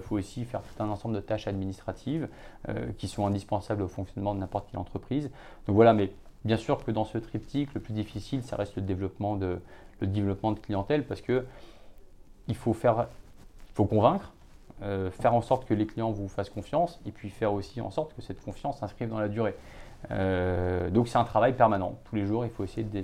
faut 0.04 0.18
aussi 0.18 0.46
faire 0.46 0.62
tout 0.62 0.84
un 0.84 0.90
ensemble 0.90 1.16
de 1.16 1.22
tâches 1.22 1.48
administratives 1.48 2.28
qui 3.00 3.08
sont 3.08 3.26
indispensables 3.26 3.82
au 3.82 3.88
fonctionnement 3.88 4.36
de 4.36 4.40
n'importe 4.40 4.70
quelle 4.70 4.80
entreprise. 4.80 5.32
Donc 5.66 5.76
voilà, 5.76 5.96
mais 5.96 6.12
bien 6.46 6.58
sûr 6.58 6.84
que 6.84 6.92
dans 6.92 7.06
ce 7.06 7.18
triptyque, 7.18 7.74
le 7.74 7.82
plus 7.82 7.94
difficile, 7.94 8.44
ça 8.44 8.56
reste 8.56 8.76
le 8.76 8.82
développement 8.82 9.36
de, 9.36 9.60
le 10.02 10.56
clientèle 10.56 11.06
parce 11.06 11.22
que 11.22 11.46
il 12.48 12.56
faut 12.56 12.74
faut 12.74 13.86
convaincre, 13.86 14.34
euh, 14.82 15.12
faire 15.12 15.34
en 15.34 15.42
sorte 15.42 15.66
que 15.66 15.74
les 15.74 15.86
clients 15.86 16.12
vous 16.12 16.30
fassent 16.30 16.50
confiance 16.50 17.02
et 17.06 17.12
puis 17.12 17.30
faire 17.30 17.54
aussi 17.54 17.82
en 17.82 17.92
sorte 17.92 18.16
que 18.16 18.22
cette 18.22 18.42
confiance 18.42 18.80
s'inscrive 18.80 19.10
dans 19.10 19.20
la 19.20 19.28
durée. 19.28 19.56
Euh, 20.12 20.90
donc 20.90 21.10
c'est 21.10 21.18
un 21.18 21.26
travail 21.26 21.54
permanent. 21.54 21.96
Tous 22.06 22.16
les 22.16 22.26
jours, 22.26 22.46
il 22.46 22.52
faut 22.52 22.64
essayer 22.64 22.84
de, 22.84 23.04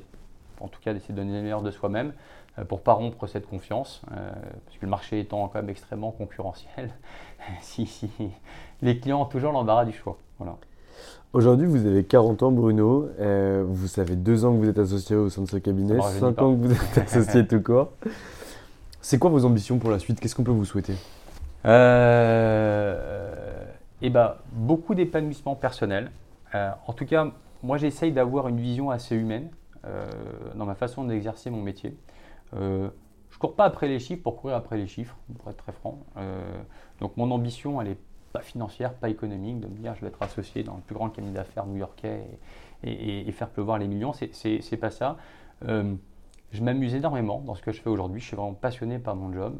en 0.62 0.70
tout 0.70 0.80
cas 0.82 0.94
d'essayer 0.94 1.14
de 1.14 1.20
donner 1.20 1.36
le 1.36 1.42
meilleur 1.42 1.62
de 1.62 1.72
soi-même 1.72 2.14
euh, 2.58 2.64
pour 2.64 2.82
pas 2.82 2.94
rompre 2.94 3.28
cette 3.28 3.46
confiance, 3.46 4.02
parce 4.08 4.78
que 4.78 4.86
le 4.86 4.90
marché 4.90 5.20
étant 5.20 5.50
quand 5.50 5.60
même 5.60 5.70
extrêmement 5.70 6.12
concurrentiel, 6.12 6.92
si, 7.62 8.10
les 8.82 9.00
clients 9.00 9.22
ont 9.22 9.26
toujours 9.26 9.52
l'embarras 9.52 9.86
du 9.86 9.94
choix. 9.94 10.18
Voilà. 10.38 10.56
Aujourd'hui, 11.34 11.68
vous 11.68 11.86
avez 11.86 12.04
40 12.04 12.44
ans, 12.44 12.52
Bruno. 12.52 13.10
vous 13.68 13.88
savez 13.88 14.16
deux 14.16 14.46
ans 14.46 14.54
que 14.54 14.60
vous 14.60 14.70
êtes 14.70 14.80
associé 14.80 15.16
au 15.16 15.30
sein 15.30 15.42
de 15.42 15.50
ce 15.50 15.58
cabinet, 15.58 16.00
5 16.00 16.42
ans 16.42 16.56
que 16.56 16.68
vous 16.68 16.72
êtes 16.72 16.98
associé 16.98 17.46
tout 17.46 17.62
court. 17.62 17.90
C'est 19.02 19.20
quoi 19.20 19.30
vos 19.30 19.46
ambitions 19.46 19.78
pour 19.78 19.92
la 19.92 20.00
suite? 20.00 20.20
Qu'est-ce 20.20 20.34
qu'on 20.34 20.44
peut 20.44 20.52
vous 20.52 20.66
souhaiter? 20.66 20.96
Euh, 21.66 23.64
eh 24.02 24.10
ben, 24.10 24.36
beaucoup 24.52 24.96
d'épanouissement 24.96 25.56
personnel. 25.56 26.10
Euh, 26.54 26.72
en 26.88 26.94
tout 26.94 27.06
cas, 27.06 27.32
moi 27.62 27.78
j'essaye 27.78 28.12
d'avoir 28.12 28.48
une 28.48 28.60
vision 28.60 28.90
assez 28.90 29.16
humaine 29.16 29.50
euh, 29.86 30.08
dans 30.56 30.66
ma 30.66 30.74
façon 30.74 31.04
d'exercer 31.04 31.50
mon 31.50 31.62
métier. 31.62 31.96
je 32.54 33.38
cours 33.38 33.56
pas 33.56 33.66
après 33.66 33.88
les 33.88 34.00
chiffres 34.00 34.24
pour 34.24 34.38
courir 34.38 34.56
après 34.56 34.78
les 34.78 34.88
chiffres, 34.88 35.16
pour 35.38 35.52
être 35.52 35.58
très 35.58 35.72
franc. 35.72 36.00
donc 37.00 37.18
mon 37.18 37.30
ambition, 37.30 37.82
elle 37.82 37.90
n'est 37.90 37.98
pas 38.38 38.44
financière, 38.44 38.94
pas 38.94 39.10
économique, 39.10 39.60
de 39.60 39.68
me 39.68 39.78
dire 39.78 39.96
je 39.96 40.02
vais 40.02 40.08
être 40.08 40.22
associé 40.22 40.64
dans 40.64 40.76
le 40.76 40.82
plus 40.82 40.96
grand 40.96 41.10
cabinet 41.10 41.34
d'affaires 41.34 41.66
new-yorkais 41.66 42.26
et, 42.84 43.32
faire 43.32 43.50
pleuvoir 43.50 43.78
les 43.78 43.88
millions, 43.88 44.14
c'est 44.14 44.78
pas 44.78 44.92
ça. 44.92 45.18
je 45.62 46.62
m'amuse 46.62 46.94
énormément 46.94 47.42
dans 47.42 47.56
ce 47.56 47.62
que 47.62 47.72
je 47.72 47.82
fais 47.82 47.90
aujourd'hui, 47.90 48.20
je 48.22 48.28
suis 48.28 48.36
vraiment 48.36 48.54
passionné 48.54 49.00
par 49.00 49.16
mon 49.16 49.32
job 49.34 49.56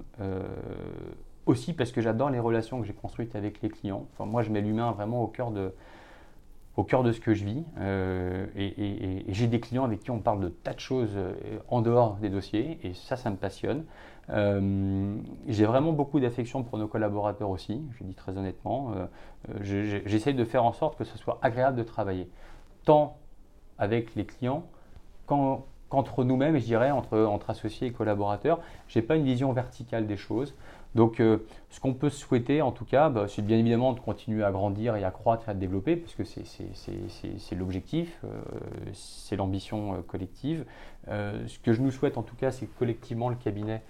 aussi 1.46 1.74
parce 1.74 1.92
que 1.92 2.02
j'adore 2.02 2.30
les 2.30 2.40
relations 2.40 2.82
que 2.82 2.88
j'ai 2.88 2.94
construites 2.94 3.36
avec 3.36 3.62
les 3.62 3.70
clients. 3.70 4.08
Enfin, 4.14 4.26
moi, 4.26 4.42
je 4.42 4.50
mets 4.50 4.62
l'humain 4.62 4.92
vraiment 4.92 5.22
au 5.22 5.28
cœur 5.28 5.52
de, 5.52 5.74
au 6.78 6.84
cœur 6.84 7.04
de 7.04 7.12
ce 7.12 7.20
que 7.20 7.34
je 7.34 7.46
vis. 7.46 7.64
Euh, 7.80 8.48
et, 8.56 9.26
j'ai 9.30 9.48
des 9.48 9.60
clients 9.60 9.86
avec 9.86 10.02
qui 10.02 10.12
on 10.12 10.20
parle 10.20 10.42
de 10.42 10.50
tas 10.50 10.74
de 10.74 10.80
choses 10.80 11.14
euh, 11.16 11.34
en 11.70 11.82
dehors 11.82 12.16
des 12.16 12.30
dossiers, 12.30 12.80
et 12.84 12.94
ça, 12.94 13.16
ça 13.16 13.30
me 13.30 13.38
passionne. 13.38 13.86
Euh, 14.32 15.16
j'ai 15.48 15.66
vraiment 15.66 15.94
beaucoup 15.94 16.20
d'affection 16.20 16.64
pour 16.64 16.78
nos 16.78 16.88
collaborateurs 16.88 17.50
aussi, 17.50 17.82
je 17.98 18.04
dis 18.04 18.16
très 18.16 18.38
honnêtement. 18.38 18.94
J'essaye 19.62 20.34
de 20.34 20.46
faire 20.46 20.64
en 20.64 20.74
sorte 20.74 20.98
que 20.98 21.04
ce 21.04 21.18
soit 21.18 21.40
agréable 21.42 21.78
de 21.78 21.84
travailler, 21.84 22.30
tant 22.84 23.18
avec 23.78 24.16
les 24.16 24.26
clients 24.26 24.64
qu'entre 25.28 26.24
nous-mêmes, 26.24 26.58
je 26.58 26.66
dirais, 26.66 26.92
entre, 26.92 27.20
entre 27.20 27.52
associés 27.52 27.88
et 27.88 27.92
collaborateurs. 27.92 28.60
Je 28.88 29.00
n'ai 29.00 29.06
pas 29.06 29.16
une 29.16 29.26
vision 29.26 29.52
verticale 29.54 30.08
des 30.08 30.18
choses. 30.18 30.56
Donc, 30.96 31.20
euh, 31.20 31.40
ce 31.70 31.82
qu'on 31.82 31.94
peut 31.94 32.10
souhaiter, 32.10 32.62
en 32.62 32.72
tout 32.72 32.86
cas, 32.86 33.10
bah, 33.10 33.26
c'est 33.28 33.42
bien 33.42 33.58
évidemment 33.58 33.92
de 33.92 34.00
continuer 34.00 34.46
à 34.46 34.52
grandir 34.52 34.96
et 34.96 35.04
à 35.04 35.12
croître 35.12 35.50
et 35.50 35.52
à 35.52 35.54
développer, 35.54 35.98
puisque 35.98 36.26
c'est 36.26 37.56
l'objectif, 37.56 38.18
euh, 38.24 38.30
c'est 38.94 39.36
l'ambition 39.36 39.96
euh, 39.96 39.98
collective. 40.02 40.66
ce 41.08 41.60
que 41.60 41.74
je 41.74 41.82
nous 41.82 41.92
souhaite, 41.92 42.18
en 42.18 42.24
tout 42.24 42.38
cas, 42.38 42.52
c'est 42.52 42.66
que 42.66 42.80
collectivement, 42.80 43.28
le 43.28 43.36
cabinet 43.36 43.84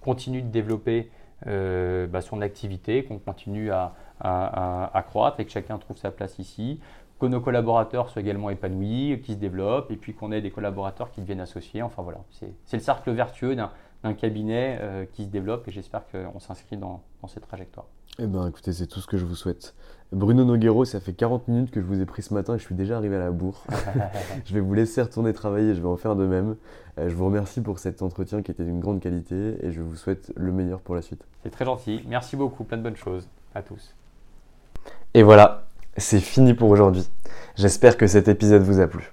continue 0.00 0.42
de 0.42 0.48
développer 0.48 1.10
bah, 1.44 2.20
son 2.20 2.42
activité, 2.42 3.04
qu'on 3.04 3.18
continue 3.18 3.70
à, 3.70 3.94
à, 4.20 5.04
croître 5.06 5.38
et 5.38 5.44
que 5.44 5.52
chacun 5.52 5.78
trouve 5.78 5.96
sa 5.96 6.10
place 6.10 6.40
ici, 6.40 6.80
que 7.20 7.26
nos 7.26 7.40
collaborateurs 7.40 8.08
soient 8.08 8.22
également 8.22 8.50
épanouis, 8.50 9.20
qu'ils 9.24 9.36
se 9.36 9.40
développent, 9.40 9.90
et 9.92 9.96
puis 9.96 10.14
qu'on 10.14 10.32
ait 10.32 10.40
des 10.40 10.50
collaborateurs 10.50 11.12
qui 11.12 11.20
deviennent 11.20 11.40
associés. 11.40 11.82
Enfin 11.82 12.02
voilà, 12.02 12.18
c'est 12.30 12.76
le 12.76 12.82
cercle 12.82 13.12
vertueux 13.12 13.54
d'un 13.54 13.70
un 14.04 14.14
cabinet 14.14 14.78
euh, 14.80 15.04
qui 15.12 15.24
se 15.24 15.28
développe 15.28 15.66
et 15.68 15.70
j'espère 15.70 16.02
qu'on 16.10 16.38
s'inscrit 16.38 16.76
dans, 16.76 17.02
cette 17.26 17.46
trajectoire. 17.46 17.86
Eh 18.20 18.26
bien 18.26 18.46
écoutez, 18.46 18.72
c'est 18.72 18.86
tout 18.86 19.00
ce 19.00 19.06
que 19.06 19.16
je 19.16 19.24
vous 19.24 19.34
souhaite. 19.34 19.74
Bruno 20.12 20.44
Noguero, 20.44 20.84
ça 20.84 21.00
fait 21.00 21.12
40 21.12 21.48
minutes 21.48 21.70
que 21.70 21.80
je 21.80 21.86
vous 21.86 22.00
ai 22.00 22.06
pris 22.06 22.22
ce 22.22 22.32
matin 22.32 22.54
et 22.54 22.58
je 22.58 22.64
suis 22.64 22.74
déjà 22.74 22.96
arrivé 22.96 23.16
à 23.16 23.20
la 23.20 23.30
bourre. 23.30 23.64
je 24.44 24.54
vais 24.54 24.60
vous 24.60 24.74
laisser 24.74 25.02
retourner 25.02 25.32
travailler, 25.32 25.74
je 25.74 25.80
vais 25.80 25.88
en 25.88 25.96
faire 25.96 26.16
de 26.16 26.26
même. 26.26 26.56
Euh, 26.98 27.08
je 27.08 27.14
vous 27.14 27.26
remercie 27.26 27.60
pour 27.60 27.78
cet 27.78 28.02
entretien 28.02 28.42
qui 28.42 28.50
était 28.50 28.64
d'une 28.64 28.80
grande 28.80 29.00
qualité 29.00 29.64
et 29.64 29.72
je 29.72 29.82
vous 29.82 29.96
souhaite 29.96 30.32
le 30.36 30.52
meilleur 30.52 30.80
pour 30.80 30.94
la 30.94 31.02
suite. 31.02 31.24
C'est 31.42 31.50
très 31.50 31.64
gentil, 31.64 32.02
merci 32.06 32.36
beaucoup, 32.36 32.64
plein 32.64 32.78
de 32.78 32.82
bonnes 32.82 32.96
choses 32.96 33.28
à 33.54 33.62
tous. 33.62 33.94
Et 35.14 35.22
voilà, 35.22 35.66
c'est 35.96 36.20
fini 36.20 36.54
pour 36.54 36.70
aujourd'hui. 36.70 37.08
J'espère 37.56 37.96
que 37.96 38.06
cet 38.06 38.28
épisode 38.28 38.62
vous 38.62 38.80
a 38.80 38.86
plu. 38.86 39.12